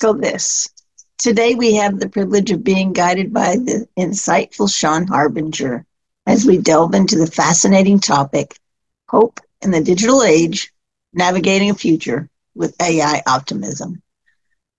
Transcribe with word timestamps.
Echo 0.00 0.14
This. 0.14 0.70
Today 1.18 1.54
we 1.54 1.74
have 1.74 2.00
the 2.00 2.08
privilege 2.08 2.50
of 2.52 2.64
being 2.64 2.94
guided 2.94 3.34
by 3.34 3.56
the 3.56 3.86
insightful 3.98 4.74
Sean 4.74 5.06
Harbinger 5.06 5.84
as 6.26 6.46
we 6.46 6.56
delve 6.56 6.94
into 6.94 7.18
the 7.18 7.26
fascinating 7.26 8.00
topic 8.00 8.56
hope 9.10 9.40
in 9.60 9.70
the 9.70 9.82
digital 9.82 10.22
age, 10.22 10.72
navigating 11.12 11.68
a 11.68 11.74
future 11.74 12.30
with 12.54 12.80
AI 12.80 13.22
optimism. 13.26 14.00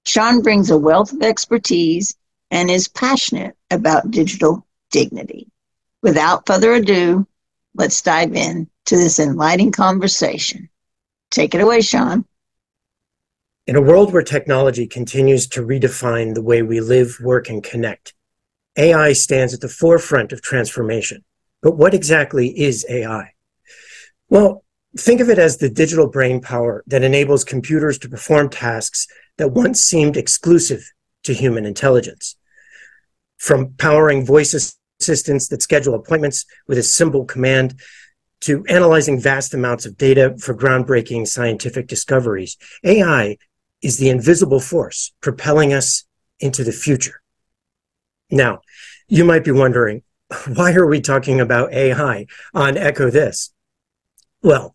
Sean 0.07 0.41
brings 0.41 0.71
a 0.71 0.77
wealth 0.79 1.13
of 1.13 1.21
expertise 1.21 2.15
and 2.49 2.71
is 2.71 2.87
passionate 2.87 3.55
about 3.69 4.09
digital 4.09 4.65
dignity. 4.89 5.51
Without 6.01 6.47
further 6.47 6.73
ado, 6.73 7.27
let's 7.75 8.01
dive 8.01 8.33
in 8.35 8.67
to 8.85 8.97
this 8.97 9.19
enlightening 9.19 9.71
conversation. 9.71 10.67
Take 11.29 11.53
it 11.53 11.61
away, 11.61 11.81
Sean. 11.81 12.25
In 13.71 13.77
a 13.77 13.81
world 13.81 14.11
where 14.11 14.21
technology 14.21 14.85
continues 14.85 15.47
to 15.47 15.61
redefine 15.61 16.33
the 16.33 16.41
way 16.41 16.61
we 16.61 16.81
live, 16.81 17.17
work, 17.21 17.47
and 17.47 17.63
connect, 17.63 18.13
AI 18.75 19.13
stands 19.13 19.53
at 19.53 19.61
the 19.61 19.69
forefront 19.69 20.33
of 20.33 20.41
transformation. 20.41 21.23
But 21.61 21.77
what 21.77 21.93
exactly 21.93 22.49
is 22.49 22.85
AI? 22.89 23.31
Well, 24.27 24.65
think 24.97 25.21
of 25.21 25.29
it 25.29 25.39
as 25.39 25.55
the 25.55 25.69
digital 25.69 26.09
brain 26.09 26.41
power 26.41 26.83
that 26.87 27.01
enables 27.01 27.45
computers 27.45 27.97
to 27.99 28.09
perform 28.09 28.49
tasks 28.49 29.07
that 29.37 29.53
once 29.53 29.81
seemed 29.81 30.17
exclusive 30.17 30.91
to 31.23 31.33
human 31.33 31.65
intelligence. 31.65 32.35
From 33.37 33.75
powering 33.77 34.25
voice 34.25 34.53
assistants 34.99 35.47
that 35.47 35.61
schedule 35.61 35.95
appointments 35.95 36.45
with 36.67 36.77
a 36.77 36.83
simple 36.83 37.23
command 37.23 37.79
to 38.41 38.65
analyzing 38.67 39.17
vast 39.17 39.53
amounts 39.53 39.85
of 39.85 39.95
data 39.95 40.35
for 40.39 40.53
groundbreaking 40.53 41.25
scientific 41.25 41.87
discoveries, 41.87 42.57
AI 42.83 43.37
is 43.81 43.97
the 43.97 44.09
invisible 44.09 44.59
force 44.59 45.13
propelling 45.21 45.73
us 45.73 46.05
into 46.39 46.63
the 46.63 46.71
future. 46.71 47.21
Now, 48.29 48.61
you 49.07 49.25
might 49.25 49.43
be 49.43 49.51
wondering, 49.51 50.03
why 50.47 50.73
are 50.73 50.87
we 50.87 51.01
talking 51.01 51.39
about 51.39 51.73
AI 51.73 52.27
on 52.53 52.77
Echo 52.77 53.09
This? 53.09 53.53
Well, 54.41 54.73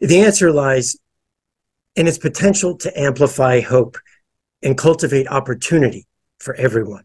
the 0.00 0.20
answer 0.20 0.52
lies 0.52 0.96
in 1.94 2.06
its 2.06 2.18
potential 2.18 2.76
to 2.78 3.00
amplify 3.00 3.60
hope 3.60 3.98
and 4.62 4.78
cultivate 4.78 5.28
opportunity 5.28 6.06
for 6.38 6.54
everyone. 6.54 7.04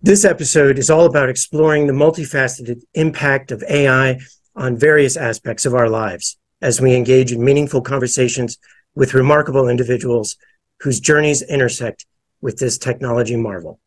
This 0.00 0.24
episode 0.24 0.78
is 0.78 0.90
all 0.90 1.06
about 1.06 1.28
exploring 1.28 1.86
the 1.86 1.92
multifaceted 1.92 2.82
impact 2.94 3.50
of 3.50 3.64
AI 3.68 4.20
on 4.54 4.76
various 4.76 5.16
aspects 5.16 5.66
of 5.66 5.74
our 5.74 5.88
lives 5.88 6.38
as 6.60 6.80
we 6.80 6.94
engage 6.94 7.32
in 7.32 7.44
meaningful 7.44 7.80
conversations 7.80 8.58
with 8.98 9.14
remarkable 9.14 9.68
individuals 9.68 10.36
whose 10.80 10.98
journeys 10.98 11.40
intersect 11.40 12.04
with 12.40 12.58
this 12.58 12.76
technology 12.76 13.36
marvel. 13.36 13.78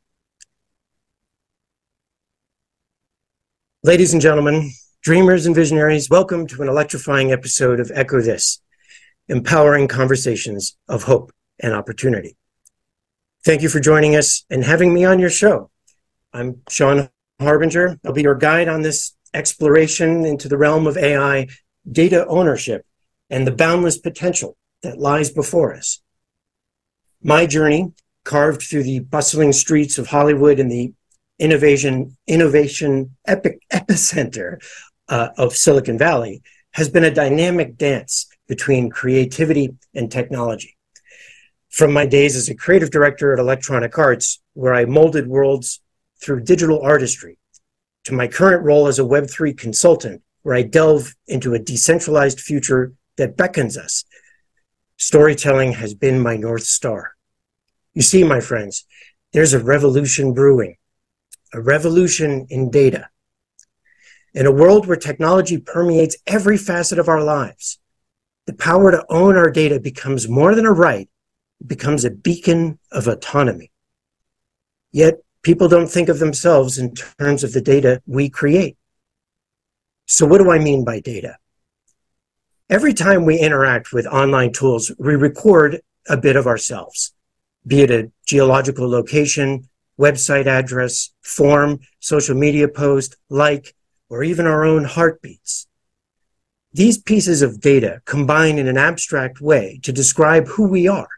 Ladies 3.84 4.14
and 4.14 4.22
gentlemen, 4.22 4.72
dreamers 5.02 5.46
and 5.46 5.54
visionaries, 5.54 6.10
welcome 6.10 6.48
to 6.48 6.62
an 6.62 6.70
electrifying 6.70 7.34
episode 7.34 7.82
of 7.82 7.92
Echo 7.94 8.22
This, 8.22 8.62
empowering 9.28 9.90
conversations 9.90 10.78
of 10.88 11.04
hope 11.04 11.34
and 11.60 11.74
opportunity. 11.74 12.38
Thank 13.44 13.64
you 13.64 13.68
for 13.68 13.82
joining 13.82 14.16
us 14.16 14.46
and 14.50 14.64
having 14.64 14.94
me 14.94 15.04
on 15.04 15.20
your 15.20 15.30
show. 15.30 15.70
I'm 16.32 16.62
Sean 16.70 17.10
Harbinger. 17.42 18.00
I'll 18.06 18.14
be 18.14 18.22
your 18.22 18.36
guide 18.36 18.70
on 18.70 18.82
this 18.82 19.14
exploration 19.34 20.24
into 20.24 20.48
the 20.48 20.58
realm 20.58 20.88
of 20.88 20.96
AI, 20.96 21.50
data 21.92 22.26
ownership, 22.28 22.86
and 23.30 23.46
the 23.46 23.52
boundless 23.52 23.98
potential 23.98 24.56
that 24.84 25.00
lies 25.00 25.32
before 25.32 25.74
us. 25.74 26.02
My 27.22 27.46
journey, 27.46 27.94
carved 28.24 28.62
through 28.62 28.84
the 28.84 29.00
bustling 29.00 29.52
streets 29.52 29.98
of 29.98 30.08
Hollywood 30.08 30.60
and 30.60 30.72
the 30.72 30.94
innovation 31.40 32.18
innovation 32.28 33.16
epic 33.26 33.62
epicenter 33.74 34.58
uh, 35.10 35.30
of 35.38 35.56
Silicon 35.56 35.98
Valley, 35.98 36.42
has 36.74 36.90
been 36.90 37.04
a 37.04 37.14
dynamic 37.14 37.78
dance 37.78 38.28
between 38.48 38.90
creativity 38.90 39.76
and 39.94 40.12
technology 40.12 40.78
from 41.72 41.94
my 41.94 42.06
days 42.06 42.36
as 42.36 42.50
a 42.50 42.56
creative 42.56 42.92
director 42.92 43.34
at 43.34 43.40
Electronic 43.40 43.98
Arts, 43.98 44.42
where 44.54 44.74
I 44.74 44.86
molded 44.86 45.28
worlds 45.28 45.82
through 46.22 46.44
digital 46.44 46.82
artistry, 46.82 47.40
to 48.04 48.14
my 48.14 48.28
current 48.28 48.64
role 48.64 48.88
as 48.88 49.00
a 49.00 49.04
Web3 49.04 49.58
consultant, 49.58 50.22
where 50.44 50.56
I 50.56 50.64
delve 50.64 51.16
into 51.28 51.54
a 51.54 51.60
decentralized 51.60 52.42
future 52.42 52.94
that 53.18 53.38
beckons 53.38 53.78
us. 53.78 54.04
Storytelling 55.02 55.74
has 55.74 55.96
been 55.96 56.20
my 56.20 56.38
North 56.38 56.62
Star. 56.62 57.16
You 57.96 58.04
see, 58.04 58.24
my 58.24 58.40
friends, 58.40 58.86
there's 59.34 59.52
a 59.52 59.58
revolution 59.58 60.32
brewing, 60.32 60.78
a 61.52 61.60
revolution 61.60 62.46
in 62.52 62.70
data. 62.70 63.10
In 64.36 64.46
a 64.46 64.52
world 64.52 64.86
where 64.86 64.96
technology 64.96 65.58
permeates 65.58 66.18
every 66.28 66.56
facet 66.56 67.00
of 67.00 67.10
our 67.10 67.24
lives, 67.24 67.80
the 68.46 68.54
power 68.54 68.92
to 68.92 69.04
own 69.10 69.36
our 69.36 69.50
data 69.50 69.80
becomes 69.80 70.30
more 70.30 70.54
than 70.54 70.68
a 70.68 70.72
right, 70.72 71.10
it 71.62 71.68
becomes 71.68 72.06
a 72.06 72.12
beacon 72.12 72.78
of 72.92 73.08
autonomy. 73.08 73.72
Yet 74.92 75.16
people 75.42 75.68
don't 75.68 75.90
think 75.90 76.10
of 76.10 76.20
themselves 76.20 76.78
in 76.78 76.94
terms 76.94 77.44
of 77.44 77.54
the 77.54 77.62
data 77.62 78.04
we 78.06 78.30
create. 78.30 78.78
So, 80.06 80.28
what 80.28 80.44
do 80.44 80.52
I 80.52 80.60
mean 80.60 80.86
by 80.86 81.00
data? 81.00 81.40
Every 82.72 82.94
time 82.94 83.26
we 83.26 83.38
interact 83.38 83.92
with 83.92 84.08
online 84.08 84.54
tools, 84.54 84.92
we 84.98 85.16
record 85.16 85.82
a 86.08 86.18
bit 86.18 86.38
of 86.38 86.48
ourselves, 86.48 87.14
be 87.68 87.82
it 87.82 87.92
a 87.92 88.12
geological 88.26 88.90
location, 88.90 89.68
website 90.00 90.48
address, 90.48 91.12
form, 91.22 91.82
social 92.00 92.36
media 92.36 92.68
post, 92.70 93.18
like, 93.30 93.76
or 94.10 94.24
even 94.24 94.48
our 94.48 94.64
own 94.64 94.86
heartbeats. 94.86 95.68
These 96.72 96.98
pieces 96.98 97.42
of 97.42 97.60
data 97.60 98.02
combine 98.06 98.58
in 98.58 98.68
an 98.68 98.78
abstract 98.78 99.42
way 99.42 99.80
to 99.84 99.92
describe 99.92 100.48
who 100.48 100.68
we 100.68 100.88
are 100.88 101.10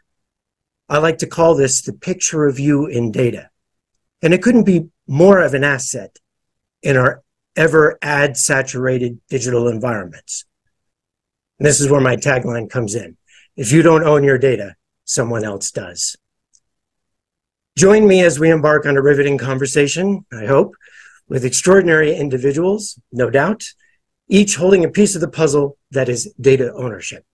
I 0.88 0.98
like 0.98 1.18
to 1.18 1.26
call 1.26 1.54
this 1.54 1.80
the 1.80 1.92
picture 1.94 2.46
of 2.46 2.58
you 2.58 2.86
in 2.86 3.10
data. 3.10 3.48
And 4.22 4.34
it 4.34 4.42
couldn't 4.42 4.64
be 4.64 4.88
more 5.06 5.40
of 5.40 5.54
an 5.54 5.64
asset 5.64 6.18
in 6.82 6.96
our 6.96 7.22
ever 7.56 7.98
ad 8.02 8.36
saturated 8.36 9.20
digital 9.28 9.68
environments. 9.68 10.44
And 11.58 11.66
this 11.66 11.80
is 11.80 11.88
where 11.88 12.00
my 12.00 12.16
tagline 12.16 12.68
comes 12.68 12.94
in. 12.94 13.16
If 13.56 13.72
you 13.72 13.82
don't 13.82 14.04
own 14.04 14.24
your 14.24 14.38
data, 14.38 14.74
someone 15.04 15.44
else 15.44 15.70
does. 15.70 16.16
Join 17.76 18.06
me 18.06 18.22
as 18.22 18.38
we 18.38 18.50
embark 18.50 18.86
on 18.86 18.96
a 18.96 19.02
riveting 19.02 19.38
conversation, 19.38 20.24
I 20.32 20.46
hope, 20.46 20.74
with 21.28 21.44
extraordinary 21.44 22.14
individuals, 22.14 22.98
no 23.12 23.30
doubt, 23.30 23.64
each 24.28 24.56
holding 24.56 24.84
a 24.84 24.88
piece 24.88 25.14
of 25.14 25.20
the 25.20 25.28
puzzle 25.28 25.76
that 25.90 26.08
is 26.08 26.32
data 26.40 26.72
ownership. 26.74 27.24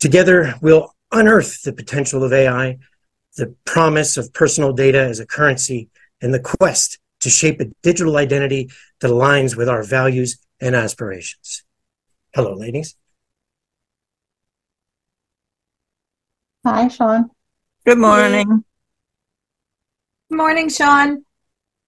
Together, 0.00 0.54
we'll 0.60 0.94
unearth 1.12 1.62
the 1.62 1.72
potential 1.72 2.24
of 2.24 2.32
AI, 2.32 2.78
the 3.36 3.54
promise 3.64 4.16
of 4.16 4.32
personal 4.32 4.72
data 4.72 5.00
as 5.00 5.20
a 5.20 5.26
currency, 5.26 5.88
and 6.20 6.32
the 6.32 6.40
quest 6.40 6.98
to 7.20 7.30
shape 7.30 7.60
a 7.60 7.66
digital 7.82 8.16
identity 8.16 8.70
that 9.00 9.10
aligns 9.10 9.56
with 9.56 9.68
our 9.68 9.82
values 9.82 10.38
and 10.60 10.74
aspirations. 10.74 11.62
Hello, 12.34 12.54
ladies. 12.54 12.96
Hi, 16.66 16.88
Sean. 16.88 17.30
Good 17.84 17.98
morning. 17.98 18.64
Good 20.30 20.36
morning, 20.36 20.70
Sean. 20.70 21.22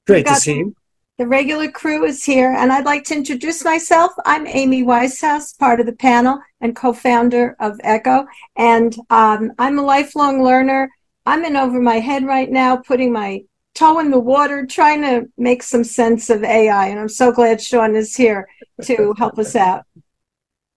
Great 0.07 0.27
to 0.27 0.35
see 0.35 0.59
you. 0.59 0.77
The 1.17 1.27
regular 1.27 1.71
crew 1.71 2.05
is 2.05 2.23
here, 2.23 2.53
and 2.53 2.71
I'd 2.71 2.85
like 2.85 3.05
to 3.05 3.15
introduce 3.15 3.65
myself. 3.65 4.13
I'm 4.27 4.47
Amy 4.47 4.85
Weishaus, 4.85 5.59
part 5.59 5.81
of 5.81 5.87
the 5.87 5.95
panel 5.95 6.41
and 6.61 6.77
co 6.77 6.93
founder 6.93 7.57
of 7.59 7.81
ECHO. 7.85 8.27
And 8.57 8.95
um, 9.09 9.53
I'm 9.59 9.79
a 9.79 9.83
lifelong 9.83 10.43
learner. 10.43 10.91
I'm 11.25 11.47
in 11.47 11.57
over 11.57 11.81
my 11.81 11.99
head 11.99 12.27
right 12.27 12.51
now, 12.51 12.77
putting 12.77 13.15
my 13.15 13.45
toe 13.75 13.99
in 13.99 14.11
the 14.11 14.21
water, 14.21 14.67
trying 14.67 15.01
to 15.01 15.27
make 15.39 15.63
some 15.63 15.85
sense 15.85 16.29
of 16.29 16.45
AI. 16.45 16.89
And 16.89 17.01
I'm 17.01 17.09
so 17.09 17.33
glad 17.33 17.63
Sean 17.63 17.97
is 17.97 18.15
here 18.15 18.47
to 18.83 19.15
help 19.17 19.39
us 19.39 19.57
out. 19.57 19.85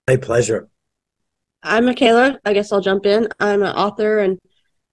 My 0.07 0.15
pleasure. 0.15 0.69
I'm 1.61 1.85
Michaela. 1.85 2.39
I 2.45 2.53
guess 2.53 2.71
I'll 2.71 2.79
jump 2.79 3.05
in. 3.05 3.27
I'm 3.39 3.61
an 3.63 3.75
author 3.75 4.19
and 4.19 4.39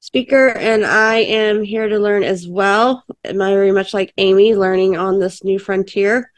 speaker, 0.01 0.49
and 0.49 0.85
I 0.85 1.19
am 1.19 1.63
here 1.63 1.89
to 1.89 1.99
learn 1.99 2.25
as 2.25 2.49
well. 2.49 3.05
I'm 3.25 3.39
very 3.39 3.71
much 3.71 3.95
like 3.95 4.13
Amy, 4.19 4.55
learning 4.55 4.97
on 4.97 5.21
this 5.21 5.45
new 5.45 5.61
frontier. 5.61 6.31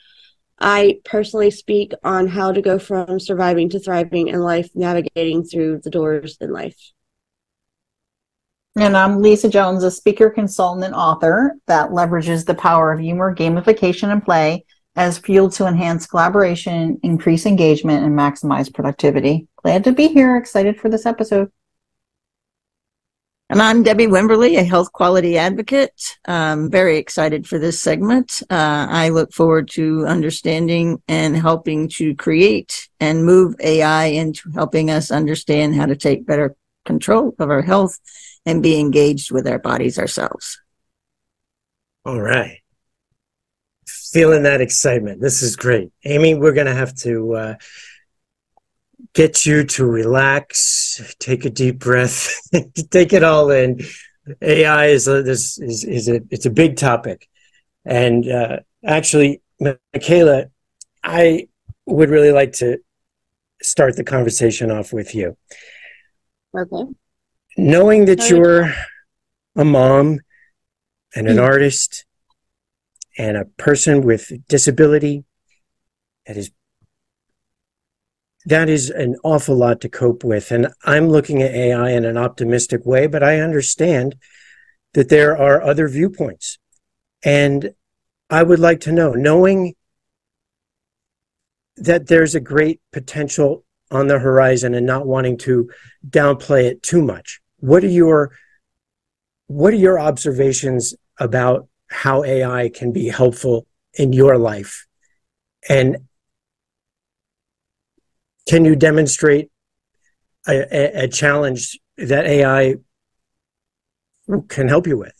I 0.60 1.00
personally 1.04 1.50
speak 1.50 1.92
on 2.04 2.26
how 2.26 2.52
to 2.52 2.60
go 2.60 2.78
from 2.78 3.18
surviving 3.18 3.70
to 3.70 3.80
thriving 3.80 4.28
in 4.28 4.40
life, 4.40 4.68
navigating 4.74 5.44
through 5.44 5.80
the 5.82 5.90
doors 5.90 6.36
in 6.40 6.52
life. 6.52 6.92
And 8.76 8.96
I'm 8.96 9.22
Lisa 9.22 9.48
Jones, 9.48 9.82
a 9.82 9.90
speaker, 9.90 10.28
consultant, 10.28 10.84
and 10.84 10.94
author 10.94 11.56
that 11.66 11.90
leverages 11.90 12.44
the 12.44 12.54
power 12.54 12.92
of 12.92 13.00
humor, 13.00 13.34
gamification, 13.34 14.12
and 14.12 14.22
play 14.22 14.66
as 14.98 15.16
fuel 15.16 15.48
to 15.48 15.64
enhance 15.64 16.08
collaboration, 16.08 16.98
increase 17.04 17.46
engagement, 17.46 18.04
and 18.04 18.18
maximize 18.18 18.74
productivity. 18.74 19.46
Glad 19.62 19.84
to 19.84 19.92
be 19.92 20.08
here. 20.08 20.36
Excited 20.36 20.78
for 20.78 20.88
this 20.88 21.06
episode. 21.06 21.52
And 23.48 23.62
I'm 23.62 23.84
Debi 23.84 24.08
Wimberley, 24.08 24.58
a 24.58 24.64
health 24.64 24.92
quality 24.92 25.38
advocate. 25.38 26.18
I'm 26.26 26.68
very 26.68 26.98
excited 26.98 27.46
for 27.46 27.60
this 27.60 27.80
segment. 27.80 28.42
Uh, 28.50 28.88
I 28.90 29.10
look 29.10 29.32
forward 29.32 29.70
to 29.70 30.04
understanding 30.04 31.00
and 31.06 31.36
helping 31.36 31.88
to 31.90 32.16
create 32.16 32.88
and 32.98 33.24
move 33.24 33.54
AI 33.60 34.06
into 34.06 34.50
helping 34.50 34.90
us 34.90 35.12
understand 35.12 35.76
how 35.76 35.86
to 35.86 35.94
take 35.94 36.26
better 36.26 36.56
control 36.84 37.36
of 37.38 37.50
our 37.50 37.62
health 37.62 37.96
and 38.44 38.64
be 38.64 38.80
engaged 38.80 39.30
with 39.30 39.46
our 39.46 39.60
bodies 39.60 39.96
ourselves. 39.96 40.60
All 42.04 42.20
right. 42.20 42.58
Feeling 44.12 44.44
that 44.44 44.60
excitement. 44.60 45.20
This 45.20 45.42
is 45.42 45.56
great. 45.56 45.90
Amy, 46.04 46.34
we're 46.34 46.52
going 46.52 46.66
to 46.66 46.74
have 46.74 46.94
to 46.96 47.34
uh, 47.34 47.54
get 49.14 49.44
you 49.44 49.64
to 49.64 49.84
relax, 49.84 51.14
take 51.18 51.44
a 51.44 51.50
deep 51.50 51.78
breath, 51.78 52.40
take 52.90 53.12
it 53.12 53.22
all 53.22 53.50
in. 53.50 53.80
AI 54.42 54.86
is 54.86 55.08
a, 55.08 55.22
this 55.22 55.58
is, 55.58 55.84
is 55.84 56.08
a 56.08 56.20
it's 56.30 56.46
a 56.46 56.50
big 56.50 56.76
topic, 56.76 57.28
and 57.84 58.28
uh, 58.28 58.58
actually, 58.84 59.40
Michaela, 59.94 60.46
I 61.02 61.48
would 61.86 62.10
really 62.10 62.32
like 62.32 62.52
to 62.54 62.78
start 63.62 63.96
the 63.96 64.04
conversation 64.04 64.70
off 64.70 64.92
with 64.92 65.14
you. 65.14 65.36
Okay. 66.56 66.92
Knowing 67.56 68.04
that 68.04 68.28
you're 68.30 68.72
a 69.56 69.64
mom 69.64 70.20
and 71.14 71.28
an 71.28 71.38
artist 71.38 72.04
and 73.18 73.36
a 73.36 73.44
person 73.44 74.02
with 74.02 74.32
disability 74.48 75.24
that 76.26 76.36
is 76.36 76.50
that 78.46 78.68
is 78.70 78.88
an 78.88 79.16
awful 79.24 79.56
lot 79.56 79.80
to 79.82 79.88
cope 79.90 80.24
with. 80.24 80.50
And 80.50 80.68
I'm 80.84 81.08
looking 81.08 81.42
at 81.42 81.54
AI 81.54 81.90
in 81.90 82.06
an 82.06 82.16
optimistic 82.16 82.86
way, 82.86 83.06
but 83.06 83.22
I 83.22 83.40
understand 83.40 84.14
that 84.94 85.10
there 85.10 85.36
are 85.36 85.60
other 85.60 85.86
viewpoints. 85.86 86.58
And 87.22 87.74
I 88.30 88.42
would 88.42 88.58
like 88.58 88.80
to 88.80 88.92
know, 88.92 89.12
knowing 89.12 89.74
that 91.76 92.06
there's 92.06 92.34
a 92.34 92.40
great 92.40 92.80
potential 92.92 93.64
on 93.90 94.06
the 94.06 94.18
horizon 94.18 94.72
and 94.74 94.86
not 94.86 95.06
wanting 95.06 95.36
to 95.38 95.68
downplay 96.08 96.64
it 96.64 96.82
too 96.82 97.02
much. 97.02 97.40
What 97.58 97.84
are 97.84 97.88
your 97.88 98.32
what 99.46 99.72
are 99.72 99.78
your 99.78 99.98
observations 99.98 100.94
about 101.18 101.68
how 101.88 102.24
AI 102.24 102.68
can 102.68 102.92
be 102.92 103.08
helpful 103.08 103.66
in 103.94 104.12
your 104.12 104.38
life? 104.38 104.86
And 105.68 106.08
can 108.48 108.64
you 108.64 108.76
demonstrate 108.76 109.50
a, 110.46 111.04
a, 111.04 111.08
challenge 111.08 111.78
that 111.98 112.24
AI 112.24 112.76
can 114.48 114.68
help 114.68 114.86
you 114.86 114.96
with? 114.96 115.12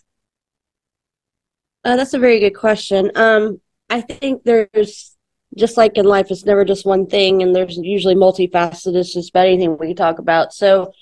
Uh, 1.84 1.96
that's 1.96 2.14
a 2.14 2.18
very 2.18 2.40
good 2.40 2.54
question. 2.54 3.10
Um, 3.14 3.60
I 3.90 4.00
think 4.00 4.44
there's 4.44 5.16
just 5.56 5.76
like 5.76 5.96
in 5.96 6.04
life, 6.04 6.30
it's 6.30 6.44
never 6.44 6.64
just 6.64 6.86
one 6.86 7.06
thing, 7.06 7.42
and 7.42 7.54
there's 7.54 7.76
usually 7.76 8.14
multifaceted. 8.14 8.96
It's 8.96 9.12
just 9.12 9.30
about 9.30 9.46
anything 9.46 9.76
we 9.78 9.94
talk 9.94 10.18
about. 10.18 10.52
So, 10.52 10.92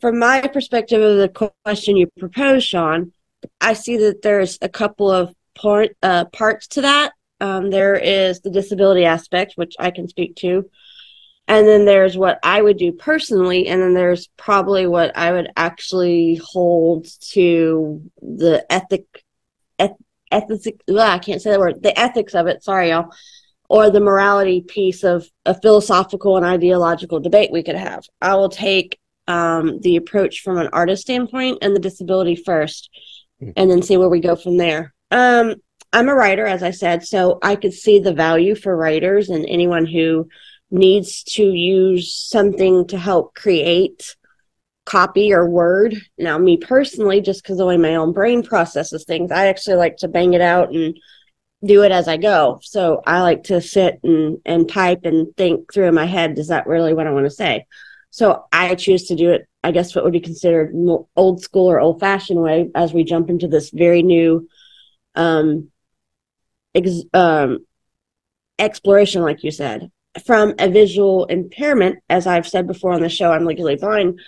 from 0.00 0.18
my 0.18 0.40
perspective 0.48 1.00
of 1.00 1.18
the 1.18 1.52
question 1.64 1.96
you 1.96 2.08
proposed, 2.18 2.66
Sean, 2.66 3.12
I 3.60 3.74
see 3.74 3.96
that 3.98 4.22
there's 4.22 4.58
a 4.62 4.68
couple 4.68 5.10
of 5.10 5.34
part, 5.54 5.96
uh, 6.02 6.26
parts 6.26 6.68
to 6.68 6.82
that. 6.82 7.12
Um, 7.40 7.70
there 7.70 7.96
is 7.96 8.40
the 8.40 8.50
disability 8.50 9.04
aspect, 9.04 9.54
which 9.56 9.74
I 9.78 9.90
can 9.90 10.08
speak 10.08 10.36
to 10.36 10.70
and 11.48 11.66
then 11.66 11.84
there's 11.84 12.16
what 12.16 12.38
I 12.42 12.62
would 12.62 12.76
do 12.76 12.92
personally, 12.92 13.66
and 13.66 13.82
then 13.82 13.94
there's 13.94 14.28
probably 14.36 14.86
what 14.86 15.16
I 15.16 15.32
would 15.32 15.50
actually 15.56 16.40
hold 16.42 17.06
to 17.32 18.10
the 18.20 18.64
ethic, 18.70 19.04
eth- 19.78 19.96
ethics. 20.30 20.68
Ugh, 20.88 20.98
I 20.98 21.18
can't 21.18 21.42
say 21.42 21.50
that 21.50 21.60
word. 21.60 21.82
The 21.82 21.98
ethics 21.98 22.34
of 22.34 22.46
it. 22.46 22.62
Sorry, 22.62 22.90
y'all. 22.90 23.10
Or 23.68 23.90
the 23.90 24.00
morality 24.00 24.60
piece 24.60 25.02
of 25.02 25.28
a 25.44 25.54
philosophical 25.54 26.36
and 26.36 26.46
ideological 26.46 27.20
debate 27.20 27.50
we 27.50 27.62
could 27.62 27.76
have. 27.76 28.04
I 28.20 28.34
will 28.36 28.50
take 28.50 28.98
um, 29.26 29.80
the 29.80 29.96
approach 29.96 30.40
from 30.40 30.58
an 30.58 30.68
artist 30.72 31.02
standpoint 31.02 31.58
and 31.62 31.74
the 31.74 31.80
disability 31.80 32.36
first. 32.36 32.88
And 33.56 33.70
then 33.70 33.82
see 33.82 33.96
where 33.96 34.08
we 34.08 34.20
go 34.20 34.36
from 34.36 34.56
there. 34.56 34.94
Um, 35.10 35.56
I'm 35.92 36.08
a 36.08 36.14
writer, 36.14 36.46
as 36.46 36.62
I 36.62 36.70
said, 36.70 37.04
so 37.04 37.38
I 37.42 37.56
could 37.56 37.74
see 37.74 37.98
the 37.98 38.14
value 38.14 38.54
for 38.54 38.76
writers 38.76 39.28
and 39.28 39.44
anyone 39.46 39.86
who 39.86 40.28
needs 40.70 41.22
to 41.24 41.44
use 41.44 42.14
something 42.14 42.86
to 42.88 42.98
help 42.98 43.34
create 43.34 44.16
copy 44.86 45.32
or 45.32 45.48
word. 45.48 45.94
Now, 46.18 46.38
me 46.38 46.56
personally, 46.56 47.20
just 47.20 47.42
because 47.42 47.58
the 47.58 47.66
way 47.66 47.76
my 47.76 47.96
own 47.96 48.12
brain 48.12 48.42
processes 48.42 49.04
things, 49.04 49.30
I 49.30 49.48
actually 49.48 49.76
like 49.76 49.98
to 49.98 50.08
bang 50.08 50.32
it 50.32 50.40
out 50.40 50.72
and 50.72 50.96
do 51.64 51.82
it 51.82 51.92
as 51.92 52.08
I 52.08 52.16
go. 52.16 52.58
So 52.62 53.02
I 53.06 53.20
like 53.20 53.44
to 53.44 53.60
sit 53.60 54.00
and, 54.02 54.38
and 54.44 54.68
type 54.68 55.00
and 55.04 55.28
think 55.36 55.72
through 55.72 55.88
in 55.88 55.94
my 55.94 56.06
head, 56.06 56.38
is 56.38 56.48
that 56.48 56.66
really 56.66 56.94
what 56.94 57.06
I 57.06 57.12
want 57.12 57.26
to 57.26 57.30
say? 57.30 57.66
So 58.10 58.46
I 58.50 58.74
choose 58.74 59.04
to 59.08 59.14
do 59.14 59.30
it, 59.30 59.46
I 59.64 59.70
guess, 59.70 59.94
what 59.94 60.04
would 60.04 60.12
be 60.12 60.20
considered 60.20 60.74
old 61.16 61.42
school 61.42 61.70
or 61.70 61.80
old 61.80 62.00
fashioned 62.00 62.40
way 62.40 62.70
as 62.74 62.92
we 62.92 63.04
jump 63.04 63.30
into 63.30 63.48
this 63.48 63.70
very 63.70 64.02
new 64.02 64.48
um, 65.14 65.70
ex- 66.74 67.04
um, 67.14 67.64
exploration, 68.58 69.22
like 69.22 69.44
you 69.44 69.50
said 69.50 69.90
from 70.24 70.54
a 70.58 70.68
visual 70.68 71.24
impairment, 71.26 71.98
as 72.08 72.26
I've 72.26 72.46
said 72.46 72.66
before 72.66 72.92
on 72.92 73.00
the 73.00 73.08
show, 73.08 73.32
I'm 73.32 73.44
legally 73.44 73.76
blind. 73.76 74.20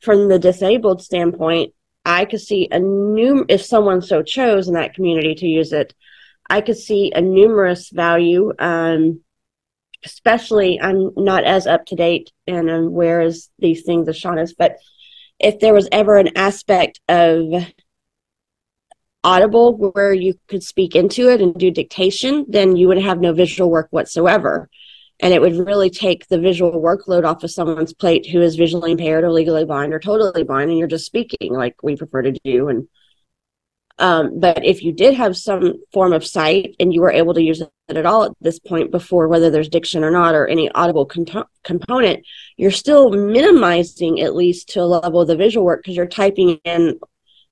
From 0.00 0.28
the 0.28 0.38
disabled 0.38 1.02
standpoint, 1.02 1.74
I 2.04 2.24
could 2.24 2.40
see 2.40 2.68
a 2.70 2.78
new, 2.78 3.44
if 3.48 3.62
someone 3.62 4.02
so 4.02 4.22
chose 4.22 4.68
in 4.68 4.74
that 4.74 4.94
community 4.94 5.34
to 5.36 5.46
use 5.46 5.72
it, 5.72 5.94
I 6.48 6.60
could 6.60 6.76
see 6.76 7.12
a 7.14 7.20
numerous 7.20 7.90
value. 7.90 8.52
Um, 8.58 9.20
especially, 10.04 10.80
I'm 10.80 11.10
not 11.16 11.44
as 11.44 11.66
up 11.66 11.86
to 11.86 11.96
date 11.96 12.32
and 12.46 12.70
aware 12.70 13.20
as 13.20 13.48
these 13.58 13.82
things 13.82 14.08
as 14.08 14.16
Sean 14.16 14.38
is, 14.38 14.54
but 14.54 14.76
if 15.38 15.60
there 15.60 15.74
was 15.74 15.88
ever 15.92 16.16
an 16.16 16.36
aspect 16.36 17.00
of 17.08 17.66
audible 19.24 19.76
where 19.76 20.12
you 20.12 20.34
could 20.48 20.62
speak 20.62 20.94
into 20.94 21.28
it 21.28 21.40
and 21.40 21.54
do 21.54 21.70
dictation, 21.70 22.44
then 22.48 22.76
you 22.76 22.88
would 22.88 22.98
have 22.98 23.20
no 23.20 23.32
visual 23.32 23.70
work 23.70 23.88
whatsoever. 23.90 24.68
And 25.20 25.32
it 25.32 25.40
would 25.40 25.54
really 25.54 25.90
take 25.90 26.26
the 26.26 26.38
visual 26.38 26.72
workload 26.72 27.24
off 27.24 27.44
of 27.44 27.50
someone's 27.50 27.94
plate 27.94 28.26
who 28.26 28.40
is 28.40 28.56
visually 28.56 28.92
impaired 28.92 29.22
or 29.22 29.30
legally 29.30 29.64
blind 29.64 29.94
or 29.94 30.00
totally 30.00 30.42
blind 30.42 30.70
and 30.70 30.78
you're 30.78 30.88
just 30.88 31.06
speaking 31.06 31.52
like 31.52 31.80
we 31.82 31.96
prefer 31.96 32.22
to 32.22 32.32
do 32.44 32.68
and 32.68 32.88
um, 33.98 34.38
but 34.40 34.64
if 34.64 34.82
you 34.82 34.92
did 34.92 35.14
have 35.14 35.36
some 35.36 35.74
form 35.92 36.12
of 36.12 36.26
sight 36.26 36.74
and 36.80 36.92
you 36.92 37.00
were 37.00 37.10
able 37.10 37.34
to 37.34 37.42
use 37.42 37.60
it 37.60 37.70
at 37.88 38.06
all 38.06 38.24
at 38.24 38.32
this 38.40 38.58
point 38.58 38.90
before 38.90 39.28
whether 39.28 39.50
there's 39.50 39.68
diction 39.68 40.02
or 40.04 40.10
not 40.10 40.34
or 40.34 40.46
any 40.46 40.70
audible 40.70 41.06
component 41.62 42.24
you're 42.56 42.70
still 42.70 43.10
minimizing 43.10 44.20
at 44.20 44.34
least 44.34 44.70
to 44.70 44.80
a 44.80 44.84
level 44.84 45.20
of 45.20 45.28
the 45.28 45.36
visual 45.36 45.64
work 45.64 45.82
because 45.82 45.96
you're 45.96 46.06
typing 46.06 46.58
in 46.64 46.98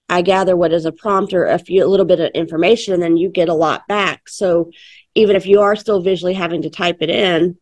i 0.08 0.22
gather 0.22 0.56
what 0.56 0.72
is 0.72 0.86
a 0.86 0.92
prompt 0.92 1.34
or 1.34 1.44
a 1.44 1.58
few 1.58 1.84
a 1.84 1.88
little 1.88 2.06
bit 2.06 2.20
of 2.20 2.30
information 2.32 2.94
and 2.94 3.02
then 3.02 3.16
you 3.16 3.28
get 3.28 3.48
a 3.48 3.54
lot 3.54 3.86
back. 3.86 4.28
So 4.28 4.70
even 5.14 5.36
if 5.36 5.46
you 5.46 5.60
are 5.60 5.76
still 5.76 6.00
visually 6.00 6.34
having 6.34 6.62
to 6.62 6.70
type 6.70 6.98
it 7.00 7.10
in 7.10 7.56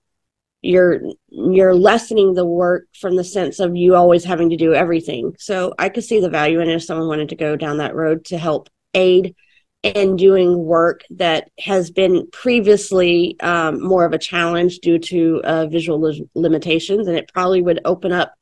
you're 0.63 1.01
you're 1.29 1.75
lessening 1.75 2.35
the 2.35 2.45
work 2.47 2.87
from 3.01 3.17
the 3.17 3.25
sense 3.25 3.61
of 3.61 3.77
you 3.77 3.95
always 3.95 4.25
having 4.25 4.51
to 4.51 4.57
do 4.57 4.75
everything. 4.75 5.35
So 5.39 5.73
i 5.79 5.89
could 5.89 6.05
see 6.05 6.21
the 6.21 6.31
value 6.31 6.61
in 6.61 6.69
it 6.69 6.75
if 6.75 6.85
someone 6.85 7.09
wanted 7.09 7.29
to 7.31 7.37
go 7.37 7.57
down 7.57 7.79
that 7.79 7.95
road 7.95 8.25
to 8.27 8.39
help 8.39 8.69
aid 8.95 9.35
in 9.83 10.17
doing 10.17 10.65
work 10.65 11.03
that 11.11 11.51
has 11.59 11.91
been 11.91 12.29
previously 12.33 13.39
um, 13.41 13.81
more 13.81 14.05
of 14.05 14.13
a 14.13 14.19
challenge 14.19 14.79
due 14.81 14.99
to 14.99 15.41
uh, 15.45 15.67
visual 15.67 16.01
li- 16.01 16.29
limitations. 16.35 17.07
And 17.07 17.17
it 17.17 17.31
probably 17.33 17.63
would 17.63 17.81
open 17.85 18.13
up 18.13 18.35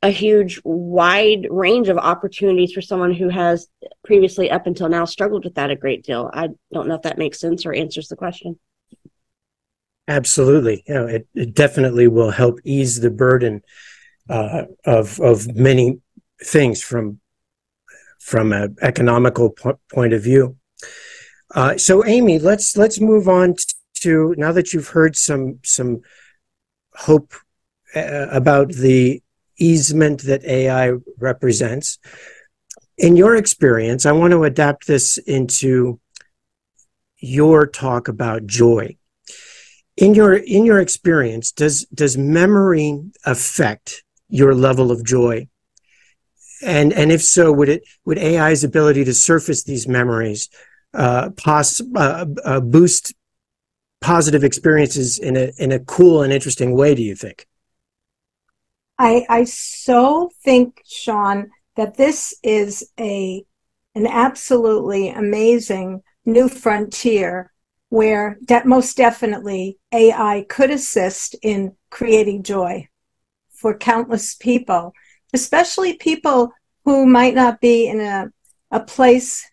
a 0.00 0.10
huge 0.10 0.60
wide 0.62 1.48
range 1.50 1.88
of 1.88 1.98
opportunities 1.98 2.72
for 2.72 2.80
someone 2.80 3.12
who 3.12 3.28
has 3.28 3.66
previously 4.04 4.48
up 4.48 4.68
until 4.68 4.88
now 4.88 5.04
struggled 5.04 5.44
with 5.44 5.56
that 5.56 5.72
a 5.72 5.76
great 5.76 6.04
deal. 6.04 6.30
I 6.32 6.50
don't 6.72 6.86
know 6.86 6.94
if 6.94 7.02
that 7.02 7.18
makes 7.18 7.40
sense 7.40 7.66
or 7.66 7.74
answers 7.74 8.06
the 8.06 8.14
question 8.14 8.56
Absolutely, 10.08 10.82
it, 10.86 11.28
it 11.34 11.54
definitely 11.54 12.08
will 12.08 12.30
help 12.30 12.60
ease 12.64 13.00
the 13.00 13.10
burden 13.10 13.60
uh, 14.30 14.64
of 14.86 15.20
of 15.20 15.54
many 15.54 16.00
things 16.42 16.82
from 16.82 17.20
from 18.18 18.52
an 18.52 18.76
economical 18.82 19.50
po- 19.50 19.78
point 19.92 20.14
of 20.14 20.22
view. 20.22 20.56
Uh, 21.54 21.76
so, 21.76 22.04
Amy, 22.06 22.38
let's 22.38 22.76
let's 22.76 23.00
move 23.00 23.28
on 23.28 23.54
to 24.00 24.34
now 24.38 24.52
that 24.52 24.72
you've 24.72 24.88
heard 24.88 25.16
some 25.16 25.58
some 25.64 26.00
hope 26.94 27.34
uh, 27.94 28.28
about 28.30 28.70
the 28.72 29.22
easement 29.58 30.22
that 30.22 30.44
AI 30.44 30.92
represents. 31.18 31.98
In 32.98 33.16
your 33.16 33.36
experience, 33.36 34.06
I 34.06 34.12
want 34.12 34.32
to 34.32 34.44
adapt 34.44 34.86
this 34.86 35.18
into 35.18 36.00
your 37.18 37.66
talk 37.66 38.08
about 38.08 38.46
joy 38.46 38.97
in 40.00 40.14
your 40.14 40.34
in 40.34 40.64
your 40.64 40.78
experience 40.78 41.52
does 41.52 41.84
does 41.86 42.16
memory 42.16 43.00
affect 43.24 44.04
your 44.28 44.54
level 44.54 44.90
of 44.90 45.04
joy 45.04 45.46
and 46.62 46.92
and 46.92 47.12
if 47.12 47.22
so, 47.22 47.52
would 47.52 47.68
it 47.68 47.84
would 48.04 48.18
AI's 48.18 48.64
ability 48.64 49.04
to 49.04 49.14
surface 49.14 49.64
these 49.64 49.86
memories 49.86 50.48
uh, 50.94 51.30
uh, 51.46 52.26
uh, 52.44 52.60
boost 52.60 53.14
positive 54.00 54.44
experiences 54.44 55.18
in 55.18 55.36
a 55.36 55.52
in 55.58 55.72
a 55.72 55.80
cool 55.80 56.22
and 56.22 56.32
interesting 56.32 56.74
way? 56.74 56.94
Do 56.94 57.02
you 57.02 57.14
think? 57.14 57.46
I 58.98 59.24
I 59.28 59.44
so 59.44 60.30
think, 60.42 60.82
Sean, 60.84 61.50
that 61.76 61.96
this 61.96 62.34
is 62.42 62.90
a 62.98 63.44
an 63.94 64.06
absolutely 64.06 65.10
amazing 65.10 66.02
new 66.24 66.48
frontier 66.48 67.52
where 67.88 68.38
de- 68.44 68.64
most 68.64 68.96
definitely 68.96 69.78
AI 69.92 70.44
could 70.48 70.70
assist 70.70 71.34
in 71.42 71.74
creating 71.90 72.42
joy 72.42 72.88
for 73.50 73.76
countless 73.76 74.34
people, 74.34 74.92
especially 75.32 75.94
people 75.94 76.52
who 76.84 77.06
might 77.06 77.34
not 77.34 77.60
be 77.60 77.88
in 77.88 78.00
a, 78.00 78.30
a 78.70 78.80
place 78.80 79.46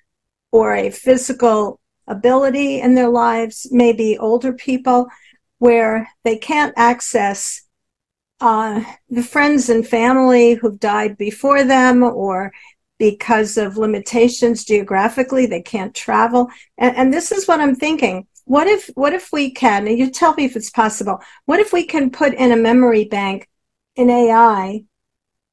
or 0.51 0.75
a 0.75 0.89
physical 0.89 1.80
ability 2.08 2.80
in 2.80 2.94
their 2.94 3.10
lives, 3.10 3.68
maybe 3.72 4.18
older 4.18 4.54
people, 4.54 5.08
where 5.58 6.08
they 6.24 6.38
can't 6.38 6.74
access 6.77 7.63
uh, 8.42 8.84
the 9.10 9.24
friends 9.24 9.70
and 9.70 9.88
family 9.88 10.54
who've 10.54 10.80
died 10.80 11.18
before 11.18 11.63
them 11.63 12.04
or 12.04 12.51
because 12.98 13.58
of 13.58 13.78
limitations 13.78 14.64
geographically 14.64 15.46
they 15.46 15.62
can't 15.62 15.94
travel. 15.94 16.50
And, 16.78 16.96
and, 16.96 17.14
this 17.14 17.32
is 17.32 17.48
what 17.48 17.60
i'm 17.60 17.75
thinking. 17.75 18.28
What 18.46 18.68
if 18.68 18.90
what 18.96 19.14
if 19.14 19.32
we 19.32 19.52
can 19.52 19.88
and 19.88 19.98
you 19.98 20.10
tell 20.10 20.34
me 20.36 20.46
if 20.46 20.56
it's 20.56 20.70
possible 20.70 21.22
what 21.46 21.60
if 21.60 21.74
we 21.74 21.86
can 21.86 22.10
put 22.10 22.34
in 22.34 22.52
a 22.52 22.58
memory 22.58 23.06
bank 23.06 23.50
in 23.96 24.10
ai 24.10 24.84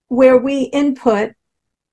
where 0.09 0.37
we 0.37 0.63
input 0.65 1.33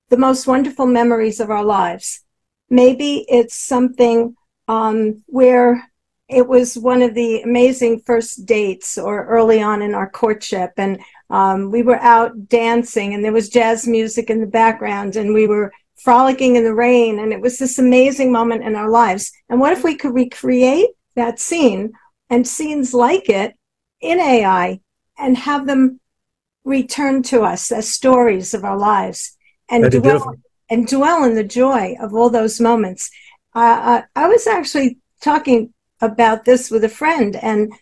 the 0.10 0.18
most 0.18 0.48
wonderful 0.48 0.86
memories 0.86 1.40
of 1.40 1.50
our 1.50 1.64
lives? 1.64 2.22
Maybe 2.70 3.26
it's 3.28 3.56
something 3.56 4.36
um, 4.68 5.24
where 5.26 5.90
it 6.30 6.48
was 6.48 6.78
one 6.78 7.02
of 7.02 7.16
the 7.16 7.42
amazing 7.42 8.02
first 8.02 8.46
dates 8.46 8.98
or 8.98 9.26
early 9.26 9.62
on 9.62 9.82
in 9.82 9.96
our 9.96 10.10
courtship 10.10 10.72
and 10.78 11.00
um, 11.30 11.70
we 11.72 11.84
were 11.84 12.00
out 12.00 12.48
dancing 12.48 13.14
and 13.14 13.24
there 13.24 13.32
was 13.32 13.50
jazz 13.50 13.88
music 13.88 14.30
in 14.30 14.42
the 14.42 14.48
background 14.48 15.16
and 15.16 15.34
we 15.34 15.48
were 15.48 15.72
frolicking 15.98 16.56
in 16.56 16.64
the 16.64 16.74
rain 16.74 17.20
and 17.20 17.34
it 17.34 17.42
was 17.42 17.58
this 17.58 17.78
amazing 17.78 18.32
moment 18.32 18.64
in 18.64 18.76
our 18.76 18.90
lives. 18.90 19.32
And 19.50 19.60
what 19.60 19.74
if 19.74 19.84
we 19.84 19.96
could 19.96 20.14
recreate 20.14 20.90
that 21.16 21.40
scene 21.40 21.94
and 22.30 22.48
scenes 22.48 22.94
like 22.94 23.30
it 23.30 23.56
in 24.02 24.20
ai 24.20 24.80
and 25.18 25.38
have 25.38 25.68
them 25.68 26.00
return 26.64 27.22
to 27.24 27.42
us 27.42 27.72
as 27.72 27.90
stories 27.90 28.54
of 28.54 28.64
our 28.64 28.78
lives 28.78 29.38
and 29.70 29.92
dwell, 29.92 30.36
and 30.70 30.88
dwell 30.88 31.24
in 31.26 31.36
the 31.36 31.44
joy 31.44 31.96
of 32.00 32.14
all 32.14 32.30
those 32.30 32.60
moments. 32.60 33.10
Uh, 33.56 34.04
I, 34.16 34.24
I 34.24 34.28
was 34.28 34.48
actually 34.48 34.98
talking 35.22 35.74
about 36.02 36.46
this 36.46 36.72
with 36.72 36.84
a 36.84 36.90
friend 36.90 37.36
and 37.36 37.74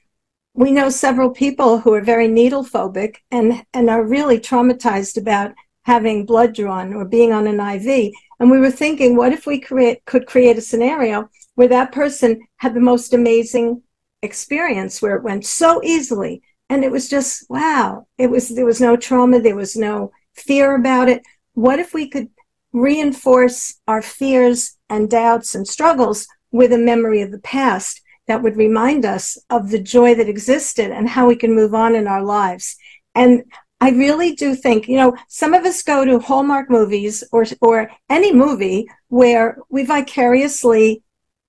we 0.57 0.71
know 0.71 0.89
several 0.89 1.29
people 1.29 1.77
who 1.77 1.93
are 1.93 2.01
very 2.01 2.27
needle 2.27 2.65
phobic 2.65 3.17
and, 3.29 3.63
and 3.75 3.91
are 3.91 4.03
really 4.03 4.39
traumatized 4.39 5.15
about 5.15 5.53
having 5.83 6.25
blood 6.25 6.55
drawn 6.55 6.95
or 6.95 7.05
being 7.05 7.31
on 7.31 7.45
an 7.45 7.59
IV. 7.59 8.11
And 8.39 8.49
we 8.49 8.57
were 8.57 8.71
thinking, 8.71 9.15
what 9.15 9.31
if 9.31 9.45
we 9.45 9.59
create, 9.59 10.03
could 10.05 10.25
create 10.25 10.57
a 10.57 10.61
scenario 10.61 11.29
where 11.53 11.67
that 11.67 11.91
person 11.91 12.41
had 12.57 12.73
the 12.73 12.79
most 12.79 13.13
amazing 13.13 13.83
experience 14.23 14.99
where 14.99 15.15
it 15.15 15.23
went 15.23 15.45
so 15.45 15.79
easily. 15.83 16.41
And 16.71 16.83
it 16.83 16.91
was 16.91 17.07
just, 17.07 17.47
wow, 17.51 18.07
it 18.17 18.31
was, 18.31 18.49
there 18.49 18.65
was 18.65 18.81
no 18.81 18.97
trauma. 18.97 19.39
There 19.39 19.55
was 19.55 19.77
no 19.77 20.11
fear 20.33 20.73
about 20.73 21.07
it. 21.07 21.21
What 21.53 21.77
if 21.77 21.93
we 21.93 22.09
could 22.09 22.29
reinforce 22.73 23.79
our 23.87 24.01
fears 24.01 24.75
and 24.89 25.07
doubts 25.07 25.53
and 25.53 25.67
struggles 25.67 26.27
with 26.51 26.73
a 26.73 26.79
memory 26.79 27.21
of 27.21 27.31
the 27.31 27.39
past 27.39 28.01
that 28.27 28.43
would 28.43 28.57
remind 28.57 29.05
us 29.05 29.37
of 29.49 29.69
the 29.69 29.79
joy 29.79 30.15
that 30.15 30.29
existed 30.29 30.91
and 30.91 31.09
how 31.09 31.27
we 31.27 31.35
can 31.35 31.55
move 31.55 31.73
on 31.73 31.95
in 31.95 32.07
our 32.07 32.23
lives. 32.23 32.75
And 33.15 33.43
I 33.79 33.91
really 33.91 34.33
do 34.33 34.55
think, 34.55 34.87
you 34.87 34.97
know, 34.97 35.15
some 35.27 35.53
of 35.53 35.63
us 35.63 35.83
go 35.83 36.03
to 36.03 36.19
Hallmark 36.19 36.69
movies 36.69 37.23
or 37.31 37.45
or 37.61 37.91
any 38.09 38.33
movie 38.33 38.87
where 39.09 39.57
we 39.69 39.83
vicariously 39.83 41.03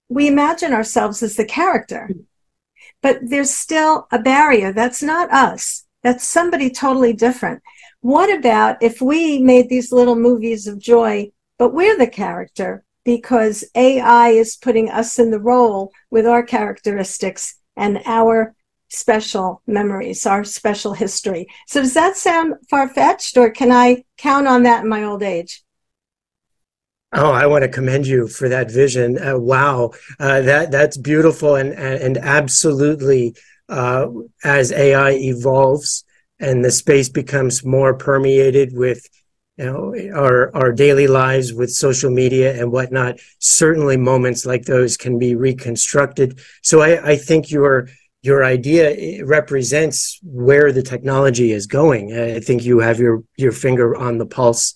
we 0.08 0.26
imagine 0.26 0.72
ourselves 0.72 1.22
as 1.22 1.36
the 1.36 1.44
character. 1.44 2.10
But 3.02 3.18
there's 3.22 3.52
still 3.52 4.08
a 4.10 4.18
barrier. 4.18 4.72
That's 4.72 5.02
not 5.02 5.32
us. 5.32 5.84
That's 6.02 6.24
somebody 6.24 6.70
totally 6.70 7.12
different. 7.12 7.62
What 8.00 8.32
about 8.36 8.82
if 8.82 9.00
we 9.00 9.38
made 9.38 9.68
these 9.68 9.92
little 9.92 10.16
movies 10.16 10.66
of 10.66 10.78
joy, 10.78 11.32
but 11.58 11.74
we're 11.74 11.98
the 11.98 12.06
character 12.06 12.84
because 13.08 13.64
AI 13.74 14.28
is 14.28 14.58
putting 14.58 14.90
us 14.90 15.18
in 15.18 15.30
the 15.30 15.40
role 15.40 15.92
with 16.10 16.26
our 16.26 16.42
characteristics 16.42 17.56
and 17.74 18.02
our 18.04 18.54
special 18.90 19.62
memories, 19.66 20.26
our 20.26 20.44
special 20.44 20.92
history. 20.92 21.46
So 21.68 21.80
does 21.80 21.94
that 21.94 22.18
sound 22.18 22.56
far 22.68 22.86
fetched 22.86 23.38
or 23.38 23.48
can 23.48 23.72
I 23.72 24.04
count 24.18 24.46
on 24.46 24.64
that 24.64 24.82
in 24.82 24.90
my 24.90 25.04
old 25.04 25.22
age? 25.22 25.64
Oh, 27.14 27.30
I 27.30 27.46
want 27.46 27.62
to 27.62 27.70
commend 27.70 28.06
you 28.06 28.28
for 28.28 28.50
that 28.50 28.70
vision. 28.70 29.16
Uh, 29.18 29.38
wow, 29.38 29.92
uh, 30.20 30.42
that 30.42 30.70
that's 30.70 30.98
beautiful 30.98 31.54
and 31.54 31.72
and 31.72 32.18
absolutely 32.18 33.34
uh, 33.70 34.08
as 34.44 34.70
AI 34.70 35.12
evolves 35.12 36.04
and 36.38 36.62
the 36.62 36.70
space 36.70 37.08
becomes 37.08 37.64
more 37.64 37.94
permeated 37.94 38.76
with 38.76 39.08
you 39.58 39.64
know 39.64 39.94
our 40.14 40.54
our 40.56 40.72
daily 40.72 41.06
lives 41.06 41.52
with 41.52 41.70
social 41.70 42.10
media 42.10 42.58
and 42.58 42.70
whatnot 42.70 43.18
certainly 43.38 43.96
moments 43.96 44.46
like 44.46 44.64
those 44.64 44.96
can 44.96 45.18
be 45.18 45.34
reconstructed. 45.34 46.40
So 46.62 46.80
i 46.80 47.10
i 47.12 47.16
think 47.16 47.50
your 47.50 47.88
your 48.22 48.44
idea 48.44 49.24
represents 49.24 50.18
where 50.24 50.72
the 50.72 50.82
technology 50.82 51.52
is 51.52 51.66
going. 51.66 52.12
I 52.16 52.40
think 52.40 52.64
you 52.64 52.80
have 52.80 52.98
your 52.98 53.24
your 53.36 53.52
finger 53.52 53.96
on 53.96 54.18
the 54.18 54.26
pulse 54.26 54.74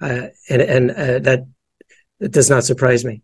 uh, 0.00 0.28
and 0.48 0.62
and 0.62 0.90
uh, 0.90 1.18
that 1.20 1.46
that 2.20 2.32
does 2.32 2.48
not 2.48 2.64
surprise 2.64 3.04
me. 3.04 3.22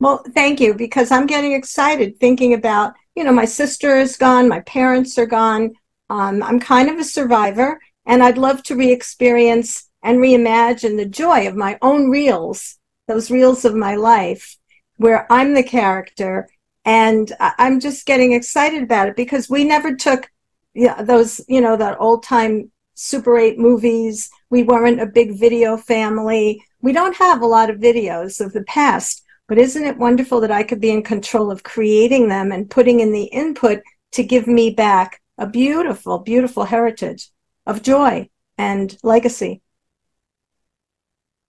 Well 0.00 0.24
thank 0.34 0.58
you 0.60 0.74
because 0.74 1.12
i'm 1.12 1.26
getting 1.26 1.52
excited 1.52 2.18
thinking 2.18 2.54
about 2.54 2.94
you 3.14 3.24
know 3.24 3.32
my 3.32 3.44
sister 3.44 3.98
is 3.98 4.16
gone 4.16 4.48
my 4.48 4.60
parents 4.60 5.18
are 5.18 5.26
gone. 5.26 5.74
Um, 6.10 6.42
i'm 6.42 6.60
kind 6.60 6.90
of 6.90 6.98
a 6.98 7.04
survivor 7.04 7.78
and 8.06 8.22
I'd 8.22 8.38
love 8.38 8.62
to 8.64 8.76
re 8.76 8.90
experience 8.92 9.90
and 10.02 10.18
reimagine 10.18 10.96
the 10.96 11.06
joy 11.06 11.46
of 11.46 11.56
my 11.56 11.78
own 11.82 12.10
reels, 12.10 12.78
those 13.06 13.30
reels 13.30 13.64
of 13.64 13.74
my 13.74 13.94
life, 13.94 14.56
where 14.96 15.26
I'm 15.30 15.54
the 15.54 15.62
character. 15.62 16.48
And 16.84 17.32
I'm 17.40 17.78
just 17.78 18.06
getting 18.06 18.32
excited 18.32 18.82
about 18.82 19.08
it 19.08 19.14
because 19.14 19.48
we 19.48 19.62
never 19.62 19.94
took 19.94 20.28
those, 20.74 21.40
you 21.48 21.60
know, 21.60 21.76
that 21.76 22.00
old 22.00 22.24
time 22.24 22.72
Super 22.94 23.38
8 23.38 23.58
movies. 23.58 24.30
We 24.50 24.64
weren't 24.64 25.00
a 25.00 25.06
big 25.06 25.38
video 25.38 25.76
family. 25.76 26.62
We 26.80 26.92
don't 26.92 27.16
have 27.16 27.40
a 27.40 27.46
lot 27.46 27.70
of 27.70 27.78
videos 27.78 28.44
of 28.44 28.52
the 28.52 28.64
past, 28.64 29.22
but 29.48 29.58
isn't 29.58 29.84
it 29.84 29.96
wonderful 29.96 30.40
that 30.40 30.50
I 30.50 30.64
could 30.64 30.80
be 30.80 30.90
in 30.90 31.02
control 31.02 31.50
of 31.50 31.62
creating 31.62 32.28
them 32.28 32.50
and 32.52 32.68
putting 32.68 33.00
in 33.00 33.12
the 33.12 33.24
input 33.24 33.80
to 34.12 34.24
give 34.24 34.46
me 34.46 34.70
back 34.70 35.20
a 35.38 35.46
beautiful, 35.46 36.18
beautiful 36.18 36.64
heritage? 36.64 37.30
Of 37.66 37.82
joy 37.82 38.28
and 38.58 38.96
legacy. 39.02 39.62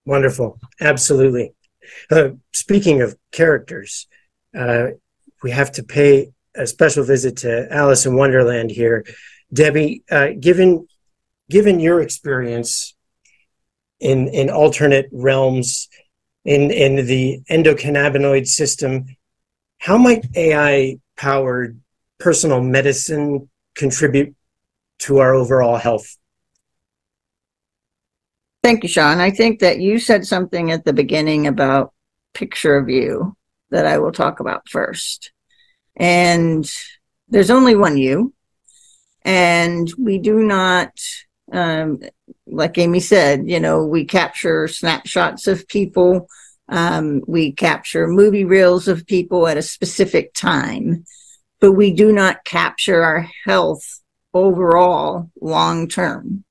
Wonderful. 0.06 0.60
Absolutely. 0.80 1.54
Uh, 2.10 2.30
speaking 2.52 3.02
of 3.02 3.16
characters, 3.32 4.06
uh, 4.56 4.88
we 5.42 5.50
have 5.50 5.72
to 5.72 5.82
pay 5.82 6.32
a 6.54 6.66
special 6.66 7.04
visit 7.04 7.38
to 7.38 7.66
Alice 7.72 8.06
in 8.06 8.16
Wonderland 8.16 8.70
here. 8.70 9.04
Debi, 9.52 10.02
uh, 10.10 10.28
given 10.38 10.86
given 11.50 11.80
your 11.80 12.00
experience 12.00 12.94
in 14.00 14.28
in 14.28 14.50
alternate 14.50 15.08
realms 15.12 15.88
in 16.44 16.70
in 16.70 17.06
the 17.06 17.40
endocannabinoid 17.50 18.46
system, 18.46 19.06
how 19.78 19.98
might 19.98 20.26
AI 20.36 20.98
powered 21.16 21.80
personal 22.18 22.60
medicine 22.60 23.48
contribute 23.74 24.34
to 25.04 25.18
our 25.18 25.34
overall 25.34 25.76
health. 25.76 26.16
Thank 28.62 28.82
you, 28.82 28.88
Sean. 28.88 29.20
I 29.20 29.30
think 29.30 29.60
that 29.60 29.78
you 29.78 29.98
said 29.98 30.26
something 30.26 30.70
at 30.70 30.84
the 30.86 30.94
beginning 30.94 31.46
about 31.46 31.92
picture 32.32 32.76
of 32.76 32.88
you 32.88 33.36
that 33.70 33.86
I 33.86 33.98
will 33.98 34.12
talk 34.12 34.40
about 34.40 34.68
first. 34.68 35.32
And 35.96 36.64
there's 37.28 37.50
only 37.50 37.76
one 37.76 37.98
you. 37.98 38.32
And 39.22 39.92
we 39.98 40.18
do 40.18 40.42
not, 40.42 40.92
um, 41.52 42.00
like 42.46 42.78
Amy 42.78 43.00
said, 43.00 43.48
you 43.48 43.60
know, 43.60 43.84
we 43.84 44.06
capture 44.06 44.66
snapshots 44.68 45.46
of 45.46 45.68
people. 45.68 46.26
Um, 46.70 47.22
we 47.26 47.52
capture 47.52 48.06
movie 48.08 48.44
reels 48.44 48.88
of 48.88 49.06
people 49.06 49.46
at 49.46 49.58
a 49.58 49.62
specific 49.62 50.32
time, 50.32 51.04
but 51.60 51.72
we 51.72 51.92
do 51.92 52.12
not 52.12 52.44
capture 52.44 53.02
our 53.02 53.28
health 53.44 54.00
overall 54.34 55.30
long 55.40 55.88
term. 55.88 56.44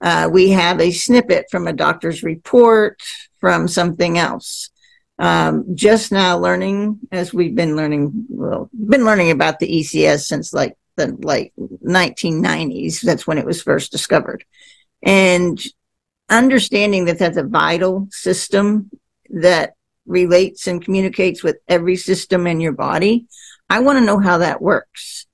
Uh, 0.00 0.28
we 0.30 0.50
have 0.50 0.80
a 0.80 0.90
snippet 0.90 1.46
from 1.50 1.66
a 1.66 1.72
doctor's 1.72 2.22
report 2.22 3.00
from 3.40 3.68
something 3.68 4.18
else. 4.18 4.70
Um, 5.18 5.74
just 5.74 6.12
now 6.12 6.38
learning, 6.38 7.00
as 7.10 7.32
we've 7.32 7.54
been 7.54 7.74
learning, 7.74 8.26
well, 8.28 8.68
been 8.72 9.04
learning 9.04 9.30
about 9.30 9.58
the 9.58 9.80
ECS 9.80 10.26
since 10.26 10.52
like 10.52 10.76
the 10.96 11.16
like 11.22 11.52
1990s. 11.58 13.00
That's 13.00 13.26
when 13.26 13.38
it 13.38 13.46
was 13.46 13.62
first 13.62 13.90
discovered. 13.90 14.44
And 15.02 15.62
understanding 16.28 17.06
that 17.06 17.18
that's 17.18 17.36
a 17.36 17.44
vital 17.44 18.08
system 18.10 18.90
that 19.30 19.74
relates 20.06 20.66
and 20.66 20.84
communicates 20.84 21.42
with 21.42 21.56
every 21.68 21.96
system 21.96 22.46
in 22.46 22.60
your 22.60 22.72
body. 22.72 23.26
I 23.68 23.80
want 23.80 23.98
to 23.98 24.04
know 24.04 24.18
how 24.18 24.38
that 24.38 24.60
works. 24.60 25.26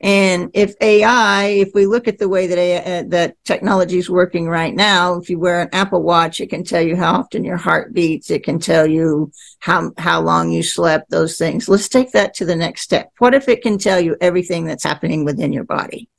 And 0.00 0.50
if 0.52 0.74
AI, 0.82 1.46
if 1.46 1.70
we 1.74 1.86
look 1.86 2.06
at 2.06 2.18
the 2.18 2.28
way 2.28 2.46
that 2.46 2.58
AI, 2.58 2.98
uh, 2.98 3.04
that 3.08 3.42
technology 3.44 3.96
is 3.96 4.10
working 4.10 4.46
right 4.46 4.74
now, 4.74 5.14
if 5.14 5.30
you 5.30 5.38
wear 5.38 5.62
an 5.62 5.70
Apple 5.72 6.02
Watch, 6.02 6.38
it 6.38 6.50
can 6.50 6.64
tell 6.64 6.82
you 6.82 6.96
how 6.96 7.14
often 7.14 7.44
your 7.44 7.56
heart 7.56 7.94
beats. 7.94 8.30
It 8.30 8.44
can 8.44 8.58
tell 8.58 8.86
you 8.86 9.32
how 9.58 9.92
how 9.96 10.20
long 10.20 10.52
you 10.52 10.62
slept. 10.62 11.10
Those 11.10 11.38
things. 11.38 11.66
Let's 11.68 11.88
take 11.88 12.12
that 12.12 12.34
to 12.34 12.44
the 12.44 12.56
next 12.56 12.82
step. 12.82 13.10
What 13.18 13.34
if 13.34 13.48
it 13.48 13.62
can 13.62 13.78
tell 13.78 13.98
you 13.98 14.16
everything 14.20 14.66
that's 14.66 14.84
happening 14.84 15.24
within 15.24 15.52
your 15.52 15.64
body? 15.64 16.10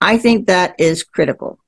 I 0.00 0.16
think 0.16 0.46
that 0.46 0.76
is 0.78 1.02
critical 1.02 1.58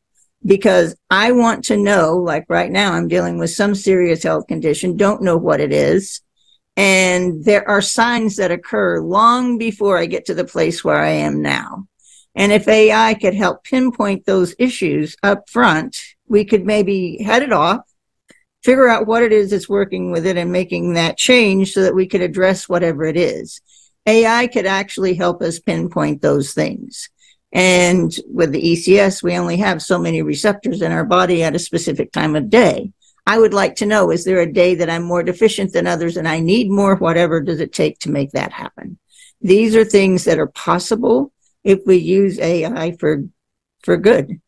because 0.46 0.94
I 1.10 1.32
want 1.32 1.64
to 1.66 1.76
know. 1.76 2.16
Like 2.16 2.44
right 2.48 2.70
now, 2.70 2.92
I'm 2.92 3.08
dealing 3.08 3.38
with 3.38 3.50
some 3.50 3.74
serious 3.74 4.22
health 4.22 4.46
condition. 4.46 4.96
Don't 4.96 5.22
know 5.22 5.36
what 5.36 5.60
it 5.60 5.72
is. 5.72 6.20
And 6.76 7.44
there 7.44 7.68
are 7.68 7.80
signs 7.80 8.36
that 8.36 8.50
occur 8.50 9.00
long 9.00 9.58
before 9.58 9.96
I 9.98 10.06
get 10.06 10.26
to 10.26 10.34
the 10.34 10.44
place 10.44 10.82
where 10.82 10.98
I 10.98 11.10
am 11.10 11.40
now. 11.40 11.86
And 12.34 12.50
if 12.50 12.66
AI 12.66 13.14
could 13.14 13.34
help 13.34 13.62
pinpoint 13.64 14.26
those 14.26 14.54
issues 14.58 15.16
up 15.22 15.48
front, 15.48 15.96
we 16.26 16.44
could 16.44 16.66
maybe 16.66 17.22
head 17.22 17.42
it 17.42 17.52
off, 17.52 17.82
figure 18.64 18.88
out 18.88 19.06
what 19.06 19.22
it 19.22 19.32
is 19.32 19.50
that's 19.50 19.68
working 19.68 20.10
with 20.10 20.26
it 20.26 20.36
and 20.36 20.50
making 20.50 20.94
that 20.94 21.16
change 21.16 21.72
so 21.72 21.82
that 21.82 21.94
we 21.94 22.08
could 22.08 22.22
address 22.22 22.68
whatever 22.68 23.04
it 23.04 23.16
is. 23.16 23.60
AI 24.06 24.48
could 24.48 24.66
actually 24.66 25.14
help 25.14 25.42
us 25.42 25.60
pinpoint 25.60 26.22
those 26.22 26.54
things. 26.54 27.08
And 27.52 28.12
with 28.26 28.50
the 28.50 28.60
ECS, 28.60 29.22
we 29.22 29.38
only 29.38 29.58
have 29.58 29.80
so 29.80 29.98
many 29.98 30.22
receptors 30.22 30.82
in 30.82 30.90
our 30.90 31.04
body 31.04 31.44
at 31.44 31.54
a 31.54 31.60
specific 31.60 32.10
time 32.10 32.34
of 32.34 32.50
day. 32.50 32.90
I 33.26 33.38
would 33.38 33.54
like 33.54 33.76
to 33.76 33.86
know, 33.86 34.10
is 34.10 34.24
there 34.24 34.40
a 34.40 34.52
day 34.52 34.74
that 34.74 34.90
I'm 34.90 35.02
more 35.02 35.22
deficient 35.22 35.72
than 35.72 35.86
others 35.86 36.16
and 36.16 36.28
I 36.28 36.40
need 36.40 36.70
more? 36.70 36.96
Whatever 36.96 37.40
does 37.40 37.60
it 37.60 37.72
take 37.72 37.98
to 38.00 38.10
make 38.10 38.32
that 38.32 38.52
happen? 38.52 38.98
These 39.40 39.74
are 39.76 39.84
things 39.84 40.24
that 40.24 40.38
are 40.38 40.48
possible 40.48 41.32
if 41.62 41.80
we 41.86 41.96
use 41.96 42.38
AI 42.38 42.96
for, 42.98 43.24
for 43.82 43.96
good. 43.96 44.40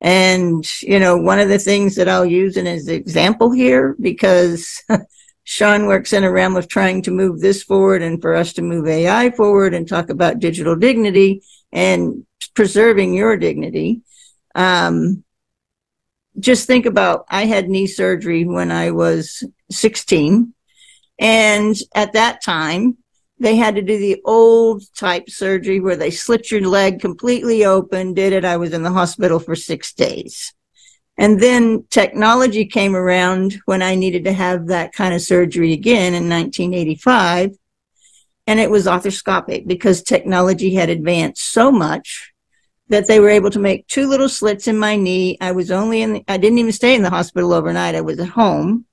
And, 0.00 0.64
you 0.82 0.98
know, 0.98 1.16
one 1.16 1.40
of 1.40 1.48
the 1.48 1.58
things 1.58 1.96
that 1.96 2.08
I'll 2.08 2.24
use 2.24 2.56
in 2.56 2.66
as 2.66 2.86
an 2.88 2.94
example 2.94 3.50
here, 3.50 3.96
because 4.00 4.82
Sean 5.44 5.86
works 5.86 6.12
in 6.12 6.24
a 6.24 6.30
realm 6.30 6.56
of 6.56 6.68
trying 6.68 7.02
to 7.02 7.10
move 7.10 7.40
this 7.40 7.62
forward 7.62 8.02
and 8.02 8.22
for 8.22 8.34
us 8.34 8.52
to 8.54 8.62
move 8.62 8.86
AI 8.86 9.30
forward 9.30 9.74
and 9.74 9.86
talk 9.86 10.08
about 10.08 10.38
digital 10.38 10.76
dignity 10.76 11.42
and 11.72 12.24
preserving 12.54 13.14
your 13.14 13.36
dignity. 13.36 14.02
Um, 14.54 15.24
just 16.38 16.66
think 16.66 16.86
about 16.86 17.24
I 17.28 17.46
had 17.46 17.68
knee 17.68 17.86
surgery 17.86 18.44
when 18.44 18.70
I 18.70 18.90
was 18.90 19.42
16. 19.70 20.54
And 21.18 21.76
at 21.94 22.12
that 22.14 22.42
time, 22.42 22.96
they 23.38 23.56
had 23.56 23.74
to 23.74 23.82
do 23.82 23.98
the 23.98 24.20
old 24.24 24.82
type 24.94 25.28
surgery 25.28 25.80
where 25.80 25.96
they 25.96 26.10
slit 26.10 26.50
your 26.50 26.60
leg 26.60 27.00
completely 27.00 27.64
open, 27.64 28.14
did 28.14 28.32
it. 28.32 28.44
I 28.44 28.58
was 28.58 28.72
in 28.72 28.82
the 28.82 28.92
hospital 28.92 29.38
for 29.38 29.56
six 29.56 29.92
days. 29.92 30.52
And 31.16 31.40
then 31.40 31.84
technology 31.90 32.64
came 32.64 32.94
around 32.94 33.58
when 33.64 33.82
I 33.82 33.94
needed 33.94 34.24
to 34.24 34.32
have 34.32 34.68
that 34.68 34.92
kind 34.92 35.14
of 35.14 35.20
surgery 35.20 35.72
again 35.72 36.14
in 36.14 36.28
1985. 36.28 37.56
And 38.46 38.58
it 38.58 38.70
was 38.70 38.86
arthroscopic 38.86 39.66
because 39.66 40.02
technology 40.02 40.74
had 40.74 40.88
advanced 40.88 41.52
so 41.52 41.70
much 41.70 42.32
that 42.90 43.06
they 43.06 43.20
were 43.20 43.30
able 43.30 43.50
to 43.50 43.58
make 43.58 43.86
two 43.86 44.06
little 44.08 44.28
slits 44.28 44.68
in 44.68 44.76
my 44.76 44.96
knee. 44.96 45.38
I 45.40 45.52
was 45.52 45.70
only 45.70 46.02
in, 46.02 46.12
the, 46.12 46.24
I 46.28 46.36
didn't 46.36 46.58
even 46.58 46.72
stay 46.72 46.94
in 46.94 47.02
the 47.02 47.10
hospital 47.10 47.52
overnight. 47.52 47.94
I 47.94 48.00
was 48.00 48.18
at 48.18 48.28
home. 48.28 48.84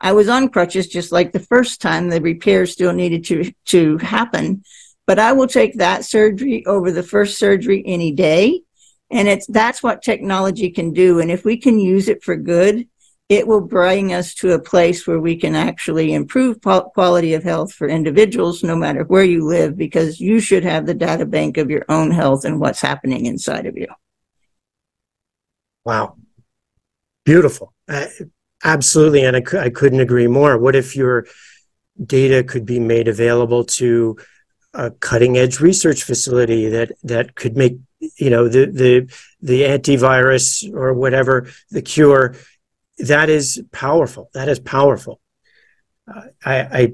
I 0.00 0.12
was 0.12 0.28
on 0.28 0.48
crutches 0.48 0.88
just 0.88 1.12
like 1.12 1.32
the 1.32 1.40
first 1.40 1.80
time. 1.80 2.08
The 2.08 2.20
repair 2.20 2.66
still 2.66 2.92
needed 2.92 3.24
to, 3.26 3.52
to 3.66 3.96
happen. 3.98 4.64
But 5.06 5.20
I 5.20 5.32
will 5.32 5.46
take 5.46 5.78
that 5.78 6.04
surgery 6.04 6.66
over 6.66 6.90
the 6.90 7.04
first 7.04 7.38
surgery 7.38 7.82
any 7.86 8.10
day. 8.10 8.62
And 9.10 9.28
it's, 9.28 9.46
that's 9.46 9.82
what 9.82 10.02
technology 10.02 10.70
can 10.70 10.92
do. 10.92 11.20
And 11.20 11.30
if 11.30 11.44
we 11.44 11.56
can 11.56 11.78
use 11.78 12.08
it 12.08 12.24
for 12.24 12.36
good, 12.36 12.88
it 13.28 13.46
will 13.46 13.62
bring 13.62 14.12
us 14.12 14.34
to 14.34 14.52
a 14.52 14.58
place 14.58 15.06
where 15.06 15.18
we 15.18 15.36
can 15.36 15.54
actually 15.54 16.12
improve 16.12 16.60
quality 16.60 17.32
of 17.34 17.42
health 17.42 17.72
for 17.72 17.88
individuals, 17.88 18.62
no 18.62 18.76
matter 18.76 19.02
where 19.04 19.24
you 19.24 19.46
live, 19.46 19.76
because 19.76 20.20
you 20.20 20.40
should 20.40 20.62
have 20.62 20.84
the 20.84 20.94
data 20.94 21.24
bank 21.24 21.56
of 21.56 21.70
your 21.70 21.84
own 21.88 22.10
health 22.10 22.44
and 22.44 22.60
what's 22.60 22.82
happening 22.82 23.24
inside 23.24 23.64
of 23.64 23.78
you. 23.78 23.86
Wow. 25.84 26.16
Beautiful. 27.24 27.72
Uh, 27.88 28.06
absolutely. 28.62 29.24
And 29.24 29.36
I, 29.36 29.42
I 29.58 29.70
couldn't 29.70 30.00
agree 30.00 30.26
more. 30.26 30.58
What 30.58 30.76
if 30.76 30.94
your 30.94 31.26
data 32.04 32.44
could 32.44 32.66
be 32.66 32.80
made 32.80 33.08
available 33.08 33.64
to 33.64 34.18
a 34.74 34.90
cutting 34.90 35.38
edge 35.38 35.60
research 35.60 36.02
facility 36.02 36.68
that, 36.68 36.92
that 37.04 37.34
could 37.36 37.56
make, 37.56 37.78
you 38.18 38.28
know, 38.28 38.48
the, 38.48 38.66
the, 38.66 39.14
the 39.40 39.62
antivirus 39.62 40.70
or 40.74 40.92
whatever, 40.92 41.48
the 41.70 41.80
cure 41.80 42.34
that 42.98 43.28
is 43.28 43.62
powerful. 43.72 44.30
That 44.34 44.48
is 44.48 44.60
powerful. 44.60 45.20
Uh, 46.12 46.22
I, 46.44 46.60
I, 46.60 46.92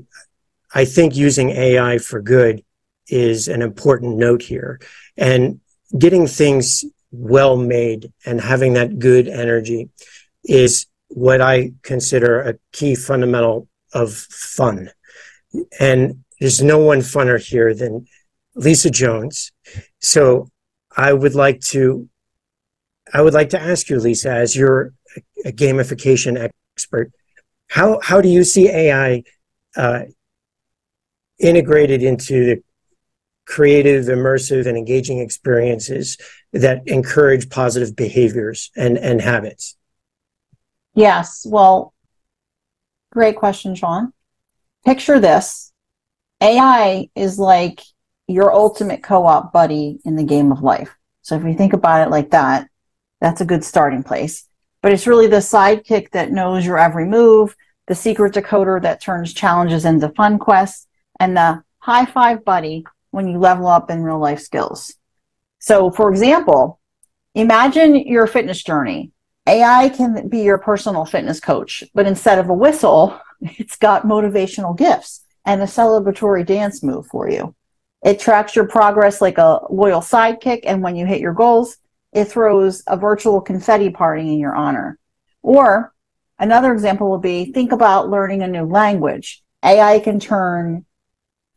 I 0.73 0.85
think 0.85 1.17
using 1.17 1.51
AI 1.51 1.99
for 1.99 2.21
good 2.21 2.65
is 3.09 3.49
an 3.49 3.61
important 3.61 4.17
note 4.17 4.43
here, 4.43 4.81
and 5.17 5.61
getting 5.99 6.27
things 6.27 6.85
well 7.11 7.57
made 7.57 8.13
and 8.25 8.41
having 8.41 8.75
that 8.75 8.99
good 8.99 9.27
energy 9.27 9.89
is 10.45 10.87
what 11.09 11.41
I 11.41 11.73
consider 11.83 12.41
a 12.41 12.55
key 12.73 12.95
fundamental 12.95 13.69
of 13.93 14.15
fun. 14.15 14.91
And 15.81 16.25
there's 16.39 16.63
no 16.63 16.79
one 16.79 17.01
funner 17.01 17.45
here 17.45 17.75
than 17.75 18.07
Lisa 18.55 18.91
Jones. 18.91 19.51
So 20.01 20.49
I 20.97 21.13
would 21.13 21.35
like 21.35 21.61
to 21.73 22.09
I 23.13 23.23
would 23.23 23.35
like 23.35 23.51
to 23.51 23.61
ask 23.61 23.89
you, 23.89 23.99
Lisa, 23.99 24.31
as 24.31 24.55
you're 24.55 24.93
a 25.45 25.53
gamification 25.53 26.51
expert, 26.77 27.13
how 27.69 28.01
how 28.03 28.21
do 28.21 28.29
you 28.29 28.45
see 28.45 28.69
AI 28.69 29.23
uh, 29.77 30.03
integrated 31.39 32.03
into 32.03 32.45
the 32.45 32.63
creative, 33.47 34.07
immersive, 34.07 34.67
and 34.67 34.77
engaging 34.77 35.19
experiences 35.19 36.17
that 36.53 36.83
encourage 36.87 37.49
positive 37.51 37.97
behaviors 37.97 38.71
and 38.77 38.99
and 38.99 39.21
habits? 39.21 39.77
Yes. 40.95 41.47
Well, 41.49 41.95
great 43.13 43.37
question, 43.37 43.75
Sean. 43.75 44.13
Picture 44.85 45.21
this: 45.21 45.73
AI 46.41 47.09
is 47.15 47.39
like 47.39 47.83
your 48.27 48.53
ultimate 48.53 49.03
co-op 49.03 49.53
buddy 49.53 49.99
in 50.05 50.17
the 50.17 50.25
game 50.25 50.53
of 50.53 50.63
life. 50.63 50.97
So 51.23 51.37
if 51.37 51.45
you 51.45 51.55
think 51.55 51.73
about 51.73 52.07
it 52.07 52.11
like 52.11 52.31
that, 52.31 52.69
that's 53.21 53.41
a 53.41 53.45
good 53.45 53.65
starting 53.65 54.03
place. 54.03 54.47
But 54.83 54.93
it's 54.93 55.07
really 55.07 55.27
the 55.27 55.37
sidekick 55.37 56.11
that 56.11 56.33
knows 56.33 56.65
your 56.65 56.79
every 56.79 57.07
move, 57.07 57.55
the 57.87 57.95
secret 57.95 58.35
decoder 58.35 58.81
that 58.83 59.01
turns 59.01 59.35
challenges 59.35 59.85
into 59.85 60.09
fun 60.11 60.39
quests, 60.39 60.87
and 61.19 61.37
the 61.37 61.63
high 61.79 62.07
five 62.07 62.45
buddy 62.45 62.85
when 63.11 63.29
you 63.29 63.39
level 63.39 63.67
up 63.67 63.91
in 63.91 64.03
real 64.03 64.19
life 64.19 64.41
skills. 64.41 64.95
So, 65.59 65.91
for 65.91 66.11
example, 66.11 66.81
imagine 67.35 67.95
your 67.97 68.27
fitness 68.27 68.63
journey. 68.63 69.13
AI 69.47 69.89
can 69.89 70.29
be 70.29 70.41
your 70.41 70.59
personal 70.59 71.05
fitness 71.05 71.41
coach, 71.41 71.85
but 71.95 72.07
instead 72.07 72.39
of 72.39 72.49
a 72.49 72.55
whistle, 72.55 73.19
it's 73.41 73.77
got 73.77 74.05
motivational 74.05 74.77
gifts 74.77 75.23
and 75.45 75.61
a 75.61 75.67
celebratory 75.67 76.45
dance 76.47 76.83
move 76.83 77.07
for 77.07 77.29
you. 77.29 77.55
It 78.05 78.19
tracks 78.19 78.57
your 78.57 78.67
progress 78.67 79.21
like 79.21 79.39
a 79.39 79.61
loyal 79.69 80.01
sidekick, 80.01 80.61
and 80.65 80.83
when 80.83 80.97
you 80.97 81.07
hit 81.07 81.21
your 81.21 81.35
goals, 81.35 81.77
it 82.13 82.27
throws 82.27 82.83
a 82.87 82.97
virtual 82.97 83.41
confetti 83.41 83.91
party 83.91 84.23
in 84.23 84.39
your 84.39 84.55
honor. 84.55 84.99
Or 85.43 85.93
another 86.39 86.73
example 86.73 87.11
would 87.11 87.23
be 87.23 87.53
think 87.53 87.73
about 87.73 88.11
learning 88.11 88.43
a 88.43 88.49
new 88.49 88.65
language. 88.65 89.43
AI 89.63 90.01
can 90.01 90.19
turn 90.19 90.85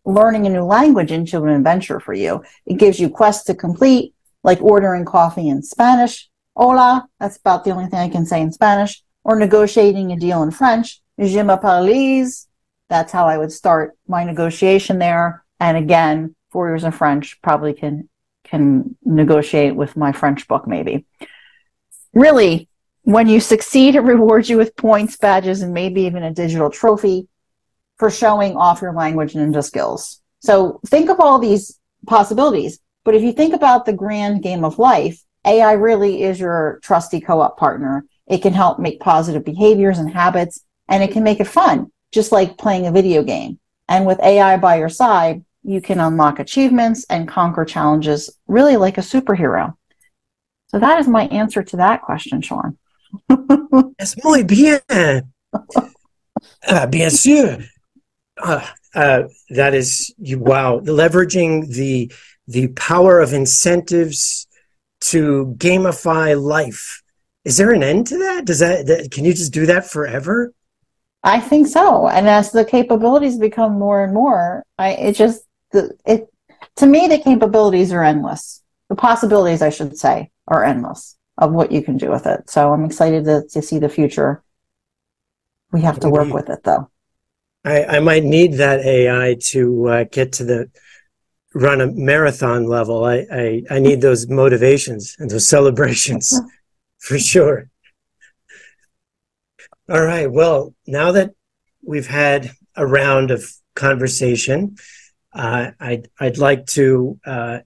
learning 0.05 0.45
a 0.45 0.49
new 0.49 0.63
language 0.63 1.11
into 1.11 1.43
an 1.43 1.49
adventure 1.49 1.99
for 1.99 2.13
you. 2.13 2.43
It 2.65 2.77
gives 2.77 2.99
you 2.99 3.09
quests 3.09 3.45
to 3.45 3.55
complete, 3.55 4.13
like 4.43 4.61
ordering 4.61 5.05
coffee 5.05 5.47
in 5.47 5.63
Spanish. 5.63 6.29
Hola, 6.55 7.07
that's 7.19 7.37
about 7.37 7.63
the 7.63 7.71
only 7.71 7.87
thing 7.87 7.99
I 7.99 8.09
can 8.09 8.25
say 8.25 8.41
in 8.41 8.51
Spanish. 8.51 9.01
Or 9.23 9.39
negotiating 9.39 10.11
a 10.11 10.17
deal 10.17 10.43
in 10.43 10.51
French. 10.51 11.01
Je 11.17 11.41
m'appelle 11.41 12.47
That's 12.89 13.11
how 13.11 13.25
I 13.25 13.37
would 13.37 13.51
start 13.51 13.97
my 14.07 14.25
negotiation 14.25 14.99
there. 14.99 15.45
And 15.59 15.77
again, 15.77 16.35
four 16.51 16.67
years 16.67 16.83
in 16.83 16.91
French 16.91 17.41
probably 17.41 17.73
can 17.73 18.09
can 18.53 18.95
negotiate 19.03 19.75
with 19.75 19.97
my 19.97 20.11
French 20.11 20.47
book, 20.47 20.67
maybe. 20.67 21.05
really, 22.13 22.69
when 23.01 23.27
you 23.27 23.39
succeed, 23.39 23.95
it 23.95 24.01
rewards 24.01 24.47
you 24.47 24.57
with 24.57 24.75
points, 24.75 25.17
badges, 25.17 25.61
and 25.63 25.73
maybe 25.73 26.03
even 26.03 26.21
a 26.23 26.31
digital 26.31 26.69
trophy 26.69 27.27
for 27.97 28.11
showing 28.11 28.55
off 28.55 28.81
your 28.81 28.93
language 28.93 29.33
and 29.33 29.53
ninja 29.53 29.63
skills. 29.63 30.21
So 30.39 30.79
think 30.85 31.09
of 31.09 31.19
all 31.19 31.39
these 31.39 31.79
possibilities. 32.05 32.79
But 33.03 33.15
if 33.15 33.23
you 33.23 33.33
think 33.33 33.53
about 33.55 33.85
the 33.85 33.93
grand 33.93 34.43
game 34.43 34.63
of 34.63 34.77
life, 34.77 35.21
AI 35.45 35.73
really 35.73 36.21
is 36.21 36.39
your 36.39 36.79
trusty 36.83 37.19
co-op 37.19 37.57
partner. 37.57 38.05
It 38.27 38.41
can 38.43 38.53
help 38.53 38.79
make 38.79 38.99
positive 38.99 39.43
behaviors 39.43 39.97
and 39.97 40.09
habits, 40.13 40.63
and 40.87 41.03
it 41.03 41.11
can 41.11 41.23
make 41.23 41.39
it 41.39 41.47
fun, 41.47 41.91
just 42.11 42.31
like 42.31 42.57
playing 42.57 42.85
a 42.85 42.91
video 42.91 43.23
game. 43.23 43.59
And 43.89 44.05
with 44.05 44.19
AI 44.21 44.57
by 44.57 44.77
your 44.77 44.89
side, 44.89 45.43
you 45.63 45.82
can 45.82 45.99
unlock 45.99 46.39
achievements 46.39 47.06
and 47.10 47.28
conquer 47.28 47.65
challenges 47.65 48.30
really 48.47 48.78
like 48.78 48.97
a 48.97 49.02
superhero. 49.02 49.73
So 50.67 50.80
that 50.80 50.99
is 50.99 51.08
my 51.08 51.28
answer 51.28 51.63
to 51.63 51.78
that 51.78 52.02
question, 52.02 52.41
Sean. 52.41 52.78
es 53.99 54.15
muy 54.23 54.43
bien. 54.43 54.82
Uh, 56.67 56.88
bien 56.88 57.10
sûr. 57.10 57.63
Uh, 58.41 58.65
uh, 58.95 59.23
that 59.52 59.73
is 59.73 60.13
you. 60.17 60.39
Wow, 60.39 60.80
leveraging 60.80 61.73
the 61.73 62.12
the 62.47 62.67
power 62.69 63.19
of 63.19 63.34
incentives 63.34 64.47
to 65.02 65.54
gamify 65.58 66.39
life. 66.39 67.02
Is 67.45 67.58
there 67.58 67.71
an 67.71 67.84
end 67.84 68.08
to 68.08 68.17
that? 68.17 68.45
Does 68.45 68.60
that, 68.60 68.88
that 68.88 69.12
can 69.12 69.26
you 69.26 69.34
just 69.34 69.54
do 69.54 69.65
that 69.65 69.89
forever? 69.89 70.54
I 71.23 71.39
think 71.39 71.67
so. 71.67 72.08
And 72.08 72.28
as 72.28 72.52
the 72.52 72.65
capabilities 72.65 73.38
become 73.38 73.73
more 73.80 74.04
and 74.04 74.13
more, 74.13 74.63
I 74.78 74.91
it 74.91 75.15
just 75.15 75.43
the 75.73 75.97
it 76.05 76.29
to 76.77 76.86
me 76.86 77.07
the 77.07 77.19
capabilities 77.19 77.91
are 77.91 78.03
endless. 78.03 78.62
The 78.89 78.95
possibilities, 78.95 79.62
I 79.62 79.69
should 79.69 79.97
say, 79.97 80.31
are 80.47 80.63
endless 80.63 81.17
of 81.38 81.51
what 81.51 81.71
you 81.71 81.81
can 81.81 81.97
do 81.97 82.09
with 82.09 82.25
it. 82.25 82.49
So 82.49 82.71
I'm 82.71 82.86
excited 82.86 83.25
to, 83.25 83.43
to 83.51 83.62
see 83.62 83.79
the 83.79 83.89
future. 83.89 84.43
We 85.71 85.81
have 85.81 85.99
to 86.01 86.09
work 86.09 86.31
with 86.31 86.49
it 86.49 86.63
though. 86.63 86.89
I, 87.65 87.86
I 87.86 87.99
might 87.99 88.23
need 88.23 88.53
that 88.53 88.86
AI 88.86 89.38
to 89.47 89.88
uh, 89.88 90.03
get 90.12 90.33
to 90.33 90.43
the 90.43 90.69
run 91.55 91.81
a 91.81 91.88
marathon 91.88 92.65
level. 92.65 93.05
I, 93.05 93.25
I, 93.31 93.63
I 93.69 93.79
need 93.79 94.01
those 94.01 94.27
motivations 94.27 95.15
and 95.19 95.29
those 95.29 95.47
celebrations 95.47 96.33
for 96.99 97.17
sure. 97.17 97.69
All 99.89 100.03
right. 100.03 100.31
Well, 100.31 100.73
now 100.88 101.12
that 101.12 101.31
we've 101.86 102.07
had 102.07 102.51
a 102.75 102.86
round 102.86 103.31
of 103.31 103.51
conversation, 103.75 104.75
uh, 105.33 105.71
I'd, 105.79 106.09
I'd 106.19 106.37
like 106.37 106.65
to 106.67 107.19
uh, 107.25 107.59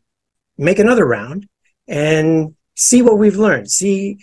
make 0.58 0.80
another 0.80 1.06
round 1.06 1.48
and 1.88 2.56
see 2.76 3.02
what 3.02 3.18
we've 3.18 3.38
learned, 3.38 3.70
see 3.70 4.20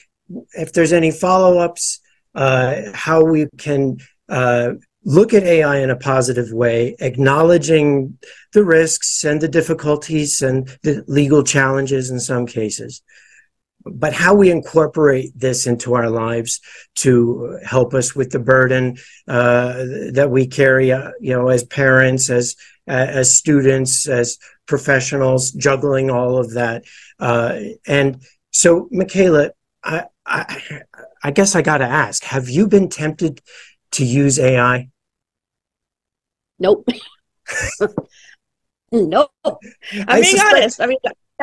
if 0.52 0.72
there's 0.72 0.92
any 0.92 1.11
follow 1.11 1.59
ups, 1.59 2.00
uh, 2.35 2.76
how 2.94 3.24
we 3.24 3.46
can 3.59 3.98
uh, 4.28 4.72
look 5.04 5.35
at 5.35 5.44
AI 5.44 5.78
in 5.78 5.90
a 5.90 5.96
positive 5.96 6.52
way, 6.52 6.96
acknowledging 7.00 8.18
the 8.52 8.64
risks 8.64 9.24
and 9.24 9.40
the 9.40 9.48
difficulties 9.48 10.40
and 10.42 10.68
the 10.83 11.04
legal 11.07 11.42
challenges 11.42 12.11
in 12.11 12.18
some 12.20 12.46
cases. 12.46 13.02
But 13.87 14.14
how 14.14 14.35
we 14.35 14.50
incorporate 14.50 15.38
this 15.38 15.66
into 15.66 15.92
our 15.92 16.09
lives 16.09 16.61
to 16.96 17.59
help 17.62 17.92
us 17.92 18.16
with 18.16 18.30
the 18.30 18.38
burden 18.38 18.96
uh, 19.28 19.74
that 20.12 20.28
we 20.30 20.46
carry, 20.46 20.88
you 20.88 21.12
know, 21.20 21.48
as 21.48 21.64
parents, 21.64 22.30
as 22.30 22.57
as 22.87 23.37
students, 23.37 24.09
as 24.09 24.38
professionals, 24.66 25.53
juggling 25.53 26.11
all 26.11 26.38
of 26.38 26.55
that. 26.55 26.85
Uh, 27.18 27.59
and 27.87 28.23
so, 28.53 28.88
Michaela, 28.90 29.51
I, 29.83 30.05
I, 30.27 30.83
I 31.23 31.31
guess 31.31 31.55
I 31.55 31.62
got 31.62 31.79
to 31.79 31.85
ask: 31.85 32.23
Have 32.25 32.49
you 32.49 32.66
been 32.68 32.88
tempted 32.88 33.40
to 33.92 34.05
use 34.05 34.38
AI? 34.38 34.88
Nope. 36.59 36.87
nope. 38.92 39.31
I'm 39.44 39.59
I 40.09 40.20
being 40.20 40.25
suspect- 40.37 40.55
honest. 40.55 40.81
I 40.81 40.87
mean, 40.87 40.99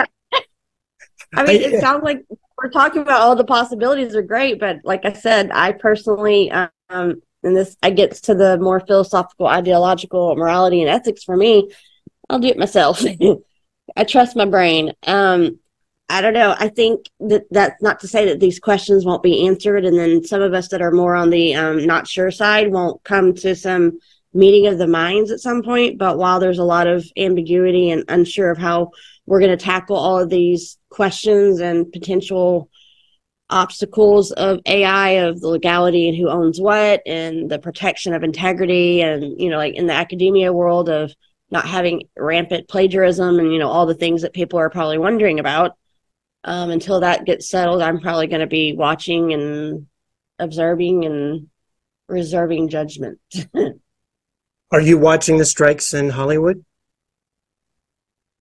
I 1.34 1.44
mean, 1.44 1.62
it 1.62 1.80
sounds 1.82 2.04
like 2.04 2.26
we're 2.58 2.70
talking 2.70 3.02
about 3.02 3.22
all 3.22 3.36
the 3.36 3.44
possibilities 3.44 4.16
are 4.16 4.22
great, 4.22 4.60
but 4.60 4.80
like 4.84 5.06
I 5.06 5.14
said, 5.14 5.50
I 5.52 5.72
personally, 5.72 6.52
um, 6.90 7.22
and 7.44 7.56
this, 7.56 7.76
I 7.82 7.90
gets 7.90 8.22
to 8.22 8.36
the 8.36 8.58
more 8.58 8.80
philosophical, 8.80 9.48
ideological 9.48 10.36
morality 10.36 10.82
and 10.82 10.90
ethics 10.90 11.24
for 11.24 11.36
me. 11.36 11.70
I'll 12.30 12.40
do 12.40 12.48
it 12.48 12.58
myself. 12.58 13.04
I 13.96 14.04
trust 14.04 14.36
my 14.36 14.46
brain. 14.46 14.94
Um, 15.06 15.60
I 16.08 16.22
don't 16.22 16.34
know. 16.34 16.56
I 16.58 16.68
think 16.68 17.06
that 17.22 17.44
that's 17.52 17.82
not 17.82 18.02
to 18.02 18.08
say 18.08 18.26
that 18.26 18.40
these 18.40 18.60
questions 18.60 19.06
won't 19.06 19.24
be 19.24 19.48
answered, 19.48 19.86
and 19.86 19.98
then 19.98 20.24
some 20.24 20.42
of 20.42 20.54
us 20.54 20.68
that 20.70 20.82
are 20.82 20.92
more 20.92 21.16
on 21.16 21.30
the 21.30 21.56
um, 21.56 21.86
not 21.86 22.08
sure 22.08 22.32
side 22.32 22.72
won't 22.72 23.02
come 23.04 23.34
to 23.36 23.56
some 23.56 24.00
meeting 24.34 24.68
of 24.68 24.78
the 24.78 24.88
minds 24.88 25.32
at 25.32 25.40
some 25.40 25.64
point. 25.64 25.98
But 25.98 26.18
while 26.18 26.40
there's 26.40 26.60
a 26.60 26.66
lot 26.66 26.88
of 26.88 27.06
ambiguity 27.18 27.92
and 27.92 28.04
unsure 28.10 28.52
of 28.52 28.58
how 28.58 28.92
we're 29.26 29.40
going 29.40 29.58
to 29.58 29.64
tackle 29.64 29.96
all 29.96 30.20
of 30.20 30.30
these 30.30 30.78
questions 30.90 31.62
and 31.62 31.90
potential 31.92 32.70
obstacles 33.52 34.32
of 34.32 34.60
AI, 34.66 35.10
of 35.10 35.42
the 35.42 35.48
legality 35.48 36.10
and 36.10 36.18
who 36.18 36.30
owns 36.30 36.60
what, 36.60 37.02
and 37.06 37.52
the 37.52 37.60
protection 37.60 38.14
of 38.14 38.24
integrity, 38.24 39.02
and 39.02 39.40
you 39.40 39.50
know, 39.50 39.58
like 39.58 39.76
in 39.76 39.88
the 39.88 39.94
academia 39.94 40.52
world 40.52 40.90
of 40.90 41.14
not 41.52 41.66
having 41.66 42.04
rampant 42.18 42.68
plagiarism, 42.68 43.38
and 43.40 43.54
you 43.54 43.60
know, 43.60 43.70
all 43.70 43.86
the 43.86 43.94
things 43.94 44.22
that 44.24 44.34
people 44.34 44.58
are 44.58 44.70
probably 44.70 44.98
wondering 44.98 45.40
about. 45.40 45.78
Um, 46.44 46.72
until 46.72 47.02
that 47.02 47.26
gets 47.26 47.48
settled, 47.50 47.84
I'm 47.84 48.00
probably 48.00 48.26
going 48.26 48.42
to 48.42 48.48
be 48.48 48.74
watching 48.74 49.32
and 49.32 49.86
observing 50.40 51.06
and 51.06 51.50
reserving 52.08 52.70
judgment. 52.70 53.20
Are 54.72 54.82
you 54.82 54.98
watching 54.98 55.38
the 55.38 55.46
strikes 55.46 55.94
in 55.94 56.10
Hollywood? 56.10 56.66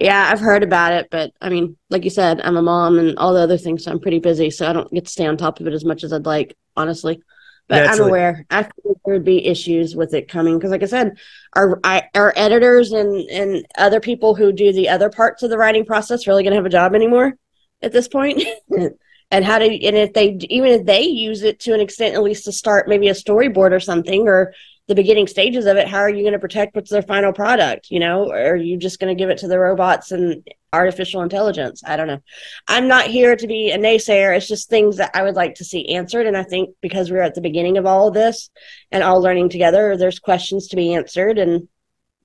Yeah, 0.01 0.31
I've 0.33 0.41
heard 0.41 0.63
about 0.63 0.95
it, 0.95 1.09
but 1.11 1.33
I 1.43 1.51
mean, 1.51 1.77
like 1.91 2.05
you 2.05 2.11
said, 2.11 2.41
I'm 2.41 2.57
a 2.57 2.63
mom 2.63 2.99
and 2.99 3.19
all 3.19 3.35
the 3.35 3.41
other 3.41 3.59
things, 3.59 3.85
so 3.85 3.91
I'm 3.91 4.01
pretty 4.01 4.19
busy, 4.19 4.51
so 4.51 4.69
I 4.69 4.73
don't 4.73 4.91
get 4.91 5.05
to 5.05 5.11
stay 5.11 5.27
on 5.27 5.37
top 5.37 5.61
of 5.61 5.67
it 5.67 5.75
as 5.75 5.85
much 5.85 6.05
as 6.05 6.13
I'd 6.13 6.25
like, 6.25 6.57
honestly. 6.75 7.23
But. 7.69 7.87
I'm 7.87 8.01
aware. 8.01 8.47
I 8.51 8.63
think 8.63 8.99
there 9.05 9.15
would 9.15 9.25
be 9.25 9.47
issues 9.47 9.95
with 9.95 10.15
it 10.15 10.27
coming 10.27 10.59
because, 10.59 10.71
like 10.71 10.83
I 10.83 10.87
said, 10.87 11.19
our 11.55 11.79
our 11.85 12.33
editors 12.35 12.93
and 12.93 13.15
and 13.31 13.65
other 13.77 14.01
people 14.01 14.35
who 14.35 14.53
do 14.53 14.73
the 14.73 14.89
other 14.89 15.11
parts 15.11 15.43
of 15.43 15.51
the 15.51 15.59
writing 15.59 15.85
process 15.85 16.27
really 16.27 16.43
going 16.43 16.53
to 16.53 16.57
have 16.57 16.67
a 16.67 16.71
job 16.71 16.95
anymore 16.95 17.35
at 17.83 17.93
this 17.93 18.09
point. 18.09 18.43
and 19.31 19.45
how 19.45 19.59
to 19.59 19.67
and 19.67 19.97
if 19.97 20.13
they 20.15 20.37
even 20.49 20.71
if 20.71 20.87
they 20.87 21.03
use 21.03 21.43
it 21.43 21.61
to 21.61 21.75
an 21.75 21.81
extent, 21.81 22.15
at 22.15 22.23
least 22.23 22.47
to 22.47 22.53
start 22.53 22.89
maybe 22.89 23.09
a 23.09 23.13
storyboard 23.13 23.73
or 23.73 23.81
something, 23.81 24.27
or 24.27 24.53
the 24.91 24.95
beginning 24.97 25.29
stages 25.29 25.67
of 25.67 25.77
it, 25.77 25.87
how 25.87 25.99
are 25.99 26.11
you 26.11 26.25
going 26.25 26.33
to 26.33 26.41
protect 26.41 26.75
what's 26.75 26.91
their 26.91 27.01
final 27.01 27.33
product? 27.33 27.93
You 27.93 28.01
know, 28.01 28.29
or 28.29 28.55
are 28.55 28.57
you 28.57 28.77
just 28.77 28.99
going 28.99 29.17
to 29.17 29.19
give 29.19 29.31
it 29.31 29.39
to 29.39 29.47
the 29.47 29.57
robots 29.57 30.11
and 30.11 30.45
artificial 30.73 31.23
intelligence? 31.23 31.81
I 31.87 31.97
don't 31.97 32.09
know. 32.09 32.19
I'm 32.67 32.89
not 32.89 33.07
here 33.07 33.37
to 33.37 33.47
be 33.47 33.71
a 33.71 33.79
naysayer. 33.79 34.37
It's 34.37 34.49
just 34.49 34.69
things 34.69 34.97
that 34.97 35.13
I 35.15 35.23
would 35.23 35.37
like 35.37 35.55
to 35.55 35.65
see 35.65 35.95
answered. 35.95 36.27
And 36.27 36.37
I 36.37 36.43
think 36.43 36.75
because 36.81 37.09
we're 37.09 37.23
at 37.23 37.37
the 37.37 37.41
beginning 37.41 37.79
of 37.79 37.87
all 37.87 38.09
of 38.09 38.15
this 38.15 38.51
and 38.91 39.05
all 39.05 39.23
learning 39.23 39.51
together, 39.51 39.97
there's 39.97 40.19
questions 40.19 40.67
to 40.69 40.77
be 40.77 40.93
answered 40.93 41.39
and 41.39 41.69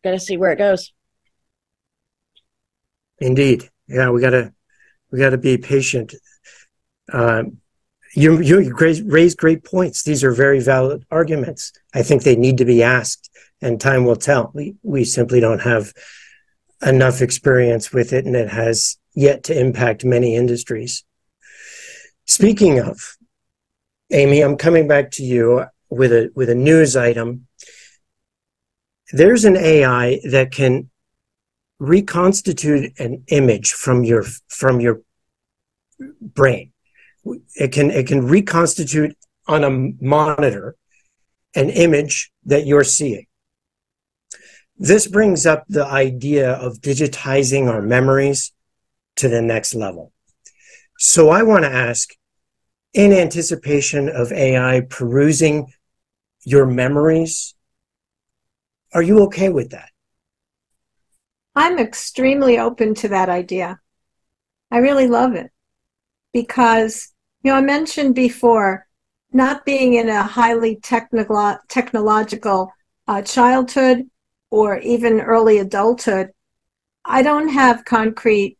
got 0.03 0.11
to 0.11 0.19
see 0.19 0.35
where 0.35 0.51
it 0.51 0.57
goes. 0.57 0.91
Indeed. 3.19 3.69
Yeah, 3.87 4.09
we 4.09 4.21
got 4.21 4.31
to 4.31 4.51
we 5.11 5.19
got 5.19 5.29
to 5.29 5.37
be 5.37 5.59
patient. 5.59 6.15
Um, 7.13 7.59
you, 8.15 8.39
you 8.39 8.73
raise 8.73 9.35
great 9.35 9.63
points. 9.63 10.03
These 10.03 10.23
are 10.23 10.31
very 10.31 10.61
valid 10.61 11.05
arguments. 11.11 11.73
I 11.93 12.01
think 12.01 12.23
they 12.23 12.37
need 12.37 12.57
to 12.59 12.65
be 12.65 12.81
asked, 12.81 13.29
and 13.61 13.79
time 13.79 14.05
will 14.05 14.15
tell. 14.15 14.51
We, 14.53 14.75
we 14.83 15.03
simply 15.03 15.41
don't 15.41 15.61
have 15.61 15.93
enough 16.81 17.21
experience 17.21 17.91
with 17.91 18.13
it, 18.13 18.25
and 18.25 18.35
it 18.35 18.49
has 18.49 18.97
yet 19.15 19.43
to 19.45 19.59
impact 19.59 20.05
many 20.05 20.35
industries. 20.35 21.03
Speaking 22.25 22.79
of, 22.79 23.17
Amy, 24.11 24.41
I'm 24.41 24.55
coming 24.55 24.87
back 24.87 25.11
to 25.11 25.23
you 25.23 25.65
with 25.89 26.13
a 26.13 26.31
with 26.35 26.49
a 26.49 26.55
news 26.55 26.95
item. 26.95 27.47
There's 29.11 29.43
an 29.43 29.57
AI 29.57 30.21
that 30.29 30.51
can 30.51 30.89
reconstitute 31.79 32.97
an 32.97 33.23
image 33.27 33.73
from 33.73 34.03
your 34.05 34.23
from 34.47 34.79
your 34.79 35.01
brain 36.21 36.71
it 37.55 37.71
can 37.71 37.91
it 37.91 38.07
can 38.07 38.27
reconstitute 38.27 39.17
on 39.47 39.63
a 39.63 39.69
monitor 40.03 40.75
an 41.55 41.69
image 41.69 42.31
that 42.45 42.65
you're 42.65 42.83
seeing. 42.83 43.25
This 44.77 45.07
brings 45.07 45.45
up 45.45 45.63
the 45.69 45.85
idea 45.85 46.51
of 46.51 46.81
digitizing 46.81 47.69
our 47.69 47.81
memories 47.81 48.51
to 49.15 49.29
the 49.29 49.41
next 49.41 49.73
level. 49.73 50.11
So 50.97 51.29
I 51.29 51.43
want 51.43 51.63
to 51.63 51.71
ask, 51.71 52.13
in 52.93 53.13
anticipation 53.13 54.09
of 54.09 54.33
AI 54.33 54.81
perusing 54.81 55.71
your 56.43 56.65
memories, 56.65 57.55
are 58.93 59.01
you 59.01 59.23
okay 59.23 59.49
with 59.49 59.71
that? 59.71 59.89
I'm 61.55 61.79
extremely 61.79 62.59
open 62.59 62.95
to 62.95 63.09
that 63.09 63.29
idea. 63.29 63.79
I 64.71 64.79
really 64.79 65.07
love 65.07 65.35
it 65.35 65.51
because 66.33 67.13
You 67.45 67.51
know, 67.51 67.57
I 67.57 67.61
mentioned 67.61 68.15
before 68.15 68.87
not 69.31 69.65
being 69.65 69.93
in 69.93 70.09
a 70.09 70.23
highly 70.23 70.77
technological 70.77 72.73
uh, 73.07 73.21
childhood 73.21 74.09
or 74.49 74.79
even 74.79 75.21
early 75.21 75.59
adulthood. 75.59 76.31
I 77.05 77.21
don't 77.21 77.49
have 77.49 77.85
concrete 77.85 78.57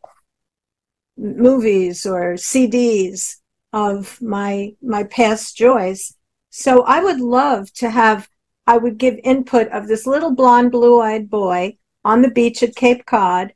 movies 1.17 2.06
or 2.06 2.36
CDs 2.36 3.38
of 3.74 4.21
my 4.21 4.76
my 4.84 5.04
past 5.06 5.58
joys. 5.58 6.15
So 6.52 6.84
I 6.84 7.02
would 7.02 7.19
love 7.19 7.74
to 7.82 7.89
have 7.89 8.30
I 8.67 8.78
would 8.78 9.00
give 9.00 9.19
input 9.24 9.67
of 9.69 9.88
this 9.88 10.06
little 10.06 10.36
blonde 10.36 10.71
blue-eyed 10.71 11.28
boy 11.28 11.80
on 12.04 12.21
the 12.21 12.30
beach 12.30 12.62
at 12.62 12.76
Cape 12.76 13.08
Cod 13.08 13.52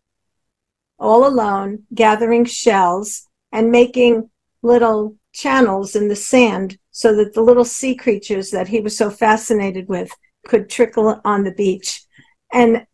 all 0.98 1.28
alone 1.28 1.84
gathering 1.94 2.46
shells 2.46 3.28
and 3.52 3.70
making 3.70 4.32
little 4.64 5.19
channels 5.34 5.96
in 5.96 6.08
the 6.08 6.16
sand 6.16 6.78
so 6.92 7.16
that 7.16 7.34
the 7.34 7.42
little 7.42 7.66
sea 7.66 7.96
creatures 7.96 8.52
that 8.52 8.68
he 8.68 8.80
was 8.82 8.98
so 8.98 9.10
fascinated 9.10 9.88
with 9.88 10.12
could 10.48 10.70
trickle 10.70 11.22
on 11.24 11.44
the 11.44 11.52
beach. 11.52 12.04
And 12.52 12.86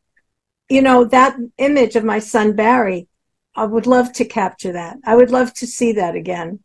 you 0.69 0.81
know 0.81 1.05
that 1.05 1.37
image 1.57 1.95
of 1.95 2.03
my 2.03 2.19
son 2.19 2.55
Barry 2.55 3.07
I 3.55 3.65
would 3.65 3.87
love 3.87 4.11
to 4.13 4.25
capture 4.25 4.73
that. 4.73 4.97
I 5.05 5.15
would 5.15 5.31
love 5.31 5.53
to 5.55 5.67
see 5.67 5.93
that 5.93 6.15
again. 6.15 6.59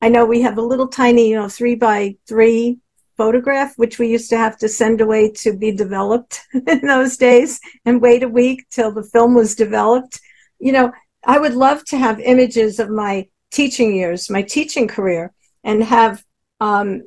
I 0.00 0.08
know 0.08 0.24
we 0.24 0.42
have 0.42 0.56
a 0.56 0.62
little 0.62 0.86
tiny, 0.86 1.30
you 1.30 1.36
know, 1.36 1.48
three 1.48 1.74
by 1.74 2.16
three 2.28 2.78
photograph, 3.16 3.76
which 3.76 3.98
we 3.98 4.08
used 4.08 4.30
to 4.30 4.36
have 4.36 4.56
to 4.58 4.68
send 4.68 5.00
away 5.00 5.32
to 5.32 5.56
be 5.56 5.72
developed 5.72 6.42
in 6.68 6.80
those 6.82 7.16
days 7.16 7.58
and 7.84 8.00
wait 8.00 8.22
a 8.22 8.28
week 8.28 8.66
till 8.70 8.92
the 8.92 9.02
film 9.02 9.34
was 9.34 9.54
developed. 9.54 10.20
You 10.60 10.72
know, 10.72 10.92
I 11.26 11.38
would 11.38 11.54
love 11.54 11.84
to 11.86 11.98
have 11.98 12.20
images 12.20 12.78
of 12.78 12.90
my 12.90 13.28
teaching 13.54 13.94
years, 13.94 14.28
my 14.28 14.42
teaching 14.42 14.88
career, 14.88 15.32
and 15.62 15.82
have, 15.82 16.24
um, 16.60 17.02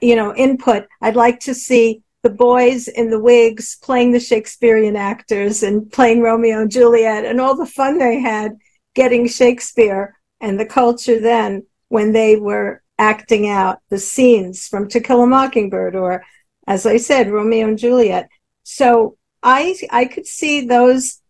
you 0.00 0.16
know, 0.16 0.34
input. 0.34 0.86
I'd 1.00 1.16
like 1.16 1.40
to 1.40 1.54
see 1.54 2.02
the 2.22 2.30
boys 2.30 2.88
in 2.88 3.10
the 3.10 3.20
wigs 3.20 3.76
playing 3.82 4.12
the 4.12 4.20
Shakespearean 4.20 4.96
actors 4.96 5.62
and 5.62 5.90
playing 5.90 6.20
Romeo 6.20 6.62
and 6.62 6.70
Juliet 6.70 7.24
and 7.24 7.40
all 7.40 7.56
the 7.56 7.66
fun 7.66 7.98
they 7.98 8.18
had 8.20 8.52
getting 8.94 9.28
Shakespeare 9.28 10.16
and 10.40 10.58
the 10.58 10.66
culture 10.66 11.20
then 11.20 11.66
when 11.88 12.12
they 12.12 12.36
were 12.36 12.82
acting 12.98 13.48
out 13.48 13.78
the 13.88 13.98
scenes 13.98 14.66
from 14.66 14.88
To 14.88 15.00
Kill 15.00 15.22
a 15.22 15.26
Mockingbird 15.26 15.96
or, 15.96 16.22
as 16.66 16.84
I 16.86 16.98
said, 16.98 17.30
Romeo 17.30 17.68
and 17.68 17.78
Juliet. 17.78 18.28
So 18.62 19.16
I 19.42 19.76
I 19.90 20.04
could 20.04 20.26
see 20.26 20.66
those 20.66 21.20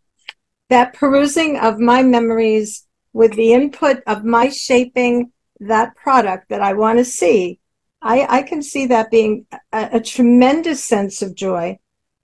that 0.68 0.94
perusing 0.94 1.59
of 1.59 1.78
my 1.78 2.02
memories 2.02 2.87
with 3.12 3.34
the 3.34 3.52
input 3.52 4.02
of 4.06 4.24
my 4.24 4.48
shaping 4.48 5.32
that 5.60 5.94
product 5.96 6.48
that 6.48 6.60
I 6.60 6.72
want 6.74 6.98
to 6.98 7.04
see 7.04 7.60
I, 8.02 8.38
I 8.38 8.42
can 8.42 8.62
see 8.62 8.86
that 8.86 9.10
being 9.10 9.46
a, 9.72 9.90
a 9.94 10.00
tremendous 10.00 10.82
sense 10.82 11.22
of 11.22 11.34
joy 11.34 11.78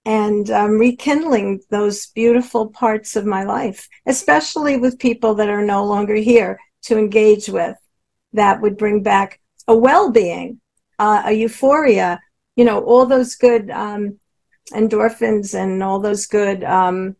and 0.04 0.50
um, 0.50 0.78
rekindling 0.78 1.60
those 1.70 2.06
beautiful 2.08 2.68
parts 2.68 3.16
of 3.16 3.26
my 3.26 3.44
life, 3.44 3.88
especially 4.06 4.76
with 4.76 4.98
people 4.98 5.34
that 5.34 5.48
are 5.48 5.64
no 5.64 5.84
longer 5.84 6.14
here 6.14 6.58
to 6.82 6.98
engage 6.98 7.48
with. 7.48 7.76
That 8.32 8.60
would 8.60 8.76
bring 8.76 9.02
back 9.02 9.40
a 9.66 9.76
well 9.76 10.10
being, 10.10 10.60
uh, 10.98 11.22
a 11.26 11.32
euphoria, 11.32 12.20
you 12.54 12.64
know, 12.64 12.82
all 12.84 13.06
those 13.06 13.34
good 13.34 13.70
um, 13.70 14.18
endorphins 14.72 15.54
and 15.54 15.82
all 15.82 16.00
those 16.00 16.26
good, 16.26 16.64
um, 16.64 17.16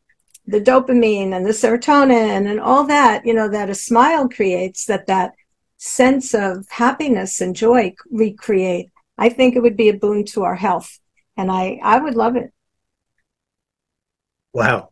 the 0.46 0.60
dopamine 0.60 1.34
and 1.34 1.44
the 1.44 1.50
serotonin 1.50 2.48
and 2.48 2.60
all 2.60 2.84
that, 2.84 3.26
you 3.26 3.34
know, 3.34 3.48
that 3.48 3.70
a 3.70 3.74
smile 3.74 4.28
creates, 4.28 4.86
that 4.86 5.06
that 5.06 5.32
sense 5.76 6.34
of 6.34 6.66
happiness 6.70 7.40
and 7.40 7.56
joy 7.56 7.94
recreate, 8.10 8.90
I 9.18 9.28
think 9.28 9.56
it 9.56 9.60
would 9.60 9.76
be 9.76 9.88
a 9.88 9.94
boon 9.94 10.24
to 10.26 10.44
our 10.44 10.54
health. 10.54 10.98
And 11.36 11.50
I, 11.50 11.80
I 11.82 11.98
would 11.98 12.14
love 12.14 12.36
it. 12.36 12.52
Wow. 14.52 14.90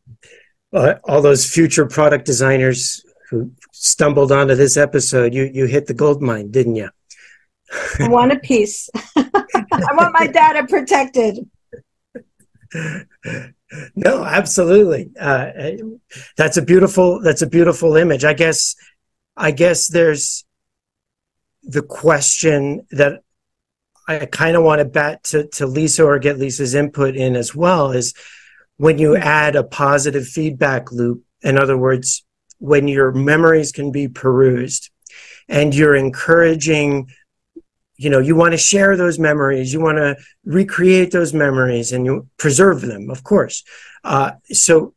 Uh, 0.73 0.95
all 1.05 1.23
those 1.23 1.49
future 1.49 1.87
product 1.87 2.27
designers 2.27 3.05
who 3.31 3.53
stumbled 3.73 4.33
onto 4.33 4.55
this 4.55 4.77
episode, 4.77 5.33
you, 5.33 5.45
you 5.53 5.67
hit 5.67 5.87
the 5.87 5.95
gold 5.95 6.21
mine, 6.21 6.51
didn't 6.51 6.77
you? 6.77 6.91
I 7.99 8.09
want 8.09 8.33
a 8.33 8.39
piece. 8.39 8.91
I 9.17 9.91
want 9.93 10.15
my 10.19 10.27
data 10.27 10.67
protected. 10.69 11.49
No, 13.95 14.25
absolutely. 14.25 15.11
Uh, 15.19 15.51
that's 16.37 16.57
a 16.57 16.63
beautiful. 16.63 17.21
That's 17.21 17.43
a 17.43 17.47
beautiful 17.47 17.97
image. 17.97 18.25
I 18.25 18.35
guess. 18.35 18.75
I 19.37 19.51
guess 19.51 19.89
there's 19.89 20.45
the 21.65 21.83
question 21.83 22.87
that 22.93 23.23
I 24.07 24.27
kind 24.27 24.57
of 24.57 24.63
want 24.63 24.81
to 24.81 24.85
bet 24.85 25.25
to, 25.25 25.49
to 25.49 25.67
Lisa 25.67 26.05
or 26.05 26.19
get 26.19 26.39
Lisa's 26.39 26.75
input 26.75 27.17
in 27.17 27.37
as 27.37 27.55
well 27.55 27.91
is 27.91 28.15
when 28.77 28.99
you 28.99 29.17
add 29.17 29.57
a 29.57 29.65
positive 29.65 30.27
feedback 30.27 30.93
loop, 30.93 31.25
in 31.43 31.59
other 31.59 31.77
words, 31.77 32.25
when 32.59 32.87
your 32.87 33.13
memories 33.13 33.73
can 33.73 33.93
be 33.93 34.09
perused 34.09 34.91
and 35.49 35.75
you're 35.75 35.95
encouraging, 35.95 37.11
you 38.05 38.11
know, 38.11 38.19
you 38.19 38.37
want 38.37 38.53
to 38.53 38.59
share 38.59 38.97
those 38.97 39.19
memories, 39.19 39.73
you 39.73 39.81
want 39.81 39.99
to 39.99 40.17
recreate 40.45 41.11
those 41.11 41.33
memories 41.33 41.93
and 41.93 42.05
you 42.05 42.29
preserve 42.37 42.83
them, 42.83 43.11
of 43.11 43.25
course. 43.25 43.65
Uh, 44.05 44.33
so 44.53 44.93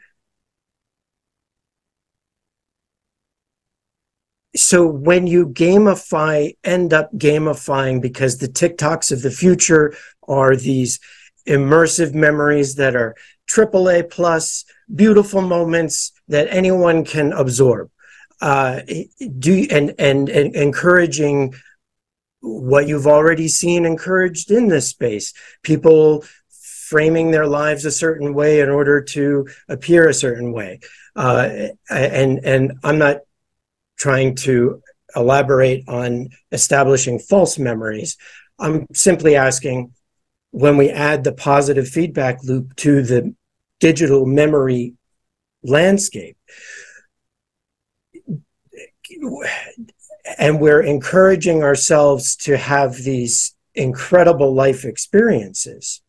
so 4.55 4.87
when 4.87 5.27
you 5.27 5.47
gamify 5.47 6.55
end 6.63 6.91
up 6.91 7.11
gamifying 7.13 8.01
because 8.01 8.37
the 8.37 8.47
tiktoks 8.47 9.11
of 9.11 9.21
the 9.21 9.31
future 9.31 9.93
are 10.27 10.55
these 10.55 10.99
immersive 11.47 12.13
memories 12.13 12.75
that 12.75 12.95
are 12.95 13.15
aaa 13.49 14.09
plus 14.09 14.65
beautiful 14.93 15.41
moments 15.41 16.11
that 16.27 16.47
anyone 16.49 17.05
can 17.05 17.31
absorb 17.33 17.89
uh, 18.41 18.81
do 19.39 19.67
and, 19.71 19.93
and 19.99 20.29
and 20.29 20.55
encouraging 20.55 21.53
what 22.41 22.87
you've 22.87 23.07
already 23.07 23.47
seen 23.47 23.85
encouraged 23.85 24.51
in 24.51 24.67
this 24.67 24.89
space 24.89 25.33
people 25.63 26.23
framing 26.87 27.31
their 27.31 27.47
lives 27.47 27.83
a 27.83 27.91
certain 27.91 28.33
way 28.33 28.61
in 28.61 28.69
order 28.69 29.01
to 29.01 29.45
appear 29.67 30.07
a 30.07 30.13
certain 30.13 30.51
way 30.51 30.79
uh, 31.15 31.49
and 31.89 32.39
and 32.45 32.73
i'm 32.83 32.97
not 32.97 33.17
trying 33.97 34.35
to 34.35 34.81
elaborate 35.15 35.87
on 35.87 36.29
establishing 36.51 37.19
false 37.19 37.57
memories. 37.57 38.17
I'm 38.59 38.87
simply 38.93 39.35
asking 39.35 39.93
when 40.51 40.77
we 40.77 40.89
add 40.89 41.23
the 41.23 41.33
positive 41.33 41.87
feedback 41.87 42.43
loop 42.43 42.75
to 42.77 43.01
the 43.01 43.35
digital 43.79 44.25
memory 44.25 44.93
landscape, 45.63 46.37
and 50.37 50.59
we're 50.59 50.81
encouraging 50.81 51.63
ourselves 51.63 52.35
to 52.35 52.57
have 52.57 52.95
these 52.95 53.55
incredible 53.75 54.53
life 54.53 54.85
experiences. 54.85 56.01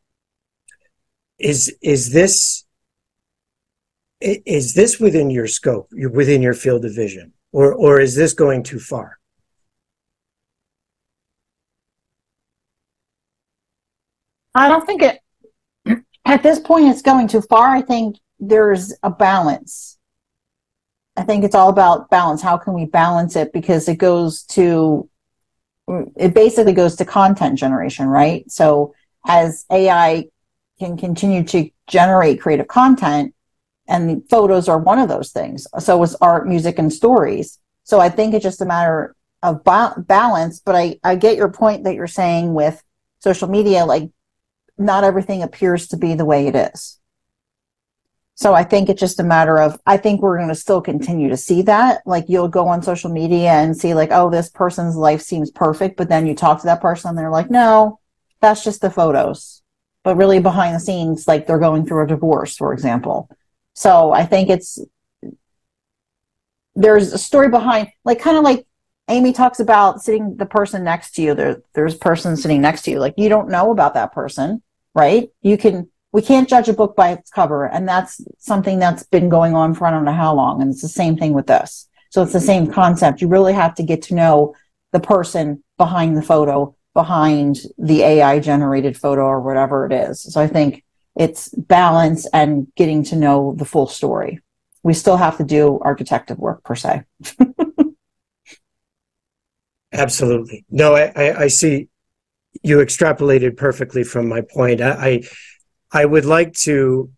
Is, 1.39 1.77
is 1.83 2.13
this 2.13 2.65
is 4.21 4.75
this 4.75 4.99
within 4.99 5.31
your 5.31 5.47
scope, 5.47 5.89
within 5.93 6.43
your 6.43 6.55
field 6.55 6.85
of 6.85 6.93
vision? 6.93 7.33
or 7.53 7.75
or 7.75 8.01
is 8.01 8.15
this 8.15 8.33
going 8.33 8.63
too 8.63 8.79
far? 8.79 9.19
I 14.55 14.69
don't 14.69 14.87
think 14.87 15.03
it 15.03 15.21
at 16.25 16.43
this 16.43 16.59
point 16.59 16.89
it's 16.89 17.03
going 17.03 17.29
too 17.29 17.43
far. 17.43 17.69
I 17.69 17.83
think 17.83 18.17
there's 18.39 18.95
a 19.03 19.11
balance. 19.11 19.98
I 21.19 21.25
think 21.25 21.43
it's 21.43 21.55
all 21.55 21.69
about 21.69 22.11
balance. 22.11 22.41
How 22.41 22.57
can 22.57 22.75
we 22.75 22.85
balance 22.85 23.35
it? 23.35 23.53
Because 23.53 23.89
it 23.89 23.97
goes 23.97 24.45
to 24.45 25.11
it 26.17 26.35
basically 26.35 26.75
goes 26.75 26.97
to 26.97 27.05
content 27.05 27.59
generation, 27.59 28.07
right? 28.07 28.49
So 28.51 28.95
as 29.27 29.65
AI 29.73 30.27
can 30.79 30.97
continue 30.97 31.43
to 31.45 31.71
generate 31.87 32.41
creative 32.41 32.69
content, 32.69 33.35
and 33.89 34.23
photos 34.29 34.69
are 34.69 34.79
one 34.79 34.99
of 34.99 35.09
those 35.09 35.33
things. 35.33 35.67
So 35.79 36.03
is 36.03 36.15
art, 36.21 36.47
music, 36.47 36.79
and 36.79 36.93
stories. 36.93 37.59
So 37.85 38.01
I 38.01 38.11
think 38.11 38.35
it's 38.35 38.43
just 38.43 38.61
a 38.61 38.67
matter 38.67 39.17
of 39.43 39.65
ba- 39.65 39.95
balance. 39.97 40.61
But 40.61 40.77
I, 40.77 41.01
I 41.03 41.17
get 41.17 41.37
your 41.37 41.51
point 41.51 41.85
that 41.85 41.95
you're 41.95 42.07
saying 42.07 42.53
with 42.53 42.83
social 43.21 43.49
media, 43.49 43.87
like 43.87 44.11
not 44.77 45.05
everything 45.05 45.43
appears 45.43 45.89
to 45.89 45.97
be 45.97 46.15
the 46.15 46.27
way 46.27 46.47
it 46.47 46.55
is. 46.55 46.98
So 48.39 48.55
I 48.55 48.63
think 48.63 48.89
it's 48.89 49.01
just 49.01 49.19
a 49.19 49.25
matter 49.25 49.59
of, 49.59 49.81
I 49.85 49.97
think 49.97 50.23
we're 50.23 50.37
going 50.37 50.49
to 50.49 50.55
still 50.55 50.81
continue 50.81 51.29
to 51.29 51.37
see 51.37 51.63
that. 51.63 52.03
Like 52.07 52.27
you'll 52.29 52.47
go 52.47 52.69
on 52.69 52.85
social 52.85 53.11
media 53.11 53.51
and 53.51 53.77
see 53.77 53.95
like, 53.95 54.11
oh, 54.13 54.31
this 54.31 54.49
person's 54.49 54.95
life 54.95 55.23
seems 55.23 55.51
perfect. 55.51 55.97
But 55.97 56.09
then 56.09 56.25
you 56.25 56.37
talk 56.37 56.61
to 56.61 56.67
that 56.67 56.81
person 56.81 57.09
and 57.09 57.19
they're 57.19 57.33
like, 57.33 57.51
no, 57.51 57.99
that's 58.41 58.63
just 58.63 58.81
the 58.81 58.91
photos. 58.91 59.61
But 60.05 60.17
really 60.17 60.39
behind 60.39 60.77
the 60.77 60.79
scenes, 60.79 61.27
like 61.27 61.49
they're 61.49 61.59
going 61.59 61.85
through 61.85 62.05
a 62.05 62.07
divorce, 62.07 62.57
for 62.57 62.73
example. 62.73 63.29
So 63.75 64.13
I 64.13 64.25
think 64.25 64.51
it's 64.51 64.79
there's 66.77 67.13
a 67.13 67.19
story 67.19 67.49
behind, 67.49 67.89
like 68.05 68.21
kind 68.21 68.37
of 68.37 68.45
like 68.45 68.65
Amy 69.09 69.33
talks 69.33 69.59
about 69.59 70.01
sitting 70.01 70.37
the 70.37 70.47
person 70.47 70.85
next 70.85 71.17
to 71.17 71.23
you. 71.23 71.35
There, 71.35 71.61
there's 71.75 71.97
a 71.97 71.99
person 71.99 72.37
sitting 72.37 72.61
next 72.61 72.83
to 72.83 72.93
you. 72.93 73.01
Like 73.01 73.15
you 73.17 73.29
don't 73.29 73.51
know 73.51 73.73
about 73.73 73.95
that 73.95 74.13
person, 74.13 74.63
right? 74.95 75.29
You 75.43 75.59
can, 75.59 75.91
we 76.13 76.23
can't 76.23 76.49
judge 76.49 76.69
a 76.69 76.73
book 76.73 76.97
by 76.97 77.13
its 77.13 77.31
cover. 77.31 77.67
And 77.67 77.89
that's 77.89 78.21
something 78.39 78.79
that's 78.79 79.03
been 79.05 79.29
going 79.29 79.55
on 79.55 79.75
for 79.75 79.87
I 79.87 79.91
don't 79.91 80.05
know 80.05 80.13
how 80.13 80.35
long. 80.35 80.63
And 80.63 80.71
it's 80.71 80.83
the 80.83 80.89
same 80.89 81.17
thing 81.17 81.35
with 81.35 81.47
this. 81.47 81.89
So 82.11 82.23
it's 82.23 82.33
the 82.33 82.41
same 82.41 82.71
concept. 82.71 83.21
You 83.21 83.29
really 83.29 83.53
have 83.53 83.75
to 83.77 83.83
get 83.83 84.03
to 84.03 84.15
know 84.15 84.55
the 84.93 85.01
person 85.01 85.63
behind 85.77 86.17
the 86.17 86.23
photo, 86.23 86.75
behind 86.95 87.59
the 87.77 88.03
AI 88.03 88.39
generated 88.41 88.97
photo 88.97 89.23
or 89.23 89.41
whatever 89.41 89.85
it 89.85 89.93
is. 89.93 90.23
So 90.23 90.41
I 90.41 90.47
think 90.47 90.85
it's 91.15 91.51
balance 91.51 92.27
and 92.33 92.69
getting 92.77 93.03
to 93.05 93.17
know 93.17 93.55
the 93.59 93.65
full 93.65 93.87
story. 93.87 94.41
We 94.83 94.95
still 94.95 95.17
have 95.17 95.37
to 95.39 95.45
do 95.45 95.79
our 95.83 95.95
detective 95.95 96.39
work 96.39 96.65
per 96.65 96.75
se. 96.75 97.03
Absolutely. 99.93 100.65
No, 100.71 100.95
I, 100.95 101.13
I, 101.17 101.43
I, 101.43 101.49
see 101.49 101.89
you 102.63 102.79
extrapolated 102.79 103.57
perfectly 103.57 104.05
from 104.05 104.29
my 104.29 104.43
point. 104.43 104.81
I, 104.81 104.91
I, 104.91 105.23
I 105.91 106.05
would 106.05 106.25
like 106.25 106.53
to 106.65 107.11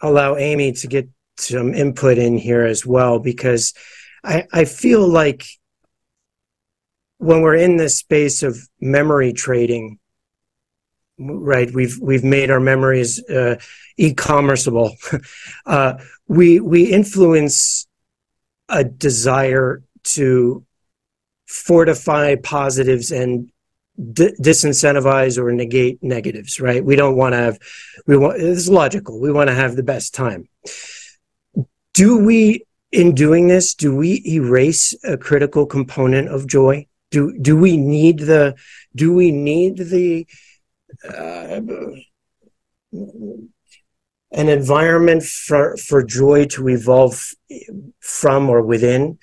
allow 0.00 0.36
Amy 0.36 0.72
to 0.72 0.86
get 0.86 1.08
some 1.36 1.74
input 1.74 2.18
in 2.18 2.36
here 2.36 2.64
as 2.64 2.84
well 2.84 3.18
because 3.18 3.74
I, 4.22 4.46
I 4.52 4.64
feel 4.64 5.06
like 5.06 5.44
when 7.18 7.42
we're 7.42 7.56
in 7.56 7.76
this 7.76 7.98
space 7.98 8.42
of 8.42 8.58
memory 8.80 9.32
trading, 9.32 9.98
right 11.18 11.72
we've 11.72 11.98
we've 12.00 12.24
made 12.24 12.50
our 12.50 12.60
memories 12.60 13.22
uh, 13.28 13.56
e-commerceable 13.96 14.90
uh, 15.66 15.94
we 16.26 16.58
we 16.58 16.90
influence 16.90 17.86
a 18.68 18.82
desire 18.82 19.82
to 20.02 20.64
fortify 21.46 22.34
positives 22.34 23.12
and 23.12 23.50
d- 23.96 24.34
disincentivize 24.40 25.38
or 25.38 25.52
negate 25.52 26.02
negatives 26.02 26.60
right 26.60 26.84
we 26.84 26.96
don't 26.96 27.16
want 27.16 27.32
to 27.32 27.36
have 27.36 27.58
we 28.06 28.16
want 28.16 28.40
it's 28.40 28.68
logical 28.68 29.20
we 29.20 29.32
want 29.32 29.48
to 29.48 29.54
have 29.54 29.76
the 29.76 29.82
best 29.82 30.14
time 30.14 30.48
do 31.92 32.18
we 32.18 32.64
in 32.92 33.14
doing 33.14 33.48
this 33.48 33.74
do 33.74 33.94
we 33.94 34.22
erase 34.26 34.94
a 35.04 35.16
critical 35.16 35.66
component 35.66 36.28
of 36.28 36.46
joy 36.46 36.86
do 37.10 37.36
do 37.40 37.56
we 37.56 37.76
need 37.76 38.20
the 38.20 38.54
do 38.94 39.12
we 39.12 39.30
need 39.30 39.76
the 39.76 40.26
uh, 41.08 41.60
an 44.34 44.48
environment 44.48 45.22
for, 45.22 45.76
for 45.76 46.02
joy 46.02 46.44
to 46.46 46.68
evolve 46.68 47.30
from 48.00 48.50
or 48.50 48.62
within? 48.62 49.18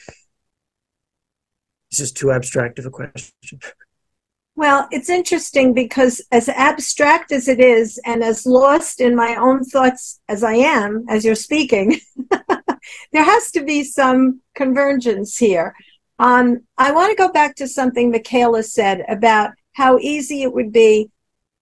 This 1.92 2.00
is 2.00 2.12
too 2.14 2.32
abstract 2.32 2.80
of 2.80 2.86
a 2.86 2.90
question? 2.90 3.60
Well, 4.56 4.88
it's 4.92 5.10
interesting 5.10 5.74
because 5.74 6.22
as 6.32 6.50
abstract 6.50 7.32
as 7.32 7.48
it 7.48 7.60
is, 7.60 8.00
and 8.06 8.24
as 8.24 8.46
lost 8.46 9.00
in 9.00 9.16
my 9.16 9.36
own 9.36 9.64
thoughts 9.64 10.20
as 10.28 10.44
I 10.44 10.54
am, 10.56 11.06
as 11.10 11.24
you're 11.24 11.36
speaking, 11.36 12.00
there 13.12 13.24
has 13.24 13.50
to 13.52 13.64
be 13.64 13.84
some 13.84 14.42
convergence 14.54 15.38
here. 15.38 15.74
Um, 16.20 16.62
I 16.78 16.92
want 16.92 17.12
to 17.12 17.16
go 17.16 17.32
back 17.32 17.56
to 17.56 17.68
something 17.68 18.12
Michaela 18.12 18.64
said 18.64 19.04
about 19.08 19.52
how 19.74 19.98
easy 20.00 20.44
it 20.44 20.54
would 20.54 20.72
be 20.72 21.10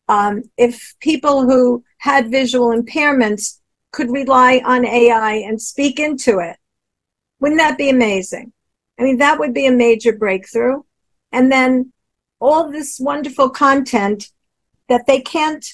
um, 0.07 0.43
if 0.57 0.95
people 0.99 1.43
who 1.43 1.83
had 1.99 2.31
visual 2.31 2.69
impairments 2.69 3.59
could 3.91 4.11
rely 4.11 4.61
on 4.65 4.85
AI 4.85 5.35
and 5.35 5.61
speak 5.61 5.99
into 5.99 6.39
it. 6.39 6.57
Wouldn't 7.39 7.59
that 7.59 7.77
be 7.77 7.89
amazing? 7.89 8.51
I 8.99 9.03
mean, 9.03 9.17
that 9.19 9.39
would 9.39 9.53
be 9.53 9.67
a 9.67 9.71
major 9.71 10.11
breakthrough. 10.13 10.81
And 11.31 11.51
then 11.51 11.93
all 12.39 12.71
this 12.71 12.99
wonderful 12.99 13.49
content 13.49 14.31
that 14.87 15.05
they 15.07 15.21
can't 15.21 15.65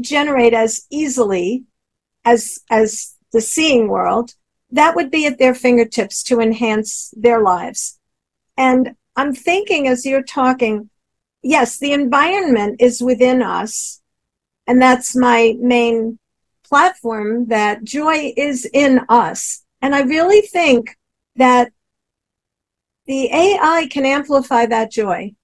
generate 0.00 0.54
as 0.54 0.86
easily 0.90 1.64
as, 2.24 2.58
as 2.70 3.16
the 3.32 3.40
seeing 3.40 3.88
world, 3.88 4.34
that 4.70 4.94
would 4.94 5.10
be 5.10 5.26
at 5.26 5.38
their 5.38 5.54
fingertips 5.54 6.22
to 6.24 6.40
enhance 6.40 7.12
their 7.16 7.42
lives. 7.42 7.98
And 8.56 8.96
I'm 9.16 9.34
thinking 9.34 9.88
as 9.88 10.04
you're 10.04 10.22
talking, 10.22 10.90
yes, 11.42 11.78
the 11.78 11.92
environment 11.92 12.80
is 12.80 13.02
within 13.02 13.42
us. 13.42 14.02
And 14.66 14.80
that's 14.80 15.16
my 15.16 15.56
main 15.58 16.18
platform 16.64 17.46
that 17.48 17.84
joy 17.84 18.32
is 18.36 18.68
in 18.72 19.00
us. 19.08 19.64
And 19.80 19.94
I 19.94 20.02
really 20.02 20.42
think 20.42 20.96
that 21.36 21.72
the 23.06 23.32
AI 23.32 23.88
can 23.90 24.04
amplify 24.04 24.66
that 24.66 24.92
joy 24.92 25.34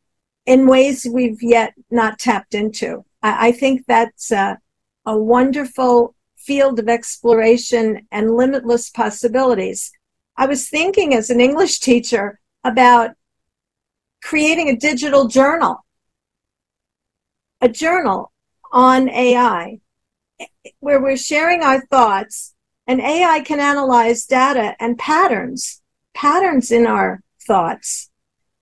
in 0.46 0.66
ways 0.66 1.06
we've 1.10 1.42
yet 1.42 1.74
not 1.90 2.18
tapped 2.18 2.54
into. 2.54 3.04
I, 3.22 3.48
I 3.48 3.52
think 3.52 3.86
that's 3.86 4.30
a, 4.30 4.58
a 5.06 5.16
wonderful 5.16 6.14
field 6.36 6.78
of 6.78 6.88
exploration 6.88 8.06
and 8.10 8.36
limitless 8.36 8.90
possibilities. 8.90 9.92
I 10.36 10.46
was 10.46 10.68
thinking 10.68 11.14
as 11.14 11.30
an 11.30 11.40
English 11.40 11.80
teacher 11.80 12.38
about 12.62 13.12
creating 14.22 14.68
a 14.68 14.76
digital 14.76 15.28
journal 15.28 15.84
a 17.64 17.68
journal 17.68 18.30
on 18.72 19.08
AI 19.08 19.80
where 20.80 21.00
we're 21.00 21.16
sharing 21.16 21.62
our 21.62 21.80
thoughts 21.86 22.54
and 22.86 23.00
AI 23.00 23.40
can 23.40 23.58
analyze 23.58 24.26
data 24.26 24.76
and 24.78 24.98
patterns, 24.98 25.80
patterns 26.12 26.70
in 26.70 26.86
our 26.86 27.22
thoughts. 27.46 28.10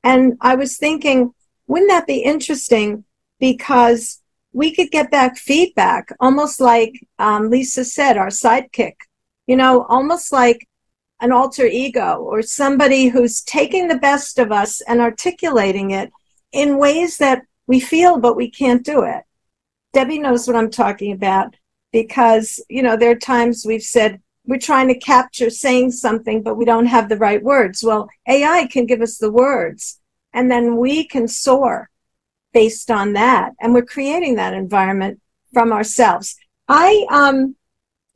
And 0.05 0.35
I 0.41 0.55
was 0.55 0.77
thinking, 0.77 1.35
wouldn't 1.67 1.91
that 1.91 2.07
be 2.07 2.23
interesting? 2.23 3.05
Because 3.39 4.21
we 4.53 4.75
could 4.75 4.91
get 4.91 5.11
back 5.11 5.37
feedback, 5.39 6.13
almost 6.21 6.61
like 6.61 7.07
um, 7.19 7.51
Lisa 7.51 7.85
said, 7.85 8.17
our 8.17 8.29
sidekick, 8.29 8.95
you 9.47 9.57
know, 9.57 9.85
almost 9.89 10.33
like 10.33 10.67
an 11.21 11.33
alter 11.33 11.67
ego 11.67 12.17
or 12.17 12.43
somebody 12.43 13.09
who's 13.09 13.43
taking 13.43 13.89
the 13.89 13.99
best 13.99 14.39
of 14.39 14.53
us 14.53 14.81
and 14.83 15.01
articulating 15.01 15.93
it 15.93 16.13
in 16.53 16.79
ways 16.79 17.19
that 17.19 17.43
we 17.67 17.81
feel, 17.81 18.19
but 18.19 18.37
we 18.37 18.51
can't 18.51 18.85
do 18.85 19.03
it. 19.03 19.23
Debi 19.95 20.21
knows 20.21 20.47
what 20.47 20.57
I'm 20.57 20.71
talking 20.71 21.13
about 21.13 21.55
because, 21.93 22.61
you 22.69 22.83
know, 22.83 22.97
there 22.97 23.13
are 23.13 23.17
times 23.17 23.65
we've 23.65 23.83
said, 23.83 24.21
we're 24.47 24.59
trying 24.59 24.89
to 24.89 24.99
capture 24.99 25.51
saying 25.51 25.93
something, 25.93 26.43
but 26.43 26.57
we 26.57 26.65
don't 26.65 26.87
have 26.87 27.09
the 27.09 27.17
right 27.17 27.43
words. 27.43 27.85
Well, 27.85 28.09
AI 28.29 28.67
can 28.67 28.87
give 28.87 29.01
us 29.01 29.19
the 29.19 29.31
words 29.31 30.01
and 30.33 30.51
then 30.51 30.77
we 30.77 31.05
can 31.07 31.29
soar 31.29 31.91
based 32.53 32.91
on 32.91 33.15
that. 33.15 33.53
And 33.61 33.73
we're 33.75 33.85
creating 33.85 34.37
that 34.37 34.55
environment 34.55 35.21
from 35.53 35.73
ourselves. 35.73 36.37
I, 36.69 37.07
um, 37.11 37.57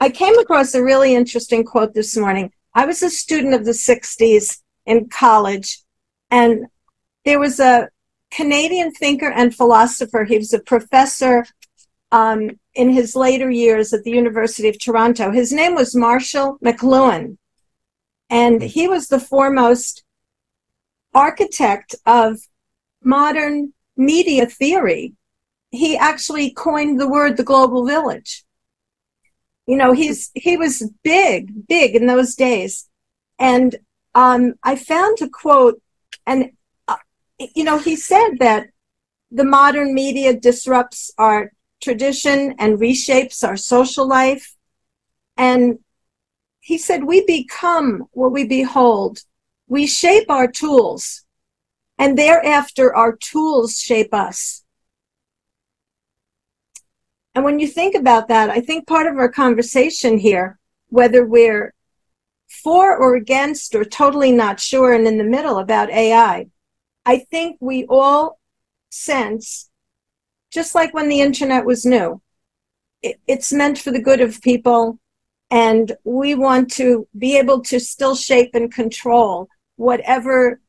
I 0.00 0.10
came 0.10 0.38
across 0.38 0.74
a 0.74 0.82
really 0.82 1.14
interesting 1.14 1.64
quote 1.64 1.94
this 1.94 2.16
morning. 2.16 2.52
I 2.74 2.86
was 2.86 3.02
a 3.02 3.10
student 3.10 3.54
of 3.54 3.64
the 3.64 3.72
60s 3.72 4.60
in 4.84 5.08
college 5.08 5.80
and 6.30 6.66
there 7.24 7.38
was 7.38 7.60
a 7.60 7.88
Canadian 8.30 8.92
thinker 8.92 9.30
and 9.30 9.54
philosopher. 9.54 10.24
He 10.24 10.38
was 10.38 10.52
a 10.52 10.60
professor 10.60 11.46
um, 12.12 12.58
in 12.74 12.90
his 12.90 13.16
later 13.16 13.50
years 13.50 13.92
at 13.92 14.04
the 14.04 14.10
University 14.10 14.68
of 14.68 14.78
Toronto. 14.78 15.30
His 15.30 15.52
name 15.52 15.74
was 15.74 15.94
Marshall 15.94 16.58
McLuhan, 16.64 17.38
and 18.30 18.62
he 18.62 18.88
was 18.88 19.08
the 19.08 19.20
foremost 19.20 20.04
architect 21.16 21.94
of 22.04 22.38
modern 23.02 23.72
media 23.96 24.46
theory. 24.46 25.14
He 25.70 25.96
actually 25.96 26.52
coined 26.52 27.00
the 27.00 27.08
word 27.08 27.36
the 27.36 27.50
global 27.52 27.86
village. 27.86 28.44
You 29.66 29.76
know, 29.76 29.92
he's 29.92 30.30
he 30.34 30.56
was 30.56 30.88
big, 31.02 31.66
big 31.66 31.96
in 31.96 32.06
those 32.06 32.36
days, 32.36 32.88
and 33.38 33.74
um, 34.14 34.54
I 34.62 34.76
found 34.76 35.20
a 35.20 35.28
quote, 35.28 35.82
and 36.24 36.50
you 37.38 37.64
know, 37.64 37.78
he 37.78 37.96
said 37.96 38.38
that 38.38 38.68
the 39.30 39.44
modern 39.44 39.92
media 39.94 40.38
disrupts 40.38 41.10
our 41.18 41.52
tradition 41.80 42.54
and 42.58 42.78
reshapes 42.78 43.46
our 43.46 43.56
social 43.56 44.06
life. 44.08 44.54
And 45.36 45.78
he 46.60 46.78
said, 46.78 47.04
we 47.04 47.24
become 47.26 48.04
what 48.12 48.32
we 48.32 48.44
behold. 48.44 49.22
We 49.68 49.86
shape 49.86 50.30
our 50.30 50.46
tools, 50.46 51.24
and 51.98 52.16
thereafter 52.16 52.94
our 52.94 53.16
tools 53.16 53.78
shape 53.80 54.14
us. 54.14 54.64
And 57.34 57.44
when 57.44 57.58
you 57.58 57.66
think 57.66 57.94
about 57.94 58.28
that, 58.28 58.48
I 58.48 58.60
think 58.60 58.86
part 58.86 59.06
of 59.06 59.18
our 59.18 59.28
conversation 59.28 60.18
here, 60.18 60.58
whether 60.88 61.26
we're 61.26 61.74
for 62.48 62.96
or 62.96 63.16
against 63.16 63.74
or 63.74 63.84
totally 63.84 64.32
not 64.32 64.60
sure 64.60 64.92
and 64.92 65.06
in 65.06 65.18
the 65.18 65.24
middle 65.24 65.58
about 65.58 65.90
AI, 65.90 66.46
I 67.04 67.18
think 67.18 67.58
we 67.60 67.86
all 67.88 68.40
sense, 68.90 69.68
just 70.50 70.74
like 70.74 70.94
when 70.94 71.08
the 71.08 71.20
internet 71.20 71.66
was 71.66 71.84
new, 71.84 72.22
it, 73.02 73.20
it's 73.26 73.52
meant 73.52 73.78
for 73.78 73.90
the 73.90 74.02
good 74.02 74.20
of 74.20 74.40
people. 74.40 74.98
And 75.50 75.92
we 76.04 76.34
want 76.34 76.72
to 76.72 77.06
be 77.16 77.36
able 77.36 77.60
to 77.64 77.78
still 77.78 78.16
shape 78.16 78.54
and 78.54 78.72
control 78.72 79.48
whatever, 79.76 80.60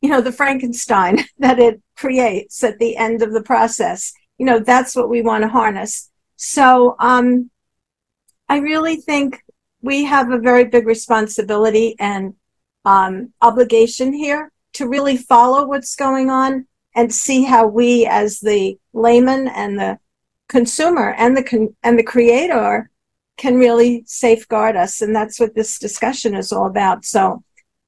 you 0.00 0.08
know, 0.08 0.20
the 0.20 0.32
Frankenstein 0.32 1.24
that 1.38 1.58
it 1.58 1.80
creates 1.96 2.62
at 2.64 2.78
the 2.78 2.96
end 2.96 3.22
of 3.22 3.32
the 3.32 3.42
process. 3.42 4.12
You 4.38 4.46
know, 4.46 4.58
that's 4.58 4.94
what 4.94 5.08
we 5.08 5.22
want 5.22 5.42
to 5.42 5.48
harness. 5.48 6.10
So, 6.36 6.96
um, 6.98 7.50
I 8.48 8.58
really 8.58 8.96
think 8.96 9.42
we 9.82 10.04
have 10.04 10.30
a 10.30 10.38
very 10.38 10.64
big 10.64 10.86
responsibility 10.86 11.94
and 11.98 12.34
um, 12.84 13.32
obligation 13.42 14.12
here 14.12 14.50
to 14.74 14.88
really 14.88 15.16
follow 15.16 15.66
what's 15.66 15.96
going 15.96 16.30
on 16.30 16.66
and 16.94 17.14
see 17.14 17.44
how 17.44 17.66
we, 17.66 18.06
as 18.06 18.40
the 18.40 18.78
layman 18.92 19.48
and 19.48 19.78
the 19.78 19.98
consumer 20.48 21.12
and 21.18 21.36
the 21.36 21.42
con- 21.42 21.76
and 21.82 21.98
the 21.98 22.02
creator, 22.02 22.90
can 23.36 23.56
really 23.56 24.02
safeguard 24.06 24.76
us. 24.76 25.02
And 25.02 25.14
that's 25.14 25.38
what 25.38 25.54
this 25.54 25.78
discussion 25.78 26.34
is 26.34 26.52
all 26.52 26.66
about. 26.66 27.04
So, 27.04 27.44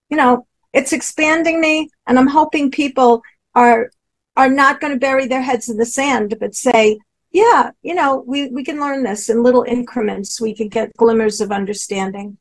you 0.09 0.17
know, 0.17 0.47
it's 0.73 0.93
expanding 0.93 1.61
me, 1.61 1.91
and 2.07 2.19
I'm 2.19 2.29
hoping 2.29 2.71
people 2.71 3.23
are 3.55 3.91
are 4.37 4.49
not 4.49 4.81
going 4.81 4.93
to 4.93 4.99
bury 4.99 5.27
their 5.27 5.43
heads 5.43 5.69
in 5.69 5.77
the 5.77 5.85
sand, 5.85 6.37
but 6.41 6.55
say, 6.55 6.99
yeah, 7.33 7.71
you 7.83 7.95
know, 7.95 8.25
we, 8.27 8.49
we 8.49 8.65
can 8.65 8.81
learn 8.81 9.03
this 9.03 9.29
in 9.29 9.43
little 9.43 9.65
increments. 9.65 10.41
We 10.41 10.55
can 10.55 10.69
get 10.69 10.97
glimmers 10.97 11.41
of 11.41 11.53
understanding. 11.53 12.39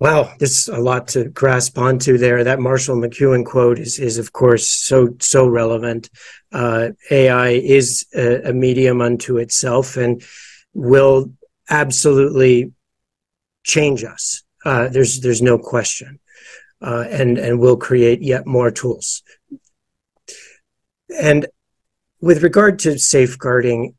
Wow, 0.00 0.32
there's 0.40 0.66
a 0.66 0.80
lot 0.80 1.06
to 1.08 1.28
grasp 1.28 1.78
onto 1.78 2.18
there. 2.18 2.42
That 2.42 2.58
Marshall 2.58 2.96
McLuhan 2.96 3.44
quote 3.44 3.78
is, 3.78 4.00
is 4.00 4.18
of 4.18 4.32
course, 4.32 4.68
so 4.68 5.14
so 5.20 5.46
relevant. 5.46 6.10
Uh, 6.52 6.88
AI 7.12 7.50
is 7.50 8.04
a, 8.12 8.48
a 8.50 8.52
medium 8.52 9.00
unto 9.00 9.38
itself 9.38 9.96
and 9.96 10.20
will 10.74 11.32
absolutely 11.70 12.72
change 13.62 14.02
us. 14.02 14.42
Uh, 14.64 14.88
there's 14.88 15.20
there's 15.20 15.42
no 15.42 15.58
question, 15.58 16.20
uh, 16.80 17.04
and 17.10 17.38
and 17.38 17.58
will 17.58 17.76
create 17.76 18.22
yet 18.22 18.46
more 18.46 18.70
tools. 18.70 19.22
And 21.20 21.46
with 22.20 22.42
regard 22.42 22.78
to 22.80 22.98
safeguarding 22.98 23.94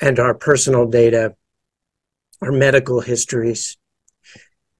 and 0.00 0.18
our 0.18 0.34
personal 0.34 0.86
data, 0.86 1.34
our 2.42 2.52
medical 2.52 3.00
histories, 3.00 3.78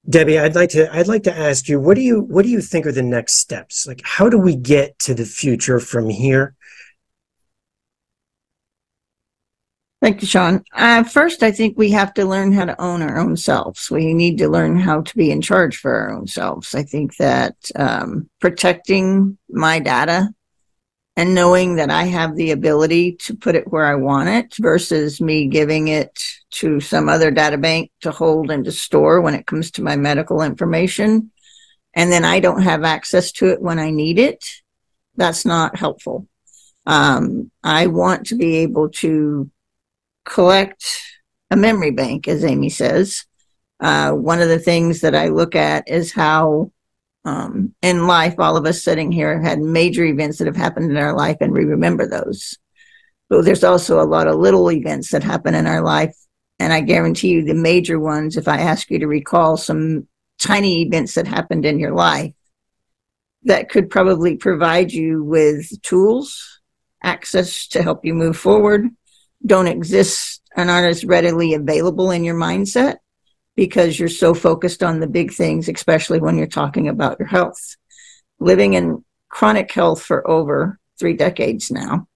Debi, 0.09 0.41
I'd 0.41 0.55
like 0.55 0.69
to 0.69 0.93
I'd 0.95 1.07
like 1.07 1.23
to 1.23 1.35
ask 1.35 1.67
you 1.67 1.79
what 1.79 1.95
do 1.95 2.01
you 2.01 2.21
what 2.21 2.43
do 2.43 2.49
you 2.49 2.61
think 2.61 2.85
are 2.85 2.91
the 2.91 3.01
next 3.01 3.39
steps? 3.39 3.85
Like 3.85 4.01
how 4.03 4.29
do 4.29 4.37
we 4.37 4.55
get 4.55 4.97
to 4.99 5.13
the 5.13 5.25
future 5.25 5.79
from 5.79 6.09
here? 6.09 6.55
Thank 10.07 10.21
you, 10.21 10.27
Sean. 10.29 10.63
Uh, 10.71 11.03
first, 11.03 11.43
I 11.43 11.51
think 11.51 11.77
we 11.77 11.91
have 11.91 12.13
to 12.13 12.23
learn 12.23 12.53
how 12.53 12.63
to 12.63 12.81
own 12.81 13.01
our 13.01 13.19
own 13.19 13.35
selves. 13.35 13.91
We 13.91 14.13
need 14.13 14.37
to 14.37 14.47
learn 14.47 14.79
how 14.79 15.01
to 15.01 15.17
be 15.17 15.31
in 15.31 15.41
charge 15.41 15.75
for 15.75 15.93
our 15.93 16.11
own 16.11 16.27
selves. 16.27 16.73
I 16.73 16.83
think 16.83 17.17
that 17.17 17.57
um, 17.75 18.29
protecting 18.39 19.37
my 19.49 19.79
data 19.79 20.29
and 21.17 21.35
knowing 21.35 21.75
that 21.75 21.89
I 21.89 22.03
have 22.03 22.37
the 22.37 22.51
ability 22.51 23.17
to 23.23 23.35
put 23.35 23.55
it 23.55 23.69
where 23.69 23.83
I 23.83 23.95
want 23.95 24.29
it 24.29 24.55
versus 24.57 25.19
me 25.19 25.47
giving 25.47 25.89
it 25.89 26.17
to 26.51 26.79
some 26.79 27.09
other 27.09 27.29
data 27.29 27.57
bank 27.57 27.91
to 28.03 28.11
hold 28.11 28.49
and 28.49 28.63
to 28.63 28.71
store 28.71 29.19
when 29.19 29.33
it 29.33 29.45
comes 29.45 29.71
to 29.71 29.83
my 29.83 29.97
medical 29.97 30.41
information. 30.41 31.33
And 31.93 32.13
then 32.13 32.23
I 32.23 32.39
don't 32.39 32.61
have 32.61 32.85
access 32.85 33.33
to 33.33 33.47
it 33.47 33.61
when 33.61 33.77
I 33.77 33.89
need 33.89 34.19
it. 34.19 34.45
That's 35.17 35.45
not 35.45 35.75
helpful. 35.75 36.29
Um, 36.85 37.51
I 37.61 37.87
want 37.87 38.27
to 38.27 38.35
be 38.35 38.59
able 38.59 38.87
to 39.01 39.51
collect 40.27 40.85
a 41.49 41.55
memory 41.55 41.91
bank, 41.91 42.27
as 42.27 42.43
Amy 42.43 42.69
says. 42.69 43.25
Uh, 43.79 44.11
one 44.11 44.41
of 44.41 44.49
the 44.49 44.59
things 44.59 45.01
that 45.01 45.15
I 45.15 45.29
look 45.29 45.55
at 45.55 45.87
is 45.87 46.11
how 46.11 46.71
um, 47.25 47.75
in 47.81 48.07
life, 48.07 48.35
all 48.39 48.55
of 48.55 48.65
us 48.65 48.83
sitting 48.83 49.11
here 49.11 49.33
have 49.33 49.43
had 49.43 49.59
major 49.59 50.05
events 50.05 50.37
that 50.37 50.47
have 50.47 50.55
happened 50.55 50.89
in 50.89 50.97
our 50.97 51.15
life, 51.15 51.37
and 51.41 51.51
we 51.51 51.65
remember 51.65 52.07
those. 52.07 52.57
But 53.29 53.43
there's 53.43 53.63
also 53.63 54.01
a 54.01 54.07
lot 54.07 54.27
of 54.27 54.39
little 54.39 54.71
events 54.71 55.11
that 55.11 55.23
happen 55.23 55.53
in 55.53 55.67
our 55.67 55.81
life. 55.81 56.15
And 56.59 56.71
I 56.71 56.81
guarantee 56.81 57.29
you, 57.29 57.43
the 57.43 57.53
major 57.53 57.99
ones, 57.99 58.37
if 58.37 58.47
I 58.47 58.59
ask 58.59 58.89
you 58.89 58.99
to 58.99 59.07
recall 59.07 59.57
some 59.57 60.07
tiny 60.39 60.83
events 60.83 61.15
that 61.15 61.27
happened 61.27 61.65
in 61.65 61.79
your 61.79 61.93
life, 61.93 62.33
that 63.43 63.69
could 63.69 63.89
probably 63.89 64.37
provide 64.37 64.91
you 64.91 65.23
with 65.23 65.81
tools, 65.81 66.61
access 67.03 67.67
to 67.67 67.83
help 67.83 68.05
you 68.05 68.13
move 68.13 68.37
forward, 68.37 68.87
don't 69.47 69.67
exist 69.67 70.41
and 70.55 70.69
aren't 70.69 70.87
as 70.87 71.05
readily 71.05 71.53
available 71.53 72.11
in 72.11 72.23
your 72.23 72.35
mindset 72.35 72.97
because 73.55 73.99
you're 73.99 74.09
so 74.09 74.33
focused 74.33 74.83
on 74.83 74.99
the 74.99 75.07
big 75.07 75.33
things, 75.33 75.67
especially 75.67 76.19
when 76.19 76.37
you're 76.37 76.47
talking 76.47 76.87
about 76.87 77.19
your 77.19 77.27
health. 77.27 77.75
Living 78.39 78.75
in 78.75 79.03
chronic 79.29 79.71
health 79.71 80.01
for 80.01 80.29
over 80.29 80.79
three 80.99 81.15
decades 81.15 81.71
now. 81.71 82.07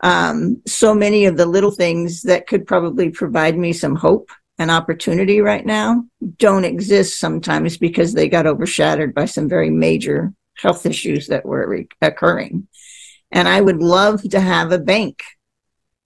Um, 0.00 0.62
so 0.66 0.94
many 0.94 1.26
of 1.26 1.36
the 1.36 1.46
little 1.46 1.72
things 1.72 2.22
that 2.22 2.46
could 2.46 2.66
probably 2.66 3.10
provide 3.10 3.58
me 3.58 3.72
some 3.72 3.96
hope 3.96 4.30
and 4.58 4.70
opportunity 4.70 5.40
right 5.40 5.64
now 5.64 6.04
don't 6.36 6.64
exist 6.64 7.18
sometimes 7.18 7.76
because 7.76 8.12
they 8.12 8.28
got 8.28 8.46
overshadowed 8.46 9.14
by 9.14 9.24
some 9.24 9.48
very 9.48 9.70
major 9.70 10.32
health 10.56 10.86
issues 10.86 11.28
that 11.28 11.44
were 11.44 11.68
re- 11.68 11.88
occurring. 12.00 12.68
And 13.30 13.46
I 13.46 13.60
would 13.60 13.78
love 13.78 14.22
to 14.30 14.40
have 14.40 14.72
a 14.72 14.78
bank 14.78 15.22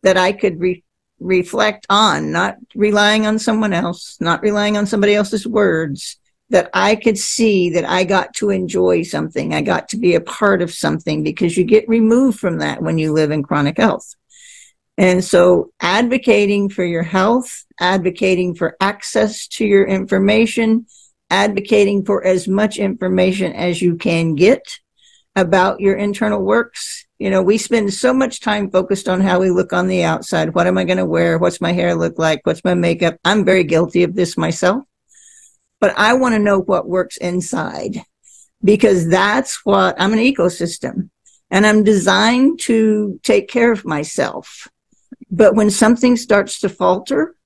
that 0.03 0.17
I 0.17 0.33
could 0.33 0.61
re- 0.61 0.85
reflect 1.21 1.87
on, 1.89 2.33
not 2.33 2.57
relying 2.75 3.27
on 3.27 3.39
someone 3.39 3.73
else, 3.73 4.17
not 4.21 4.43
relying 4.43 4.77
on 4.77 4.87
somebody 4.87 5.15
else's 5.15 5.47
words, 5.47 6.19
that 6.51 6.69
I 6.75 6.97
could 6.97 7.17
see 7.17 7.71
that 7.71 7.89
I 7.89 8.05
got 8.05 8.35
to 8.35 8.51
enjoy 8.51 9.05
something. 9.05 9.55
I 9.55 9.63
got 9.63 9.89
to 9.91 9.97
be 9.97 10.15
a 10.15 10.21
part 10.21 10.61
of 10.61 10.73
something 10.73 11.23
because 11.23 11.57
you 11.57 11.65
get 11.65 11.89
removed 11.89 12.39
from 12.39 12.59
that 12.59 12.83
when 12.83 12.99
you 12.99 13.13
live 13.13 13.31
in 13.31 13.43
chronic 13.43 13.79
health. 13.79 14.15
And 14.99 15.25
so 15.25 15.73
advocating 15.81 16.69
for 16.69 16.85
your 16.85 17.03
health, 17.03 17.65
advocating 17.81 18.55
for 18.55 18.77
access 18.81 19.49
to 19.49 19.65
your 19.65 19.87
information, 19.87 20.87
advocating 21.31 22.05
for 22.05 22.23
as 22.23 22.47
much 22.47 22.77
information 22.77 23.55
as 23.55 23.81
you 23.81 23.97
can 23.97 24.35
get 24.35 24.79
about 25.35 25.81
your 25.81 25.97
internal 25.97 26.43
works 26.43 27.07
you 27.23 27.31
know, 27.31 27.41
we 27.41 27.57
spend 27.57 27.95
so 27.95 28.13
much 28.13 28.41
time 28.41 28.69
focused 28.69 29.09
on 29.09 29.21
how 29.21 29.39
we 29.39 29.49
look 29.49 29.73
on 29.73 29.87
the 29.87 30.03
outside. 30.03 30.57
What 30.57 30.67
am 30.67 30.77
I 30.77 30.83
going 30.83 30.99
to 30.99 31.05
wear? 31.05 31.39
What's 31.39 31.61
my 31.61 31.71
hair 31.71 31.95
look 31.95 32.19
like? 32.19 32.41
What's 32.43 32.65
my 32.65 32.75
makeup? 32.75 33.17
I'm 33.25 33.45
very 33.45 33.63
guilty 33.63 34.03
of 34.03 34.17
this 34.17 34.37
myself, 34.37 34.83
but 35.79 35.97
I 35.97 36.15
want 36.15 36.35
to 36.35 36.41
know 36.41 36.59
what 36.59 36.89
works 36.89 37.17
inside 37.19 38.03
because 38.65 39.09
that's 39.09 39.65
what 39.65 39.95
I'm 40.01 40.13
an 40.13 40.19
ecosystem 40.19 41.11
and 41.49 41.65
I'm 41.65 41.85
designed 41.85 42.59
to 42.63 43.21
take 43.23 43.49
care 43.49 43.71
of 43.71 43.85
myself. 43.85 44.67
But 45.31 45.55
when 45.55 45.71
something 45.71 46.17
starts 46.17 46.59
to 46.59 46.69
falter, 46.69 47.37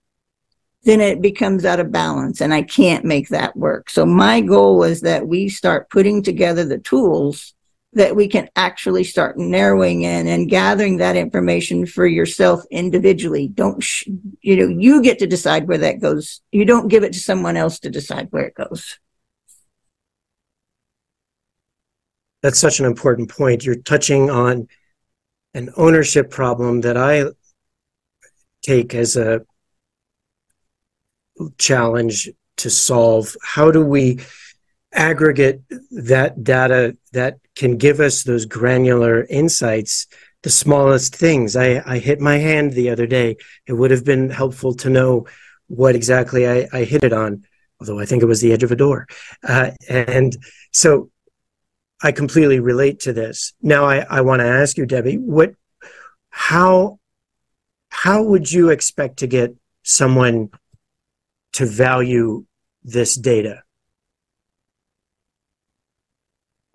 then 0.84 1.02
it 1.02 1.20
becomes 1.20 1.66
out 1.66 1.80
of 1.80 1.92
balance 1.92 2.40
and 2.40 2.54
I 2.54 2.62
can't 2.62 3.04
make 3.04 3.28
that 3.28 3.54
work. 3.54 3.90
So 3.90 4.06
my 4.06 4.40
goal 4.40 4.84
is 4.84 5.02
that 5.02 5.28
we 5.28 5.50
start 5.50 5.90
putting 5.90 6.22
together 6.22 6.64
the 6.64 6.78
tools 6.78 7.52
that 7.93 8.14
we 8.14 8.28
can 8.28 8.49
actually 8.57 9.05
start 9.05 9.39
narrowing 9.39 10.03
in 10.03 10.26
and 10.26 10.51
gathering 10.51 10.99
that 10.99 11.16
information 11.16 11.87
for 11.87 12.07
yourself 12.07 12.62
individually. 12.70 13.49
Don't, 13.49 13.82
sh- 13.82 14.09
you 14.41 14.57
know, 14.57 14.68
you 14.68 15.03
get 15.03 15.18
to 15.20 15.26
decide 15.26 15.66
where 15.66 15.78
that 15.78 16.01
goes. 16.01 16.43
You 16.53 16.64
don't 16.64 16.89
give 16.89 17.05
it 17.05 17.14
to 17.14 17.18
someone 17.18 17.57
else 17.57 17.78
to 17.80 17.91
decide 17.91 18.28
where 18.30 18.45
it 18.45 18.55
goes. 18.55 18.99
That's 22.43 22.59
such 22.59 22.80
an 22.80 22.87
important 22.87 23.30
point. 23.30 23.64
You're 23.64 23.76
touching 23.76 24.30
on 24.30 24.68
an 25.55 25.70
ownership 25.76 26.30
problem 26.30 26.82
that 26.82 26.97
I 26.97 27.24
take 28.62 28.95
as 28.95 29.16
a 29.16 29.41
challenge 31.57 32.28
to 32.59 32.70
solve. 32.70 33.34
How 33.43 33.70
do 33.70 33.84
we 33.84 34.20
aggregate 34.93 35.61
that 35.91 36.45
data 36.45 36.97
that 37.12 37.39
can 37.57 37.76
give 37.76 38.00
us 38.00 38.22
those 38.22 38.44
granular 38.46 39.24
insights 39.24 40.07
the 40.42 40.50
smallest 40.50 41.16
things. 41.16 41.57
I, 41.57 41.82
I 41.84 41.98
hit 41.98 42.20
my 42.20 42.36
hand 42.36 42.72
the 42.72 42.90
other 42.90 43.09
day. 43.09 43.36
It 43.66 43.72
would 43.72 43.90
have 43.90 44.04
been 44.04 44.30
helpful 44.30 44.74
to 44.74 44.90
know 44.90 45.26
what 45.68 45.96
exactly 45.96 46.46
i, 46.46 46.68
I 46.72 46.84
hit 46.84 47.02
it 47.02 47.12
on 47.12 47.44
although 47.80 47.98
i 47.98 48.04
think 48.04 48.22
it 48.22 48.26
was 48.26 48.40
the 48.40 48.52
edge 48.52 48.62
of 48.62 48.70
a 48.70 48.76
door. 48.76 49.07
Uh, 49.42 49.70
and 49.88 50.36
so 50.72 51.11
i 52.02 52.12
completely 52.12 52.61
relate 52.61 53.00
to 53.00 53.12
this. 53.12 53.54
Now 53.61 53.84
i, 53.84 53.98
I 53.98 54.20
want 54.20 54.40
to 54.40 54.46
ask 54.46 54.76
you 54.76 54.86
Debi 54.86 55.18
what 55.18 55.54
how 56.30 57.00
how 57.88 58.22
would 58.22 58.50
you 58.50 58.70
expect 58.70 59.18
to 59.18 59.26
get 59.26 59.54
someone 59.82 60.50
to 61.54 61.66
value 61.66 62.44
this 62.84 63.14
data 63.16 63.62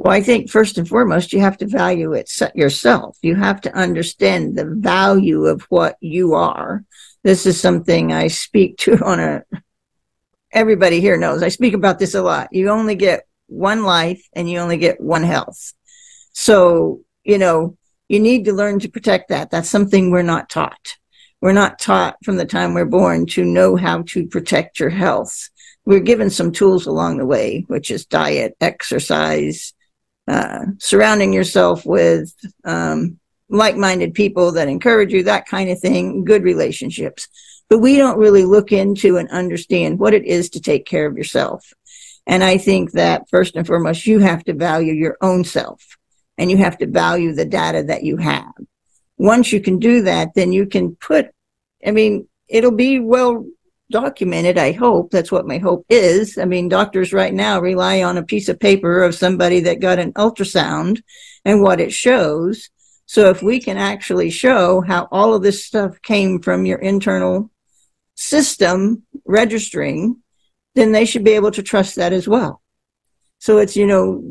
Well, 0.03 0.13
I 0.13 0.21
think 0.23 0.49
first 0.49 0.79
and 0.79 0.87
foremost, 0.89 1.31
you 1.31 1.41
have 1.41 1.57
to 1.59 1.67
value 1.67 2.13
it 2.13 2.31
yourself. 2.55 3.19
You 3.21 3.35
have 3.35 3.61
to 3.61 3.75
understand 3.75 4.57
the 4.57 4.65
value 4.65 5.45
of 5.45 5.61
what 5.69 5.97
you 6.01 6.33
are. 6.33 6.83
This 7.23 7.45
is 7.45 7.61
something 7.61 8.11
I 8.11 8.27
speak 8.27 8.77
to 8.77 8.97
on 9.05 9.19
a, 9.19 9.43
everybody 10.51 11.01
here 11.01 11.17
knows 11.17 11.43
I 11.43 11.49
speak 11.49 11.75
about 11.75 11.99
this 11.99 12.15
a 12.15 12.23
lot. 12.23 12.49
You 12.51 12.69
only 12.71 12.95
get 12.95 13.27
one 13.45 13.83
life 13.83 14.27
and 14.33 14.49
you 14.49 14.57
only 14.57 14.77
get 14.77 14.99
one 14.99 15.21
health. 15.21 15.71
So, 16.33 17.01
you 17.23 17.37
know, 17.37 17.77
you 18.09 18.19
need 18.19 18.45
to 18.45 18.53
learn 18.53 18.79
to 18.79 18.89
protect 18.89 19.29
that. 19.29 19.51
That's 19.51 19.69
something 19.69 20.09
we're 20.09 20.23
not 20.23 20.49
taught. 20.49 20.97
We're 21.41 21.51
not 21.51 21.77
taught 21.77 22.17
from 22.25 22.37
the 22.37 22.45
time 22.45 22.73
we're 22.73 22.85
born 22.85 23.27
to 23.27 23.45
know 23.45 23.75
how 23.75 24.01
to 24.07 24.25
protect 24.25 24.79
your 24.79 24.89
health. 24.89 25.51
We're 25.85 25.99
given 25.99 26.31
some 26.31 26.51
tools 26.51 26.87
along 26.87 27.19
the 27.19 27.25
way, 27.27 27.65
which 27.67 27.91
is 27.91 28.07
diet, 28.07 28.57
exercise, 28.59 29.75
uh, 30.27 30.65
surrounding 30.79 31.33
yourself 31.33 31.85
with 31.85 32.33
um, 32.63 33.19
like-minded 33.49 34.13
people 34.13 34.53
that 34.53 34.67
encourage 34.67 35.11
you, 35.11 35.23
that 35.23 35.47
kind 35.47 35.69
of 35.69 35.79
thing, 35.79 36.23
good 36.23 36.43
relationships. 36.43 37.27
But 37.69 37.79
we 37.79 37.97
don't 37.97 38.19
really 38.19 38.45
look 38.45 38.71
into 38.71 39.17
and 39.17 39.29
understand 39.29 39.99
what 39.99 40.13
it 40.13 40.25
is 40.25 40.49
to 40.51 40.61
take 40.61 40.85
care 40.85 41.05
of 41.05 41.17
yourself. 41.17 41.73
And 42.27 42.43
I 42.43 42.57
think 42.57 42.91
that 42.91 43.29
first 43.29 43.55
and 43.55 43.65
foremost, 43.65 44.05
you 44.05 44.19
have 44.19 44.43
to 44.45 44.53
value 44.53 44.93
your 44.93 45.17
own 45.21 45.43
self 45.43 45.97
and 46.37 46.51
you 46.51 46.57
have 46.57 46.77
to 46.79 46.87
value 46.87 47.33
the 47.33 47.45
data 47.45 47.83
that 47.83 48.03
you 48.03 48.17
have. 48.17 48.53
Once 49.17 49.51
you 49.51 49.59
can 49.59 49.79
do 49.79 50.03
that, 50.03 50.29
then 50.35 50.51
you 50.51 50.65
can 50.65 50.95
put, 50.95 51.27
I 51.85 51.91
mean, 51.91 52.27
it'll 52.47 52.71
be 52.71 52.99
well 52.99 53.45
documented. 53.91 54.57
I 54.57 54.71
hope 54.71 55.11
that's 55.11 55.31
what 55.31 55.47
my 55.47 55.59
hope 55.59 55.85
is. 55.89 56.37
I 56.37 56.45
mean, 56.45 56.69
doctors 56.69 57.13
right 57.13 57.33
now 57.33 57.59
rely 57.59 58.01
on 58.01 58.17
a 58.17 58.23
piece 58.23 58.49
of 58.49 58.59
paper 58.59 59.03
of 59.03 59.13
somebody 59.13 59.59
that 59.61 59.79
got 59.79 59.99
an 59.99 60.13
ultrasound 60.13 61.03
and 61.45 61.61
what 61.61 61.79
it 61.79 61.93
shows. 61.93 62.69
So 63.05 63.29
if 63.29 63.43
we 63.43 63.59
can 63.59 63.77
actually 63.77 64.29
show 64.29 64.81
how 64.81 65.07
all 65.11 65.33
of 65.33 65.43
this 65.43 65.65
stuff 65.65 66.01
came 66.01 66.41
from 66.41 66.65
your 66.65 66.79
internal 66.79 67.51
system 68.15 69.03
registering, 69.25 70.21
then 70.75 70.91
they 70.91 71.05
should 71.05 71.23
be 71.23 71.31
able 71.31 71.51
to 71.51 71.63
trust 71.63 71.97
that 71.97 72.13
as 72.13 72.27
well. 72.27 72.61
So 73.39 73.57
it's, 73.57 73.75
you 73.75 73.87
know, 73.87 74.23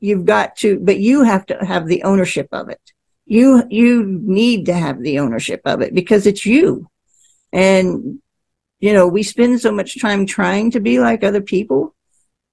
you've 0.00 0.24
got 0.24 0.56
to, 0.56 0.78
but 0.78 0.98
you 0.98 1.22
have 1.22 1.46
to 1.46 1.64
have 1.64 1.86
the 1.86 2.02
ownership 2.02 2.48
of 2.52 2.68
it. 2.68 2.80
You, 3.24 3.64
you 3.70 4.04
need 4.04 4.66
to 4.66 4.74
have 4.74 5.00
the 5.00 5.18
ownership 5.18 5.62
of 5.64 5.80
it 5.80 5.94
because 5.94 6.26
it's 6.26 6.44
you. 6.44 6.88
And 7.52 8.20
you 8.80 8.92
know, 8.92 9.06
we 9.06 9.22
spend 9.22 9.60
so 9.60 9.72
much 9.72 10.00
time 10.00 10.26
trying 10.26 10.70
to 10.72 10.80
be 10.80 10.98
like 10.98 11.24
other 11.24 11.40
people. 11.40 11.94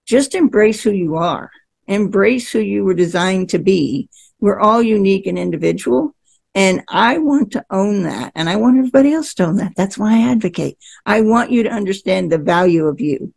Just 0.05 0.35
embrace 0.35 0.83
who 0.83 0.91
you 0.91 1.15
are. 1.15 1.51
Embrace 1.87 2.51
who 2.51 2.59
you 2.59 2.83
were 2.83 2.93
designed 2.93 3.49
to 3.49 3.59
be. 3.59 4.09
We're 4.39 4.59
all 4.59 4.81
unique 4.81 5.25
and 5.27 5.37
individual. 5.37 6.15
And 6.55 6.83
I 6.87 7.17
want 7.17 7.51
to 7.53 7.65
own 7.69 8.03
that. 8.03 8.31
And 8.35 8.47
I 8.47 8.57
want 8.57 8.77
everybody 8.77 9.11
else 9.13 9.33
to 9.35 9.45
own 9.45 9.57
that. 9.57 9.73
That's 9.75 9.97
why 9.97 10.13
I 10.13 10.31
advocate. 10.31 10.77
I 11.05 11.21
want 11.21 11.51
you 11.51 11.63
to 11.63 11.71
understand 11.71 12.31
the 12.31 12.37
value 12.37 12.85
of 12.85 13.01
you. 13.01 13.33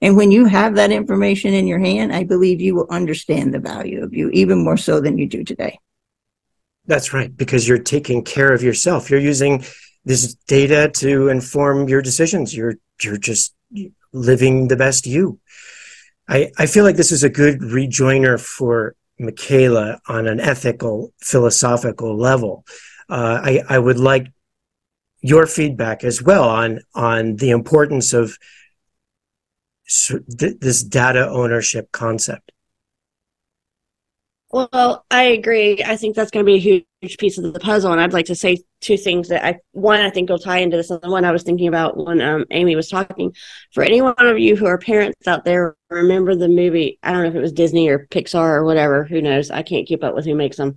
And 0.00 0.16
when 0.16 0.30
you 0.30 0.46
have 0.46 0.76
that 0.76 0.92
information 0.92 1.52
in 1.52 1.66
your 1.66 1.78
hand, 1.78 2.12
I 2.12 2.24
believe 2.24 2.60
you 2.60 2.74
will 2.74 2.86
understand 2.90 3.52
the 3.52 3.58
value 3.58 4.02
of 4.02 4.14
you 4.14 4.30
even 4.30 4.64
more 4.64 4.78
so 4.78 5.00
than 5.00 5.18
you 5.18 5.26
do 5.26 5.44
today. 5.44 5.78
That's 6.86 7.12
right, 7.12 7.36
because 7.36 7.68
you're 7.68 7.78
taking 7.78 8.24
care 8.24 8.52
of 8.52 8.62
yourself. 8.62 9.10
You're 9.10 9.20
using 9.20 9.64
this 10.04 10.34
data 10.46 10.90
to 10.96 11.28
inform 11.28 11.88
your 11.88 12.02
decisions. 12.02 12.54
You're 12.54 12.74
you're 13.02 13.16
just 13.16 13.54
living 14.12 14.68
the 14.68 14.76
best 14.76 15.06
you. 15.06 15.38
I, 16.28 16.50
I 16.58 16.66
feel 16.66 16.84
like 16.84 16.96
this 16.96 17.12
is 17.12 17.24
a 17.24 17.28
good 17.28 17.60
rejoiner 17.60 18.38
for 18.38 18.94
Michaela 19.18 20.00
on 20.08 20.26
an 20.26 20.40
ethical, 20.40 21.12
philosophical 21.20 22.16
level. 22.16 22.64
Uh, 23.08 23.40
I, 23.42 23.62
I 23.68 23.78
would 23.78 23.98
like 23.98 24.28
your 25.20 25.46
feedback 25.46 26.04
as 26.04 26.22
well 26.22 26.48
on 26.48 26.80
on 26.94 27.36
the 27.36 27.50
importance 27.50 28.12
of 28.12 28.38
this 30.28 30.84
data 30.84 31.28
ownership 31.28 31.90
concept. 31.90 32.52
Well, 34.52 35.04
I 35.10 35.24
agree. 35.24 35.82
I 35.84 35.96
think 35.96 36.16
that's 36.16 36.30
going 36.30 36.44
to 36.44 36.50
be 36.50 36.56
a 36.56 36.60
huge 36.60 36.84
piece 37.00 37.38
of 37.38 37.52
the 37.52 37.60
puzzle. 37.60 37.92
And 37.92 38.00
I'd 38.00 38.12
like 38.12 38.26
to 38.26 38.34
say 38.34 38.58
two 38.80 38.96
things 38.96 39.28
that 39.28 39.44
I, 39.44 39.58
one, 39.72 40.00
I 40.00 40.10
think 40.10 40.28
will 40.28 40.38
tie 40.38 40.58
into 40.58 40.76
this. 40.76 40.90
And 40.90 41.00
one 41.10 41.24
I 41.24 41.32
was 41.32 41.42
thinking 41.42 41.68
about 41.68 41.96
when 41.96 42.20
um, 42.20 42.44
Amy 42.50 42.76
was 42.76 42.88
talking. 42.88 43.34
For 43.72 43.82
any 43.82 44.02
one 44.02 44.14
of 44.18 44.38
you 44.38 44.56
who 44.56 44.66
are 44.66 44.78
parents 44.78 45.26
out 45.26 45.44
there, 45.44 45.76
remember 45.88 46.34
the 46.34 46.48
movie, 46.48 46.98
I 47.02 47.12
don't 47.12 47.22
know 47.22 47.30
if 47.30 47.34
it 47.34 47.40
was 47.40 47.52
Disney 47.52 47.88
or 47.88 48.06
Pixar 48.06 48.56
or 48.56 48.64
whatever, 48.64 49.04
who 49.04 49.22
knows? 49.22 49.50
I 49.50 49.62
can't 49.62 49.86
keep 49.86 50.04
up 50.04 50.14
with 50.14 50.26
who 50.26 50.34
makes 50.34 50.56
them. 50.56 50.76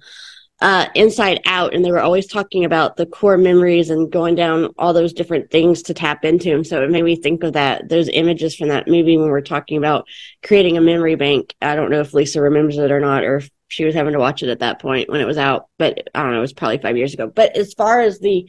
Uh, 0.62 0.88
Inside 0.96 1.42
Out, 1.46 1.74
and 1.74 1.84
they 1.84 1.92
were 1.92 2.00
always 2.00 2.26
talking 2.26 2.64
about 2.64 2.96
the 2.96 3.06
core 3.06 3.38
memories 3.38 3.90
and 3.90 4.10
going 4.10 4.36
down 4.36 4.70
all 4.78 4.94
those 4.94 5.12
different 5.12 5.52
things 5.52 5.82
to 5.82 5.94
tap 5.94 6.24
into. 6.24 6.54
And 6.54 6.66
so 6.66 6.82
it 6.82 6.90
made 6.90 7.04
me 7.04 7.18
think 7.18 7.44
of 7.44 7.54
that, 7.54 7.90
those 7.90 8.08
images 8.08 8.56
from 8.56 8.70
that 8.70 8.88
movie 8.88 9.18
when 9.18 9.26
we 9.26 9.32
we're 9.32 9.42
talking 9.42 9.78
about 9.78 10.08
creating 10.42 10.78
a 10.78 10.82
memory 10.82 11.16
bank. 11.16 11.54
I 11.62 11.76
don't 11.76 11.92
know 11.92 12.00
if 12.00 12.14
Lisa 12.14 12.40
remembers 12.40 12.78
it 12.78 12.92
or 12.92 13.02
not, 13.02 13.24
or 13.24 13.38
if 13.38 13.50
she 13.74 13.86
was 13.86 13.96
having 13.96 14.14
to 14.14 14.20
watch 14.20 14.44
it 14.44 14.50
at 14.50 14.60
that 14.60 14.80
point 14.80 15.10
when 15.10 15.20
it 15.20 15.26
was 15.26 15.38
out. 15.38 15.68
But 15.80 16.08
I 16.14 16.22
don't 16.22 16.32
know, 16.32 16.38
it 16.38 16.42
was 16.42 16.54
probably 16.54 16.78
five 16.78 16.96
years 16.96 17.14
ago. 17.14 17.28
But 17.28 17.58
as 17.58 17.74
far 17.74 18.02
as 18.02 18.20
the 18.20 18.48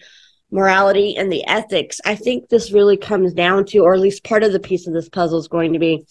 morality 0.51 1.17
and 1.17 1.33
the 1.33 1.47
ethics, 1.47 1.99
I 2.05 2.15
think 2.15 2.49
this 2.49 2.73
really 2.73 2.99
comes 2.99 3.33
down 3.33 3.65
to, 3.67 3.79
or 3.79 3.95
at 3.95 4.01
least 4.01 4.23
part 4.23 4.45
of 4.45 4.53
the 4.53 4.61
piece 4.61 4.87
of 4.87 4.93
this 4.93 5.09
puzzle 5.09 5.39
is 5.39 5.49
going 5.49 5.73
to 5.73 5.79
be 5.79 6.05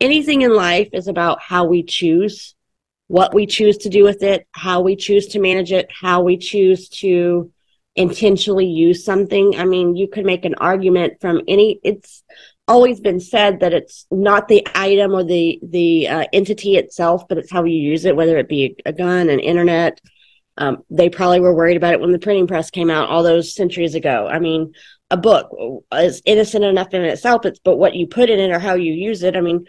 anything 0.00 0.40
in 0.42 0.54
life 0.54 0.88
is 0.94 1.08
about 1.08 1.42
how 1.42 1.66
we 1.66 1.82
choose, 1.82 2.54
what 3.08 3.34
we 3.34 3.46
choose 3.46 3.76
to 3.78 3.90
do 3.90 4.02
with 4.02 4.22
it, 4.22 4.48
how 4.52 4.80
we 4.80 4.96
choose 4.96 5.28
to 5.28 5.38
manage 5.38 5.72
it, 5.72 5.90
how 5.92 6.22
we 6.22 6.38
choose 6.38 6.88
to 6.88 7.52
intentionally 7.94 8.66
use 8.66 9.04
something. 9.04 9.56
I 9.58 9.66
mean, 9.66 9.94
you 9.94 10.08
could 10.08 10.24
make 10.24 10.46
an 10.46 10.54
argument 10.54 11.20
from 11.20 11.42
any, 11.46 11.78
it's, 11.84 12.24
always 12.72 13.00
been 13.00 13.20
said 13.20 13.60
that 13.60 13.74
it's 13.74 14.06
not 14.10 14.48
the 14.48 14.66
item 14.74 15.12
or 15.12 15.22
the 15.22 15.60
the 15.62 16.08
uh, 16.08 16.24
entity 16.32 16.76
itself, 16.76 17.28
but 17.28 17.36
it's 17.36 17.52
how 17.52 17.64
you 17.64 17.76
use 17.76 18.06
it, 18.06 18.16
whether 18.16 18.38
it 18.38 18.48
be 18.48 18.76
a 18.86 18.92
gun, 18.92 19.28
an 19.28 19.40
internet. 19.40 20.00
Um, 20.56 20.78
they 20.90 21.10
probably 21.10 21.40
were 21.40 21.54
worried 21.54 21.76
about 21.76 21.92
it 21.92 22.00
when 22.00 22.12
the 22.12 22.18
printing 22.18 22.46
press 22.46 22.70
came 22.70 22.90
out 22.90 23.10
all 23.10 23.22
those 23.22 23.54
centuries 23.54 23.94
ago. 23.94 24.26
I 24.26 24.38
mean, 24.38 24.72
a 25.10 25.16
book 25.18 25.50
is 25.92 26.22
innocent 26.24 26.64
enough 26.64 26.94
in 26.94 27.02
itself, 27.02 27.44
it's 27.44 27.60
but 27.60 27.76
what 27.76 27.94
you 27.94 28.06
put 28.06 28.30
in 28.30 28.40
it 28.40 28.50
or 28.50 28.58
how 28.58 28.74
you 28.74 28.92
use 28.92 29.22
it. 29.22 29.36
I 29.36 29.42
mean, 29.42 29.66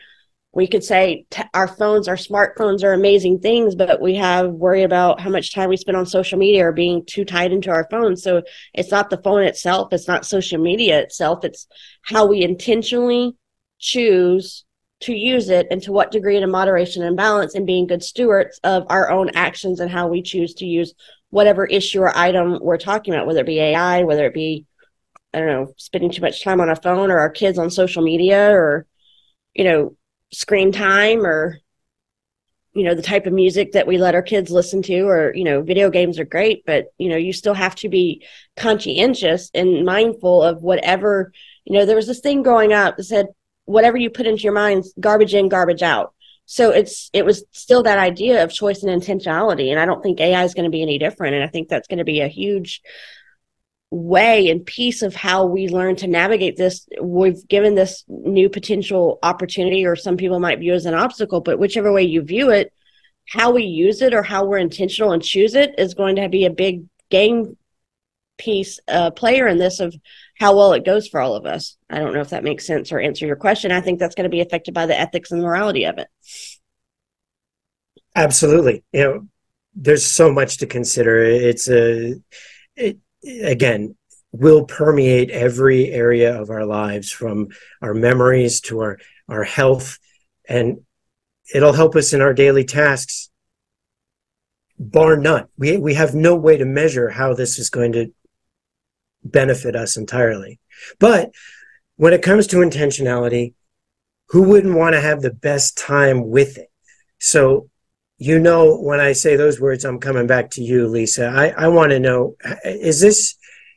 we 0.53 0.67
could 0.67 0.83
say 0.83 1.25
t- 1.31 1.41
our 1.55 1.67
phones, 1.67 2.07
our 2.07 2.15
smartphones 2.15 2.83
are 2.83 2.93
amazing 2.93 3.39
things, 3.39 3.75
but 3.75 3.99
we 3.99 4.15
have 4.15 4.51
worry 4.51 4.83
about 4.83 5.19
how 5.19 5.29
much 5.29 5.53
time 5.53 5.69
we 5.69 5.77
spend 5.77 5.97
on 5.97 6.05
social 6.05 6.37
media 6.37 6.67
or 6.67 6.71
being 6.71 7.03
too 7.05 7.25
tied 7.25 7.51
into 7.51 7.71
our 7.71 7.87
phones. 7.89 8.21
So 8.21 8.43
it's 8.73 8.91
not 8.91 9.09
the 9.09 9.21
phone 9.23 9.41
itself, 9.43 9.91
it's 9.91 10.07
not 10.07 10.25
social 10.25 10.61
media 10.61 10.99
itself, 10.99 11.43
it's 11.43 11.67
how 12.03 12.27
we 12.27 12.43
intentionally 12.43 13.35
choose 13.79 14.63
to 15.01 15.13
use 15.13 15.49
it 15.49 15.67
and 15.71 15.81
to 15.81 15.91
what 15.91 16.11
degree 16.11 16.37
in 16.37 16.49
moderation 16.49 17.03
and 17.03 17.17
balance 17.17 17.55
and 17.55 17.65
being 17.65 17.87
good 17.87 18.03
stewards 18.03 18.59
of 18.63 18.85
our 18.89 19.09
own 19.09 19.29
actions 19.33 19.79
and 19.79 19.89
how 19.89 20.07
we 20.07 20.21
choose 20.21 20.53
to 20.53 20.65
use 20.65 20.93
whatever 21.31 21.65
issue 21.65 21.99
or 21.99 22.15
item 22.15 22.59
we're 22.61 22.77
talking 22.77 23.13
about, 23.13 23.25
whether 23.25 23.41
it 23.41 23.47
be 23.47 23.59
AI, 23.59 24.03
whether 24.03 24.27
it 24.27 24.35
be, 24.35 24.65
I 25.33 25.39
don't 25.39 25.47
know, 25.47 25.73
spending 25.77 26.11
too 26.11 26.21
much 26.21 26.43
time 26.43 26.61
on 26.61 26.69
a 26.69 26.75
phone 26.75 27.09
or 27.09 27.17
our 27.17 27.31
kids 27.31 27.57
on 27.57 27.71
social 27.71 28.03
media 28.03 28.51
or, 28.51 28.85
you 29.55 29.63
know, 29.63 29.97
screen 30.33 30.71
time 30.71 31.25
or 31.25 31.59
you 32.73 32.83
know 32.83 32.95
the 32.95 33.01
type 33.01 33.27
of 33.27 33.33
music 33.33 33.73
that 33.73 33.87
we 33.87 33.97
let 33.97 34.15
our 34.15 34.21
kids 34.21 34.49
listen 34.49 34.81
to 34.81 35.01
or 35.01 35.33
you 35.35 35.43
know 35.43 35.61
video 35.61 35.89
games 35.89 36.19
are 36.19 36.25
great 36.25 36.65
but 36.65 36.87
you 36.97 37.07
know 37.07 37.15
you 37.15 37.31
still 37.31 37.53
have 37.53 37.75
to 37.75 37.87
be 37.87 38.25
conscientious 38.57 39.51
and 39.53 39.85
mindful 39.85 40.41
of 40.41 40.63
whatever 40.63 41.31
you 41.65 41.77
know 41.77 41.85
there 41.85 41.95
was 41.95 42.07
this 42.07 42.19
thing 42.19 42.41
growing 42.41 42.73
up 42.73 42.97
that 42.97 43.03
said 43.03 43.27
whatever 43.65 43.97
you 43.97 44.09
put 44.09 44.27
into 44.27 44.43
your 44.43 44.53
mind 44.53 44.83
garbage 44.99 45.33
in 45.33 45.49
garbage 45.49 45.81
out. 45.81 46.13
So 46.45 46.71
it's 46.71 47.09
it 47.13 47.25
was 47.25 47.45
still 47.51 47.83
that 47.83 47.99
idea 47.99 48.43
of 48.43 48.51
choice 48.51 48.83
and 48.83 49.01
intentionality 49.01 49.71
and 49.71 49.79
i 49.79 49.85
don't 49.85 50.03
think 50.03 50.19
ai 50.19 50.43
is 50.43 50.53
going 50.53 50.65
to 50.65 50.69
be 50.69 50.81
any 50.81 50.97
different 50.97 51.35
and 51.35 51.43
i 51.43 51.47
think 51.47 51.69
that's 51.69 51.87
going 51.87 51.99
to 51.99 52.03
be 52.03 52.19
a 52.19 52.27
huge 52.27 52.81
way 53.93 54.49
and 54.49 54.65
piece 54.65 55.03
of 55.03 55.13
how 55.13 55.45
we 55.45 55.67
learn 55.67 55.95
to 55.95 56.07
navigate 56.07 56.57
this. 56.57 56.87
We've 57.01 57.47
given 57.47 57.75
this 57.75 58.03
new 58.07 58.49
potential 58.49 59.19
opportunity 59.21 59.85
or 59.85 59.95
some 59.95 60.17
people 60.17 60.39
might 60.39 60.59
view 60.59 60.73
as 60.73 60.85
an 60.85 60.95
obstacle 60.95 61.41
but 61.41 61.59
whichever 61.59 61.91
way 61.91 62.03
you 62.03 62.21
view 62.21 62.49
it 62.49 62.73
how 63.27 63.51
we 63.51 63.63
use 63.63 64.01
it 64.01 64.13
or 64.13 64.23
how 64.23 64.45
we're 64.45 64.57
intentional 64.57 65.11
and 65.11 65.23
choose 65.23 65.55
it 65.55 65.75
is 65.77 65.93
going 65.93 66.15
to 66.17 66.29
be 66.29 66.45
a 66.45 66.49
big 66.49 66.85
game 67.09 67.57
piece 68.37 68.79
uh, 68.87 69.11
player 69.11 69.47
in 69.47 69.57
this 69.57 69.79
of 69.79 69.95
how 70.39 70.55
well 70.55 70.73
it 70.73 70.85
goes 70.85 71.07
for 71.07 71.21
all 71.21 71.35
of 71.35 71.45
us. 71.45 71.77
I 71.89 71.99
don't 71.99 72.13
know 72.13 72.21
if 72.21 72.31
that 72.31 72.43
makes 72.43 72.65
sense 72.65 72.91
or 72.91 72.99
answer 72.99 73.25
your 73.25 73.35
question. 73.35 73.71
I 73.71 73.81
think 73.81 73.99
that's 73.99 74.15
going 74.15 74.25
to 74.25 74.29
be 74.29 74.41
affected 74.41 74.73
by 74.73 74.87
the 74.87 74.99
ethics 74.99 75.31
and 75.31 75.41
morality 75.41 75.85
of 75.85 75.97
it. 75.99 76.07
Absolutely. 78.15 78.83
You 78.91 79.03
know 79.03 79.27
there's 79.75 80.05
so 80.05 80.31
much 80.31 80.57
to 80.57 80.67
consider. 80.67 81.23
It's 81.23 81.69
a 81.69 82.15
it, 82.75 82.97
again 83.23 83.95
will 84.31 84.65
permeate 84.65 85.29
every 85.29 85.91
area 85.91 86.39
of 86.39 86.49
our 86.49 86.65
lives 86.65 87.11
from 87.11 87.49
our 87.81 87.93
memories 87.93 88.61
to 88.61 88.79
our 88.79 88.97
our 89.29 89.43
health 89.43 89.99
and 90.47 90.79
it'll 91.53 91.73
help 91.73 91.95
us 91.95 92.13
in 92.13 92.21
our 92.21 92.33
daily 92.33 92.63
tasks, 92.63 93.29
bar 94.77 95.17
none. 95.17 95.45
We, 95.57 95.77
we 95.77 95.93
have 95.95 96.13
no 96.13 96.35
way 96.35 96.57
to 96.57 96.65
measure 96.65 97.09
how 97.09 97.33
this 97.33 97.59
is 97.59 97.69
going 97.69 97.93
to 97.93 98.13
benefit 99.23 99.75
us 99.75 99.97
entirely. 99.97 100.59
But 100.99 101.31
when 101.95 102.13
it 102.13 102.21
comes 102.21 102.47
to 102.47 102.57
intentionality, 102.57 103.53
who 104.29 104.43
wouldn't 104.43 104.75
want 104.75 104.93
to 104.93 105.01
have 105.01 105.21
the 105.21 105.33
best 105.33 105.77
time 105.77 106.29
with 106.29 106.57
it? 106.57 106.71
So, 107.19 107.69
you 108.23 108.39
know, 108.39 108.77
when 108.77 109.01
I 109.01 109.11
say 109.11 109.35
those 109.35 109.59
words, 109.59 109.83
I'm 109.83 109.99
coming 109.99 110.27
back 110.27 110.51
to 110.51 110.63
you, 110.63 110.87
Lisa. 110.87 111.27
I, 111.27 111.65
I 111.65 111.67
want 111.67 111.91
to 111.91 111.99
know 111.99 112.37
is 112.63 113.01
this, 113.01 113.35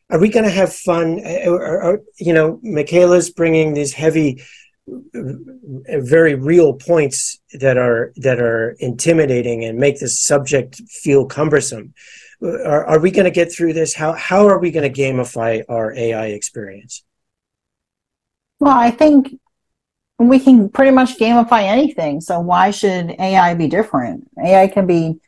are 0.08 0.20
we 0.20 0.28
going 0.28 0.44
to 0.44 0.50
have 0.52 0.72
fun? 0.72 1.20
Or, 1.46 1.82
or, 1.82 2.00
you 2.20 2.32
know, 2.32 2.60
Michaela's 2.62 3.30
bringing 3.30 3.74
these 3.74 3.92
heavy, 3.92 4.40
very 4.86 6.36
real 6.36 6.74
points 6.74 7.40
that 7.54 7.76
are 7.76 8.12
that 8.18 8.38
are 8.38 8.76
intimidating 8.78 9.64
and 9.64 9.78
make 9.78 9.98
the 9.98 10.08
subject 10.08 10.76
feel 11.02 11.26
cumbersome. 11.26 11.92
Are, 12.40 12.86
are 12.86 13.00
we 13.00 13.10
going 13.10 13.24
to 13.24 13.32
get 13.32 13.52
through 13.52 13.72
this? 13.72 13.94
How 13.96 14.12
how 14.12 14.46
are 14.46 14.60
we 14.60 14.70
going 14.70 14.90
to 14.90 15.02
gamify 15.02 15.64
our 15.68 15.92
AI 15.92 16.26
experience? 16.26 17.02
Well, 18.60 18.78
I 18.78 18.92
think 18.92 19.40
we 20.18 20.38
can 20.38 20.68
pretty 20.68 20.92
much 20.92 21.18
gamify 21.18 21.62
anything. 21.62 22.20
So 22.20 22.40
why 22.40 22.70
should 22.70 23.10
AI 23.18 23.54
be 23.54 23.68
different? 23.68 24.28
AI 24.42 24.68
can 24.68 24.86
be 24.86 25.20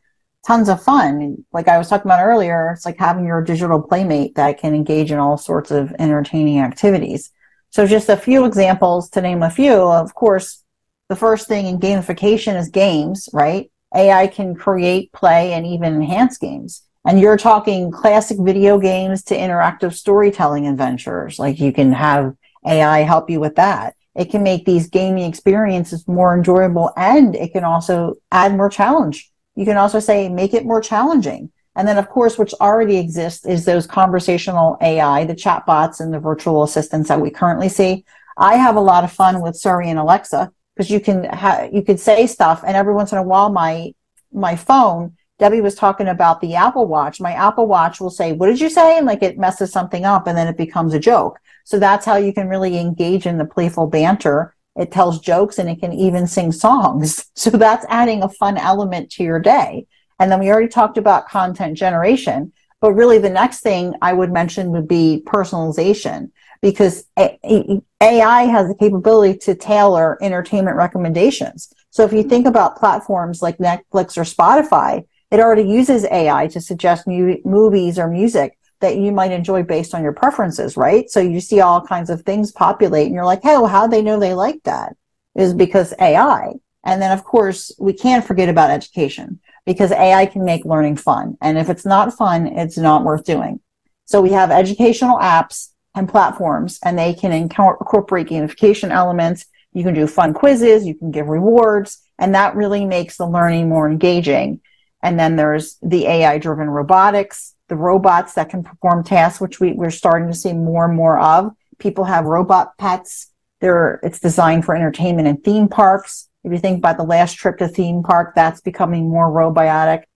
tons 0.46 0.68
of 0.68 0.82
fun. 0.82 1.44
Like 1.52 1.68
I 1.68 1.76
was 1.78 1.88
talking 1.88 2.06
about 2.06 2.24
earlier, 2.24 2.72
it's 2.72 2.86
like 2.86 2.98
having 2.98 3.26
your 3.26 3.42
digital 3.42 3.82
playmate 3.82 4.34
that 4.36 4.58
can 4.58 4.74
engage 4.74 5.12
in 5.12 5.18
all 5.18 5.36
sorts 5.36 5.70
of 5.70 5.92
entertaining 5.98 6.60
activities. 6.60 7.30
So 7.70 7.86
just 7.86 8.08
a 8.08 8.16
few 8.16 8.46
examples 8.46 9.10
to 9.10 9.20
name 9.20 9.42
a 9.42 9.50
few. 9.50 9.74
Of 9.74 10.14
course, 10.14 10.64
the 11.08 11.16
first 11.16 11.48
thing 11.48 11.66
in 11.66 11.78
gamification 11.78 12.56
is 12.56 12.70
games, 12.70 13.28
right? 13.32 13.70
AI 13.94 14.26
can 14.26 14.54
create, 14.54 15.12
play, 15.12 15.52
and 15.52 15.66
even 15.66 15.94
enhance 15.94 16.38
games. 16.38 16.82
And 17.06 17.20
you're 17.20 17.36
talking 17.36 17.90
classic 17.90 18.38
video 18.40 18.78
games 18.78 19.22
to 19.24 19.36
interactive 19.36 19.94
storytelling 19.94 20.66
adventures. 20.66 21.38
Like 21.38 21.60
you 21.60 21.72
can 21.72 21.92
have 21.92 22.34
AI 22.66 23.00
help 23.00 23.30
you 23.30 23.40
with 23.40 23.56
that. 23.56 23.94
It 24.18 24.30
can 24.30 24.42
make 24.42 24.64
these 24.64 24.88
gaming 24.88 25.24
experiences 25.24 26.06
more 26.08 26.36
enjoyable 26.36 26.92
and 26.96 27.36
it 27.36 27.52
can 27.52 27.64
also 27.64 28.16
add 28.32 28.56
more 28.56 28.68
challenge. 28.68 29.30
You 29.54 29.64
can 29.64 29.76
also 29.76 30.00
say, 30.00 30.28
make 30.28 30.54
it 30.54 30.66
more 30.66 30.80
challenging. 30.80 31.50
And 31.76 31.86
then, 31.86 31.98
of 31.98 32.08
course, 32.08 32.36
which 32.36 32.52
already 32.60 32.96
exists 32.96 33.46
is 33.46 33.64
those 33.64 33.86
conversational 33.86 34.76
AI, 34.80 35.24
the 35.24 35.34
chatbots 35.34 36.00
and 36.00 36.12
the 36.12 36.18
virtual 36.18 36.64
assistants 36.64 37.08
that 37.08 37.20
we 37.20 37.30
currently 37.30 37.68
see. 37.68 38.04
I 38.36 38.56
have 38.56 38.74
a 38.74 38.80
lot 38.80 39.04
of 39.04 39.12
fun 39.12 39.40
with 39.40 39.54
Siri 39.54 39.88
and 39.88 39.98
Alexa 39.98 40.50
because 40.74 40.90
you 40.90 40.98
can 40.98 41.24
ha- 41.24 41.68
you 41.72 41.82
could 41.82 42.00
say 42.00 42.26
stuff, 42.26 42.64
and 42.66 42.76
every 42.76 42.94
once 42.94 43.12
in 43.12 43.18
a 43.18 43.22
while, 43.22 43.50
my 43.50 43.92
my 44.32 44.56
phone 44.56 45.16
Debi 45.38 45.62
was 45.62 45.74
talking 45.74 46.08
about 46.08 46.40
the 46.40 46.54
Apple 46.54 46.86
Watch. 46.86 47.20
My 47.20 47.32
Apple 47.32 47.66
Watch 47.66 48.00
will 48.00 48.10
say, 48.10 48.32
What 48.32 48.48
did 48.48 48.60
you 48.60 48.68
say? 48.68 48.98
And 48.98 49.06
like 49.06 49.22
it 49.22 49.38
messes 49.38 49.72
something 49.72 50.04
up 50.04 50.26
and 50.26 50.36
then 50.36 50.48
it 50.48 50.56
becomes 50.56 50.94
a 50.94 50.98
joke. 50.98 51.38
So 51.64 51.78
that's 51.78 52.04
how 52.04 52.16
you 52.16 52.32
can 52.32 52.48
really 52.48 52.78
engage 52.78 53.26
in 53.26 53.38
the 53.38 53.44
playful 53.44 53.86
banter. 53.86 54.54
It 54.76 54.90
tells 54.90 55.20
jokes 55.20 55.58
and 55.58 55.68
it 55.68 55.80
can 55.80 55.92
even 55.92 56.26
sing 56.26 56.52
songs. 56.52 57.26
So 57.34 57.50
that's 57.50 57.86
adding 57.88 58.22
a 58.22 58.28
fun 58.28 58.58
element 58.58 59.10
to 59.12 59.22
your 59.22 59.38
day. 59.38 59.86
And 60.18 60.30
then 60.30 60.40
we 60.40 60.50
already 60.50 60.68
talked 60.68 60.98
about 60.98 61.28
content 61.28 61.76
generation. 61.78 62.52
But 62.80 62.92
really, 62.92 63.18
the 63.18 63.30
next 63.30 63.60
thing 63.60 63.94
I 64.02 64.12
would 64.12 64.32
mention 64.32 64.70
would 64.70 64.88
be 64.88 65.22
personalization 65.24 66.30
because 66.60 67.04
AI 67.16 68.42
has 68.44 68.68
the 68.68 68.76
capability 68.78 69.38
to 69.38 69.54
tailor 69.54 70.18
entertainment 70.22 70.76
recommendations. 70.76 71.72
So 71.90 72.04
if 72.04 72.12
you 72.12 72.22
think 72.22 72.46
about 72.46 72.76
platforms 72.76 73.42
like 73.42 73.58
Netflix 73.58 74.16
or 74.16 74.22
Spotify, 74.22 75.06
it 75.30 75.40
already 75.40 75.62
uses 75.62 76.04
AI 76.06 76.46
to 76.48 76.60
suggest 76.60 77.06
movies 77.06 77.98
or 77.98 78.08
music 78.08 78.58
that 78.80 78.96
you 78.96 79.12
might 79.12 79.32
enjoy 79.32 79.62
based 79.62 79.94
on 79.94 80.02
your 80.02 80.12
preferences, 80.12 80.76
right? 80.76 81.10
So 81.10 81.20
you 81.20 81.40
see 81.40 81.60
all 81.60 81.80
kinds 81.80 82.10
of 82.10 82.22
things 82.22 82.52
populate 82.52 83.06
and 83.06 83.14
you're 83.14 83.24
like, 83.24 83.42
hey, 83.42 83.56
well, 83.56 83.66
how 83.66 83.86
do 83.86 83.90
they 83.90 84.02
know 84.02 84.18
they 84.18 84.34
like 84.34 84.62
that? 84.64 84.96
Is 85.34 85.52
because 85.52 85.92
AI. 86.00 86.52
And 86.84 87.02
then, 87.02 87.10
of 87.10 87.24
course, 87.24 87.72
we 87.78 87.92
can't 87.92 88.24
forget 88.24 88.48
about 88.48 88.70
education 88.70 89.40
because 89.66 89.92
AI 89.92 90.26
can 90.26 90.44
make 90.44 90.64
learning 90.64 90.96
fun. 90.96 91.36
And 91.42 91.58
if 91.58 91.68
it's 91.68 91.84
not 91.84 92.16
fun, 92.16 92.46
it's 92.46 92.78
not 92.78 93.04
worth 93.04 93.24
doing. 93.24 93.60
So 94.04 94.22
we 94.22 94.30
have 94.30 94.50
educational 94.50 95.18
apps 95.18 95.70
and 95.94 96.08
platforms, 96.08 96.78
and 96.84 96.98
they 96.98 97.12
can 97.12 97.32
incorporate 97.32 98.28
gamification 98.28 98.90
elements. 98.90 99.44
You 99.72 99.82
can 99.82 99.92
do 99.92 100.06
fun 100.06 100.32
quizzes, 100.32 100.86
you 100.86 100.94
can 100.94 101.10
give 101.10 101.26
rewards, 101.26 101.98
and 102.18 102.34
that 102.34 102.56
really 102.56 102.84
makes 102.86 103.16
the 103.16 103.26
learning 103.26 103.68
more 103.68 103.90
engaging. 103.90 104.60
And 105.02 105.18
then 105.18 105.36
there's 105.36 105.76
the 105.82 106.06
AI 106.06 106.38
driven 106.38 106.68
robotics, 106.68 107.54
the 107.68 107.76
robots 107.76 108.34
that 108.34 108.48
can 108.48 108.64
perform 108.64 109.04
tasks, 109.04 109.40
which 109.40 109.60
we, 109.60 109.72
we're 109.72 109.90
starting 109.90 110.28
to 110.28 110.34
see 110.34 110.52
more 110.52 110.86
and 110.86 110.96
more 110.96 111.18
of. 111.18 111.52
People 111.78 112.04
have 112.04 112.24
robot 112.24 112.76
pets. 112.78 113.30
They're, 113.60 114.00
it's 114.02 114.18
designed 114.18 114.64
for 114.64 114.74
entertainment 114.74 115.28
and 115.28 115.42
theme 115.42 115.68
parks. 115.68 116.28
If 116.44 116.52
you 116.52 116.58
think 116.58 116.78
about 116.78 116.96
the 116.96 117.04
last 117.04 117.34
trip 117.34 117.58
to 117.58 117.68
theme 117.68 118.02
park, 118.02 118.34
that's 118.34 118.60
becoming 118.60 119.08
more 119.08 119.30
robotic. 119.30 120.08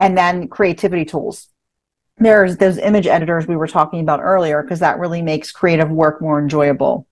And 0.00 0.16
then 0.16 0.48
creativity 0.48 1.04
tools. 1.04 1.48
There's 2.18 2.56
those 2.56 2.78
image 2.78 3.06
editors 3.06 3.46
we 3.46 3.56
were 3.56 3.66
talking 3.66 4.00
about 4.00 4.20
earlier, 4.20 4.62
because 4.62 4.80
that 4.80 4.98
really 4.98 5.22
makes 5.22 5.52
creative 5.52 5.90
work 5.90 6.20
more 6.20 6.40
enjoyable. 6.40 7.06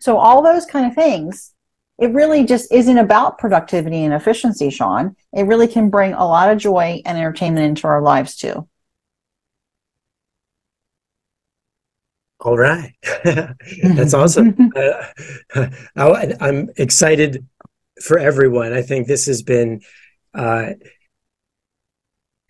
So 0.00 0.18
all 0.18 0.42
those 0.42 0.66
kind 0.66 0.86
of 0.86 0.94
things 0.94 1.53
it 1.98 2.12
really 2.12 2.44
just 2.44 2.72
isn't 2.72 2.98
about 2.98 3.38
productivity 3.38 4.04
and 4.04 4.12
efficiency, 4.12 4.70
Sean. 4.70 5.16
It 5.32 5.44
really 5.44 5.68
can 5.68 5.90
bring 5.90 6.12
a 6.12 6.26
lot 6.26 6.50
of 6.50 6.58
joy 6.58 7.02
and 7.04 7.16
entertainment 7.16 7.66
into 7.66 7.86
our 7.86 8.02
lives 8.02 8.36
too. 8.36 8.68
All 12.40 12.58
right. 12.58 12.94
That's 13.24 14.12
awesome. 14.12 14.70
uh, 14.76 15.68
I, 15.96 16.34
am 16.40 16.68
excited 16.76 17.46
for 18.02 18.18
everyone. 18.18 18.72
I 18.72 18.82
think 18.82 19.06
this 19.06 19.26
has 19.26 19.42
been 19.42 19.80
uh, 20.34 20.72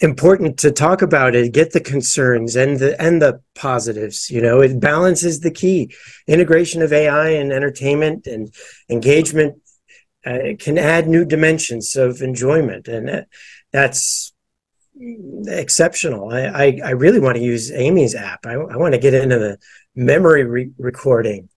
important 0.01 0.59
to 0.59 0.73
talk 0.73 1.03
about 1.03 1.35
it 1.35 1.53
get 1.53 1.73
the 1.73 1.81
concerns 1.81 2.57
and 2.57 2.79
the 2.81 3.01
and 3.01 3.23
the 3.23 3.41
positives 3.55 4.29
you 4.29 4.41
know 4.41 4.61
it 4.61 4.81
balances 4.81 5.41
the 5.41 5.51
key. 5.51 5.95
Integration 6.27 6.83
of 6.83 6.93
ai 6.93 7.31
and 7.31 7.53
entertainment 7.53 8.27
and 8.27 8.53
engagement 8.89 9.61
uh, 10.27 10.39
can 10.59 10.79
add 10.79 11.07
new 11.07 11.25
dimensions 11.25 11.97
of 11.97 12.23
enjoyment 12.23 12.89
and 12.89 13.27
that's 13.73 14.35
exceptional. 15.47 16.33
I, 16.33 16.43
I, 16.43 16.81
I 16.85 16.91
really 16.91 17.21
want 17.21 17.37
to 17.37 17.43
use 17.43 17.73
amy's 17.73 18.15
app. 18.15 18.47
I, 18.47 18.53
I 18.53 18.77
want 18.77 18.95
to 18.95 19.01
get 19.01 19.15
into 19.15 19.39
the 19.39 19.59
memory 19.95 20.45
re- 20.45 20.71
recording. 20.79 21.49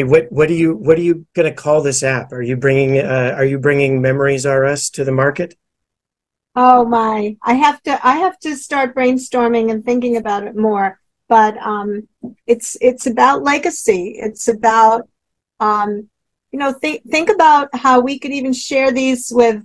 What 0.00 0.30
what 0.30 0.48
do 0.48 0.54
you 0.54 0.76
what 0.76 0.96
are 0.96 1.02
you 1.02 1.26
going 1.34 1.48
to 1.48 1.54
call 1.54 1.82
this 1.82 2.02
app? 2.02 2.32
Are 2.32 2.42
you 2.42 2.56
bringing 2.56 2.98
uh, 2.98 3.34
are 3.36 3.44
you 3.44 3.58
bringing 3.58 4.00
memories 4.00 4.46
r 4.46 4.64
us 4.64 4.90
to 4.90 5.04
the 5.04 5.10
market 5.10 5.56
Oh 6.60 6.84
my, 6.84 7.36
I 7.40 7.54
have 7.54 7.80
to 7.84 8.04
I 8.04 8.16
have 8.16 8.36
to 8.40 8.56
start 8.56 8.96
brainstorming 8.96 9.70
and 9.70 9.84
thinking 9.84 10.16
about 10.16 10.42
it 10.44 10.56
more. 10.56 10.98
But 11.28 11.56
um, 11.58 12.08
it's 12.48 12.76
it's 12.80 13.06
about 13.06 13.44
legacy. 13.44 14.16
It's 14.18 14.48
about 14.48 15.08
um, 15.60 16.08
you 16.50 16.58
know 16.58 16.74
th- 16.82 17.02
think 17.12 17.30
about 17.30 17.68
how 17.74 18.00
we 18.00 18.18
could 18.18 18.32
even 18.32 18.52
share 18.52 18.90
these 18.90 19.30
with 19.32 19.62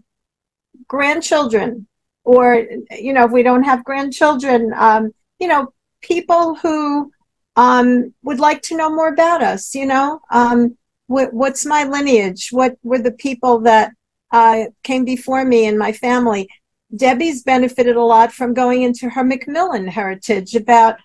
grandchildren, 0.88 1.88
or 2.26 2.64
you 2.92 3.14
know 3.14 3.26
if 3.26 3.32
we 3.32 3.42
don't 3.42 3.64
have 3.64 3.84
grandchildren, 3.84 4.72
um, 4.78 5.12
you 5.40 5.48
know 5.48 5.74
people 6.02 6.54
who 6.56 7.12
um, 7.56 8.14
would 8.22 8.40
like 8.40 8.62
to 8.64 8.78
know 8.78 8.92
more 8.94 9.10
about 9.10 9.42
us. 9.42 9.74
You 9.74 9.88
know, 9.88 10.20
um, 10.30 10.78
wh- 11.08 11.34
what's 11.34 11.66
my 11.66 11.86
lineage? 11.86 12.50
What 12.52 12.78
were 12.84 13.00
the 13.00 13.14
people 13.14 13.62
that 13.62 13.94
uh, 14.32 14.66
came 14.84 15.06
before 15.06 15.44
me 15.44 15.66
in 15.66 15.76
my 15.78 15.92
family? 15.92 16.50
Debi's 16.96 17.44
benefited 17.44 17.96
a 17.96 18.04
lot 18.04 18.32
from 18.32 18.54
going 18.54 18.84
into 18.84 19.10
her 19.10 19.24
Macmillan 19.24 19.88
heritage 19.88 20.56
about 20.56 20.98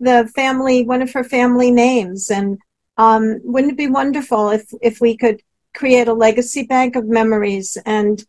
the 0.00 0.30
family, 0.34 0.84
one 0.84 1.02
of 1.02 1.12
her 1.12 1.24
family 1.24 1.70
names. 1.70 2.30
And 2.30 2.58
um, 2.96 3.40
wouldn't 3.44 3.74
it 3.74 3.78
be 3.78 3.88
wonderful 3.88 4.50
if, 4.50 4.66
if 4.82 5.00
we 5.00 5.16
could 5.16 5.40
create 5.74 6.08
a 6.08 6.14
legacy 6.14 6.64
bank 6.64 6.96
of 6.96 7.06
memories? 7.06 7.78
And 7.86 8.24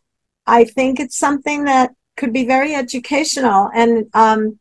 I 0.45 0.63
think 0.63 0.99
it's 0.99 1.17
something 1.17 1.65
that 1.65 1.91
could 2.15 2.33
be 2.33 2.45
very 2.45 2.75
educational 2.75 3.69
and 3.73 4.07
um, 4.13 4.59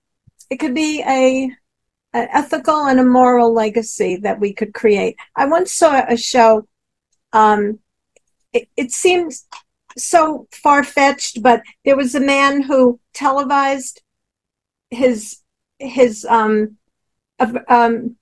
it 0.51 0.57
could 0.57 0.75
be 0.75 1.03
a, 1.07 1.51
ethical 2.15 2.87
and 2.87 2.99
a 2.99 3.05
moral 3.05 3.53
legacy 3.53 4.17
that 4.17 4.41
we 4.41 4.51
could 4.51 4.73
create. 4.73 5.17
I 5.35 5.45
once 5.45 5.71
saw 5.73 6.03
a 6.09 6.17
show. 6.17 6.67
Um, 7.35 7.81
it, 8.55 8.69
it 8.75 8.91
seems 8.91 9.47
so 9.97 10.47
far 10.53 10.85
fetched, 10.85 11.43
but 11.43 11.63
there 11.85 11.97
was 11.97 12.15
a 12.15 12.21
man 12.21 12.63
who 12.63 13.01
televised 13.13 14.03
his 14.91 15.39
his 15.79 16.25
um, 16.29 16.77
a, 17.39 17.75
um, 17.75 18.17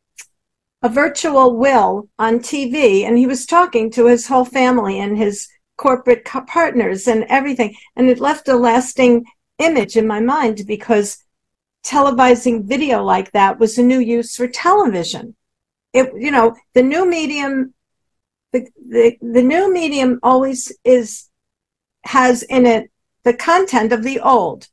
a 0.82 0.88
virtual 0.88 1.56
will 1.56 2.08
on 2.18 2.38
TV, 2.40 3.04
and 3.04 3.16
he 3.16 3.26
was 3.26 3.46
talking 3.46 3.90
to 3.90 4.06
his 4.06 4.26
whole 4.26 4.44
family 4.44 4.98
and 4.98 5.16
his 5.16 5.48
corporate 5.76 6.24
co- 6.24 6.42
partners 6.42 7.08
and 7.08 7.24
everything. 7.28 7.74
And 7.96 8.08
it 8.08 8.20
left 8.20 8.48
a 8.48 8.56
lasting 8.56 9.24
image 9.58 9.96
in 9.96 10.06
my 10.06 10.20
mind 10.20 10.64
because 10.66 11.18
televising 11.84 12.64
video 12.64 13.02
like 13.02 13.30
that 13.32 13.58
was 13.58 13.78
a 13.78 13.82
new 13.82 13.98
use 13.98 14.36
for 14.36 14.48
television. 14.48 15.36
It, 15.92 16.12
you 16.16 16.30
know, 16.30 16.56
the 16.74 16.82
new 16.82 17.08
medium, 17.08 17.74
the, 18.52 18.66
the, 18.88 19.16
the 19.20 19.42
new 19.42 19.72
medium 19.72 20.18
always 20.22 20.72
is, 20.82 21.30
has 22.04 22.42
in 22.44 22.66
it 22.66 22.90
the 23.24 23.34
content 23.34 23.92
of 23.92 24.02
the 24.02 24.20
old. 24.20 24.68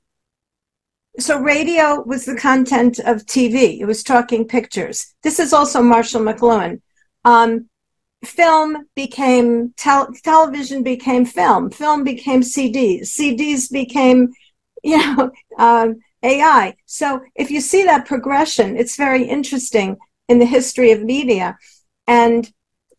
So 1.20 1.40
radio 1.40 2.02
was 2.02 2.26
the 2.26 2.36
content 2.36 3.00
of 3.00 3.26
TV. 3.26 3.80
It 3.80 3.86
was 3.86 4.04
talking 4.04 4.48
pictures. 4.48 5.14
This 5.24 5.40
is 5.40 5.54
also 5.54 5.82
Marshall 5.82 6.22
McLuhan. 6.22 6.82
Um, 7.26 7.70
film 8.24 8.88
became 8.96 9.74
tel- 9.78 10.14
television 10.24 10.84
became 10.84 11.26
film. 11.26 11.70
Film 11.70 12.04
became 12.04 12.42
CDs. 12.42 13.08
CDs 13.08 13.72
became, 13.72 14.32
you 14.84 14.98
know, 14.98 15.32
um, 15.58 15.96
AI. 16.24 16.76
So 16.86 17.22
if 17.36 17.52
you 17.52 17.62
see 17.62 17.84
that 17.86 18.06
progression, 18.06 18.78
it's 18.78 18.96
very 18.96 19.24
interesting 19.24 19.98
in 20.28 20.40
the 20.40 20.46
history 20.46 20.92
of 20.92 21.04
media, 21.04 21.58
and 22.08 22.50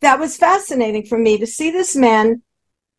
that 0.00 0.18
was 0.18 0.36
fascinating 0.36 1.06
for 1.06 1.16
me 1.16 1.38
to 1.38 1.46
see 1.46 1.70
this 1.70 1.96
man, 1.96 2.42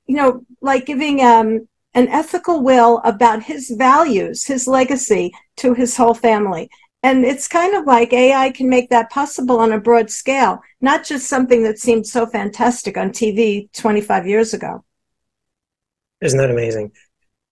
you 0.08 0.16
know, 0.16 0.46
like 0.62 0.86
giving 0.86 1.22
um, 1.22 1.68
an 1.94 2.08
ethical 2.10 2.62
will 2.62 3.00
about 3.04 3.44
his 3.44 3.70
values, 3.70 4.46
his 4.46 4.68
legacy 4.68 5.32
to 5.58 5.74
his 5.74 5.96
whole 5.96 6.14
family. 6.14 6.70
And 7.04 7.26
it's 7.26 7.50
kind 7.50 7.76
of 7.76 7.86
like 7.86 8.14
AI 8.14 8.52
can 8.52 8.70
make 8.70 8.90
that 8.90 9.10
possible 9.10 9.60
on 9.60 9.74
a 9.74 9.80
broad 9.80 10.10
scale, 10.10 10.62
not 10.80 11.04
just 11.04 11.28
something 11.28 11.64
that 11.64 11.78
seemed 11.78 12.08
so 12.08 12.26
fantastic 12.26 12.98
on 12.98 13.12
TV 13.12 13.72
25 13.74 14.26
years 14.26 14.54
ago. 14.54 14.86
Isn't 16.22 16.40
that 16.40 16.50
amazing? 16.50 16.92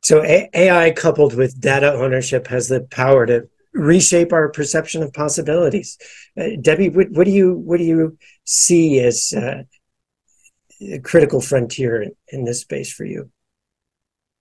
So 0.03 0.23
AI 0.23 0.91
coupled 0.91 1.35
with 1.35 1.59
data 1.59 1.93
ownership 1.93 2.47
has 2.47 2.69
the 2.69 2.81
power 2.89 3.25
to 3.25 3.47
reshape 3.73 4.33
our 4.33 4.49
perception 4.49 5.03
of 5.03 5.13
possibilities. 5.13 5.97
Uh, 6.37 6.55
Debi, 6.59 6.93
what, 6.93 7.11
what, 7.11 7.25
do 7.25 7.31
you 7.31 7.53
what 7.53 7.77
do 7.77 7.83
you 7.83 8.17
see 8.45 8.99
as 8.99 9.33
uh, 9.35 9.63
a 10.81 10.99
critical 10.99 11.41
frontier 11.41 12.01
in, 12.01 12.15
in 12.29 12.43
this 12.45 12.61
space 12.61 12.91
for 12.91 13.05
you? 13.05 13.29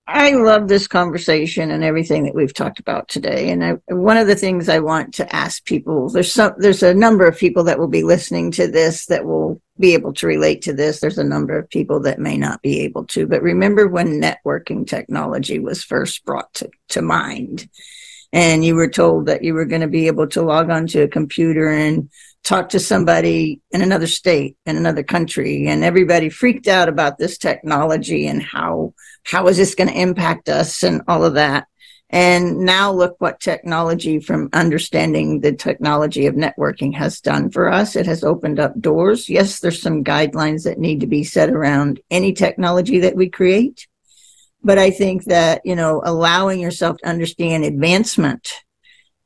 I 0.06 0.32
love 0.32 0.66
this 0.66 0.88
conversation 0.88 1.70
and 1.70 1.84
everything 1.84 2.24
that 2.24 2.34
we've 2.34 2.52
talked 2.52 2.80
about 2.80 3.06
today. 3.06 3.50
And 3.50 3.64
I, 3.64 3.72
one 3.94 4.16
of 4.16 4.26
the 4.26 4.34
things 4.34 4.68
I 4.68 4.80
want 4.80 5.14
to 5.14 5.34
ask 5.34 5.64
people, 5.64 6.08
there's 6.08 6.32
some, 6.32 6.52
there's 6.58 6.82
a 6.82 6.92
number 6.92 7.26
of 7.26 7.38
people 7.38 7.62
that 7.64 7.78
will 7.78 7.88
be 7.88 8.02
listening 8.02 8.50
to 8.52 8.66
this 8.66 9.06
that 9.06 9.24
will 9.24 9.62
be 9.78 9.94
able 9.94 10.12
to 10.14 10.26
relate 10.26 10.62
to 10.62 10.72
this. 10.72 10.98
There's 10.98 11.18
a 11.18 11.24
number 11.24 11.56
of 11.56 11.70
people 11.70 12.00
that 12.00 12.18
may 12.18 12.36
not 12.36 12.60
be 12.60 12.80
able 12.80 13.04
to, 13.06 13.28
but 13.28 13.40
remember 13.40 13.86
when 13.86 14.20
networking 14.20 14.84
technology 14.84 15.60
was 15.60 15.84
first 15.84 16.24
brought 16.24 16.52
to, 16.54 16.70
to 16.88 17.02
mind 17.02 17.68
and 18.32 18.64
you 18.64 18.74
were 18.74 18.88
told 18.88 19.26
that 19.26 19.42
you 19.42 19.54
were 19.54 19.64
going 19.64 19.80
to 19.80 19.88
be 19.88 20.06
able 20.06 20.26
to 20.28 20.42
log 20.42 20.70
onto 20.70 21.02
a 21.02 21.08
computer 21.08 21.68
and 21.68 22.10
talk 22.42 22.70
to 22.70 22.80
somebody 22.80 23.60
in 23.70 23.82
another 23.82 24.06
state 24.06 24.56
in 24.64 24.76
another 24.76 25.02
country 25.02 25.68
and 25.68 25.84
everybody 25.84 26.28
freaked 26.28 26.68
out 26.68 26.88
about 26.88 27.18
this 27.18 27.36
technology 27.36 28.26
and 28.26 28.42
how 28.42 28.94
how 29.24 29.46
is 29.48 29.56
this 29.56 29.74
going 29.74 29.88
to 29.88 30.00
impact 30.00 30.48
us 30.48 30.82
and 30.82 31.02
all 31.06 31.24
of 31.24 31.34
that. 31.34 31.66
And 32.12 32.60
now 32.60 32.90
look 32.90 33.14
what 33.18 33.38
technology 33.38 34.18
from 34.18 34.48
understanding 34.52 35.40
the 35.40 35.52
technology 35.52 36.26
of 36.26 36.34
networking 36.34 36.92
has 36.94 37.20
done 37.20 37.50
for 37.50 37.70
us. 37.70 37.94
It 37.94 38.06
has 38.06 38.24
opened 38.24 38.58
up 38.58 38.80
doors. 38.80 39.28
Yes 39.28 39.60
there's 39.60 39.82
some 39.82 40.02
guidelines 40.02 40.64
that 40.64 40.78
need 40.78 41.00
to 41.00 41.06
be 41.06 41.24
set 41.24 41.50
around 41.50 42.00
any 42.10 42.32
technology 42.32 43.00
that 43.00 43.16
we 43.16 43.28
create. 43.28 43.86
But 44.62 44.78
i 44.78 44.90
think 44.90 45.24
that 45.24 45.60
you 45.64 45.76
know 45.76 46.00
allowing 46.04 46.60
yourself 46.60 46.98
to 46.98 47.08
understand 47.08 47.64
advancement 47.64 48.54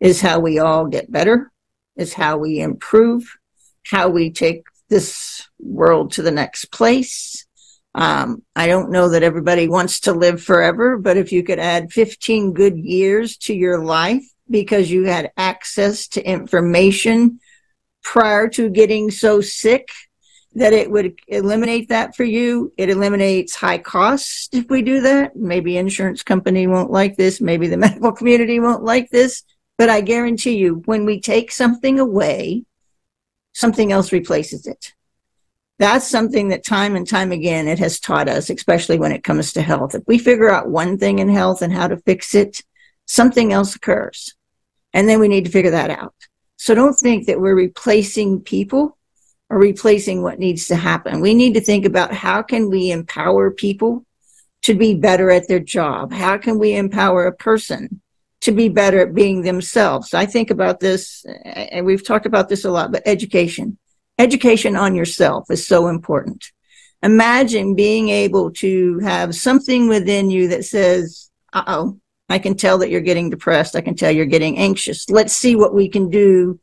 is 0.00 0.20
how 0.20 0.40
we 0.40 0.58
all 0.58 0.86
get 0.86 1.10
better 1.10 1.50
is 1.96 2.12
how 2.12 2.36
we 2.36 2.60
improve, 2.60 3.36
how 3.86 4.08
we 4.08 4.30
take 4.30 4.64
this 4.88 5.48
world 5.58 6.12
to 6.12 6.22
the 6.22 6.30
next 6.30 6.66
place. 6.66 7.46
Um, 7.94 8.42
I 8.56 8.66
don't 8.66 8.90
know 8.90 9.10
that 9.10 9.22
everybody 9.22 9.68
wants 9.68 10.00
to 10.00 10.12
live 10.12 10.42
forever, 10.42 10.98
but 10.98 11.16
if 11.16 11.30
you 11.32 11.42
could 11.44 11.58
add 11.58 11.92
15 11.92 12.52
good 12.52 12.76
years 12.76 13.36
to 13.38 13.54
your 13.54 13.84
life 13.84 14.24
because 14.50 14.90
you 14.90 15.04
had 15.04 15.30
access 15.36 16.08
to 16.08 16.22
information 16.22 17.40
prior 18.02 18.48
to 18.48 18.68
getting 18.68 19.10
so 19.10 19.40
sick 19.40 19.88
that 20.54 20.72
it 20.72 20.90
would 20.90 21.18
eliminate 21.26 21.88
that 21.88 22.14
for 22.14 22.24
you. 22.24 22.72
It 22.76 22.88
eliminates 22.90 23.56
high 23.56 23.78
costs 23.78 24.48
if 24.52 24.66
we 24.68 24.82
do 24.82 25.00
that. 25.00 25.34
Maybe 25.34 25.76
insurance 25.76 26.22
company 26.22 26.66
won't 26.66 26.90
like 26.90 27.16
this. 27.16 27.40
Maybe 27.40 27.66
the 27.66 27.76
medical 27.86 28.12
community 28.12 28.60
won't 28.60 28.84
like 28.84 29.10
this. 29.10 29.42
But 29.76 29.88
I 29.88 30.00
guarantee 30.00 30.56
you, 30.56 30.82
when 30.84 31.04
we 31.04 31.20
take 31.20 31.50
something 31.50 31.98
away, 31.98 32.64
something 33.52 33.90
else 33.90 34.12
replaces 34.12 34.66
it. 34.66 34.92
That's 35.78 36.08
something 36.08 36.48
that 36.48 36.64
time 36.64 36.94
and 36.94 37.08
time 37.08 37.32
again 37.32 37.66
it 37.66 37.80
has 37.80 37.98
taught 37.98 38.28
us, 38.28 38.48
especially 38.48 38.98
when 38.98 39.10
it 39.10 39.24
comes 39.24 39.52
to 39.52 39.62
health. 39.62 39.94
If 39.94 40.04
we 40.06 40.18
figure 40.18 40.50
out 40.50 40.68
one 40.68 40.98
thing 40.98 41.18
in 41.18 41.28
health 41.28 41.62
and 41.62 41.72
how 41.72 41.88
to 41.88 41.96
fix 41.96 42.34
it, 42.34 42.62
something 43.06 43.52
else 43.52 43.74
occurs. 43.74 44.34
And 44.92 45.08
then 45.08 45.18
we 45.18 45.26
need 45.26 45.46
to 45.46 45.50
figure 45.50 45.72
that 45.72 45.90
out. 45.90 46.14
So 46.56 46.74
don't 46.74 46.94
think 46.94 47.26
that 47.26 47.40
we're 47.40 47.56
replacing 47.56 48.42
people 48.42 48.96
or 49.50 49.58
replacing 49.58 50.22
what 50.22 50.38
needs 50.38 50.68
to 50.68 50.76
happen. 50.76 51.20
We 51.20 51.34
need 51.34 51.54
to 51.54 51.60
think 51.60 51.84
about 51.84 52.14
how 52.14 52.42
can 52.42 52.70
we 52.70 52.92
empower 52.92 53.50
people 53.50 54.06
to 54.62 54.74
be 54.74 54.94
better 54.94 55.30
at 55.30 55.48
their 55.48 55.58
job? 55.58 56.12
How 56.12 56.38
can 56.38 56.58
we 56.60 56.74
empower 56.74 57.26
a 57.26 57.34
person 57.34 58.00
to 58.44 58.52
be 58.52 58.68
better 58.68 59.00
at 59.00 59.14
being 59.14 59.40
themselves. 59.40 60.12
I 60.12 60.26
think 60.26 60.50
about 60.50 60.78
this, 60.78 61.24
and 61.44 61.86
we've 61.86 62.06
talked 62.06 62.26
about 62.26 62.50
this 62.50 62.66
a 62.66 62.70
lot, 62.70 62.92
but 62.92 63.02
education. 63.06 63.78
Education 64.18 64.76
on 64.76 64.94
yourself 64.94 65.50
is 65.50 65.66
so 65.66 65.88
important. 65.88 66.44
Imagine 67.02 67.74
being 67.74 68.10
able 68.10 68.50
to 68.52 68.98
have 68.98 69.34
something 69.34 69.88
within 69.88 70.30
you 70.30 70.48
that 70.48 70.66
says, 70.66 71.30
uh 71.54 71.64
oh, 71.66 72.00
I 72.28 72.38
can 72.38 72.54
tell 72.54 72.76
that 72.78 72.90
you're 72.90 73.00
getting 73.00 73.30
depressed. 73.30 73.76
I 73.76 73.80
can 73.80 73.96
tell 73.96 74.10
you're 74.10 74.26
getting 74.26 74.58
anxious. 74.58 75.08
Let's 75.08 75.32
see 75.32 75.56
what 75.56 75.74
we 75.74 75.88
can 75.88 76.10
do 76.10 76.60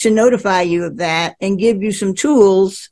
to 0.00 0.10
notify 0.10 0.62
you 0.62 0.84
of 0.84 0.98
that 0.98 1.36
and 1.40 1.58
give 1.58 1.82
you 1.82 1.90
some 1.90 2.14
tools 2.14 2.90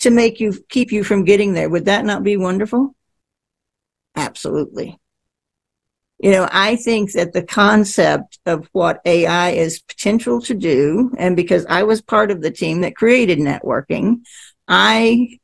to 0.00 0.10
make 0.10 0.38
you 0.38 0.54
keep 0.68 0.92
you 0.92 1.02
from 1.02 1.24
getting 1.24 1.54
there. 1.54 1.68
Would 1.68 1.86
that 1.86 2.04
not 2.04 2.22
be 2.22 2.36
wonderful? 2.36 2.94
Absolutely. 4.14 5.00
You 6.18 6.30
know, 6.30 6.48
I 6.50 6.76
think 6.76 7.12
that 7.12 7.32
the 7.32 7.42
concept 7.42 8.38
of 8.46 8.68
what 8.72 9.00
AI 9.04 9.50
is 9.50 9.80
potential 9.80 10.40
to 10.42 10.54
do, 10.54 11.12
and 11.18 11.36
because 11.36 11.66
I 11.66 11.82
was 11.82 12.00
part 12.00 12.30
of 12.30 12.40
the 12.40 12.50
team 12.50 12.80
that 12.82 12.96
created 12.96 13.38
networking, 13.38 14.20
I 14.68 15.38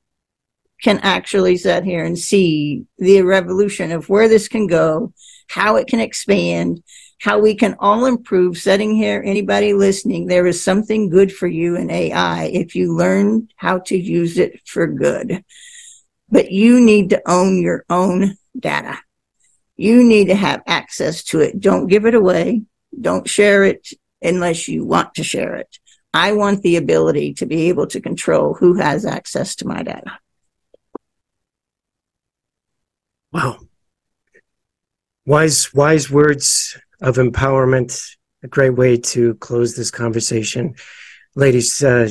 can 0.82 0.98
actually 1.02 1.56
sit 1.56 1.84
here 1.84 2.04
and 2.04 2.18
see 2.18 2.84
the 2.98 3.22
revolution 3.22 3.92
of 3.92 4.08
where 4.08 4.28
this 4.28 4.48
can 4.48 4.66
go, 4.66 5.12
how 5.48 5.76
it 5.76 5.86
can 5.86 6.00
expand, 6.00 6.82
how 7.20 7.38
we 7.38 7.54
can 7.54 7.76
all 7.78 8.06
improve. 8.06 8.56
Sitting 8.56 8.94
here, 8.94 9.22
anybody 9.24 9.74
listening, 9.74 10.26
there 10.26 10.46
is 10.46 10.62
something 10.62 11.10
good 11.10 11.32
for 11.32 11.46
you 11.46 11.76
in 11.76 11.90
AI 11.90 12.44
if 12.44 12.74
you 12.74 12.96
learn 12.96 13.48
how 13.56 13.80
to 13.80 13.96
use 13.96 14.38
it 14.38 14.60
for 14.66 14.86
good. 14.86 15.44
But 16.30 16.50
you 16.50 16.80
need 16.80 17.10
to 17.10 17.22
own 17.26 17.60
your 17.60 17.84
own 17.90 18.36
data. 18.58 18.98
You 19.80 20.04
need 20.04 20.26
to 20.26 20.34
have 20.34 20.62
access 20.66 21.24
to 21.24 21.40
it. 21.40 21.58
Don't 21.58 21.86
give 21.86 22.04
it 22.04 22.14
away. 22.14 22.64
Don't 23.00 23.26
share 23.26 23.64
it 23.64 23.88
unless 24.20 24.68
you 24.68 24.84
want 24.84 25.14
to 25.14 25.24
share 25.24 25.56
it. 25.56 25.78
I 26.12 26.32
want 26.32 26.60
the 26.60 26.76
ability 26.76 27.32
to 27.34 27.46
be 27.46 27.70
able 27.70 27.86
to 27.86 28.00
control 28.02 28.52
who 28.52 28.74
has 28.74 29.06
access 29.06 29.56
to 29.56 29.66
my 29.66 29.82
data. 29.82 30.18
Wow. 33.32 33.60
Wise, 35.24 35.72
wise 35.72 36.10
words 36.10 36.76
of 37.00 37.16
empowerment. 37.16 38.16
A 38.42 38.48
great 38.48 38.76
way 38.76 38.98
to 38.98 39.32
close 39.36 39.76
this 39.76 39.90
conversation. 39.90 40.74
Ladies, 41.34 41.82
uh, 41.82 42.10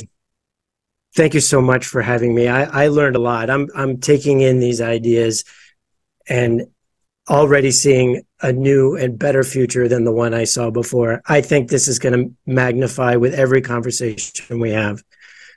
thank 1.15 1.35
you 1.35 1.39
so 1.39 1.61
much 1.61 1.85
for 1.85 2.01
having 2.01 2.33
me. 2.33 2.47
I, 2.47 2.85
I 2.85 2.87
learned 2.87 3.15
a 3.15 3.19
lot. 3.19 3.51
I'm, 3.51 3.67
I'm 3.75 3.99
taking 3.99 4.41
in 4.41 4.59
these 4.59 4.81
ideas 4.81 5.43
and 6.27 6.63
already 7.29 7.71
seeing 7.71 8.23
a 8.41 8.51
new 8.51 8.95
and 8.95 9.19
better 9.19 9.43
future 9.43 9.87
than 9.87 10.03
the 10.03 10.11
one 10.11 10.33
I 10.33 10.45
saw 10.45 10.71
before. 10.71 11.21
I 11.27 11.41
think 11.41 11.69
this 11.69 11.87
is 11.87 11.99
going 11.99 12.13
to 12.13 12.33
magnify 12.45 13.15
with 13.15 13.33
every 13.33 13.61
conversation 13.61 14.59
we 14.59 14.71
have. 14.71 15.03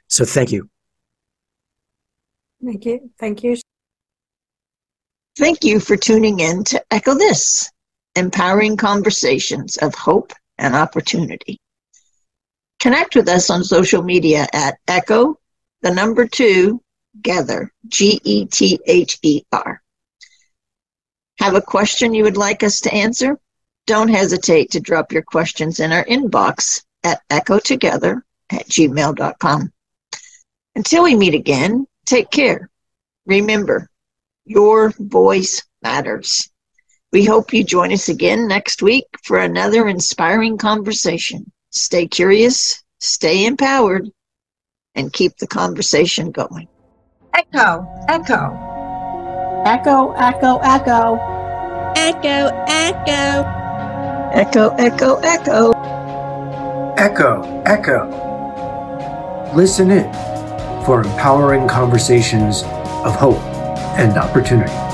So 0.08 0.24
thank 0.24 0.52
you. 0.52 0.68
Thank 2.64 2.84
you. 2.84 3.10
Thank 3.18 3.42
you. 3.42 3.56
Thank 5.38 5.64
you 5.64 5.80
for 5.80 5.96
tuning 5.96 6.40
in 6.40 6.62
to 6.64 6.84
Echo 6.90 7.14
This, 7.14 7.70
empowering 8.14 8.76
conversations 8.76 9.78
of 9.78 9.94
hope 9.94 10.32
and 10.58 10.74
opportunity. 10.74 11.58
Connect 12.80 13.16
with 13.16 13.28
us 13.28 13.48
on 13.48 13.64
social 13.64 14.02
media 14.02 14.46
at 14.52 14.76
Echo, 14.86 15.38
the 15.80 15.90
number 15.90 16.26
two, 16.26 16.82
Gether, 17.22 17.72
G 17.88 18.20
E 18.24 18.46
T 18.46 18.78
H 18.86 19.18
E 19.22 19.42
R. 19.52 19.81
Have 21.42 21.56
a 21.56 21.60
question 21.60 22.14
you 22.14 22.22
would 22.22 22.36
like 22.36 22.62
us 22.62 22.78
to 22.82 22.94
answer? 22.94 23.36
Don't 23.88 24.06
hesitate 24.06 24.70
to 24.70 24.80
drop 24.80 25.10
your 25.10 25.22
questions 25.22 25.80
in 25.80 25.90
our 25.90 26.04
inbox 26.04 26.84
at 27.02 27.20
echotogether 27.30 28.24
at 28.50 28.68
gmail.com. 28.68 29.72
Until 30.76 31.02
we 31.02 31.16
meet 31.16 31.34
again, 31.34 31.88
take 32.06 32.30
care. 32.30 32.70
Remember, 33.26 33.88
your 34.44 34.94
voice 35.00 35.60
matters. 35.82 36.48
We 37.10 37.24
hope 37.24 37.52
you 37.52 37.64
join 37.64 37.92
us 37.92 38.08
again 38.08 38.46
next 38.46 38.80
week 38.80 39.06
for 39.24 39.38
another 39.38 39.88
inspiring 39.88 40.58
conversation. 40.58 41.50
Stay 41.70 42.06
curious, 42.06 42.84
stay 43.00 43.46
empowered, 43.46 44.08
and 44.94 45.12
keep 45.12 45.36
the 45.38 45.48
conversation 45.48 46.30
going. 46.30 46.68
Echo, 47.34 47.84
echo. 48.06 48.56
Echo, 49.64 50.12
echo, 50.12 50.58
echo. 50.58 51.31
Echo, 52.04 52.50
echo. 52.66 53.46
Echo, 54.34 54.74
echo, 54.76 55.20
echo. 55.22 55.72
Echo, 56.96 57.62
echo. 57.64 59.52
Listen 59.54 59.92
in 59.92 60.12
for 60.84 61.02
empowering 61.02 61.68
conversations 61.68 62.64
of 63.04 63.14
hope 63.14 63.38
and 63.96 64.18
opportunity. 64.18 64.91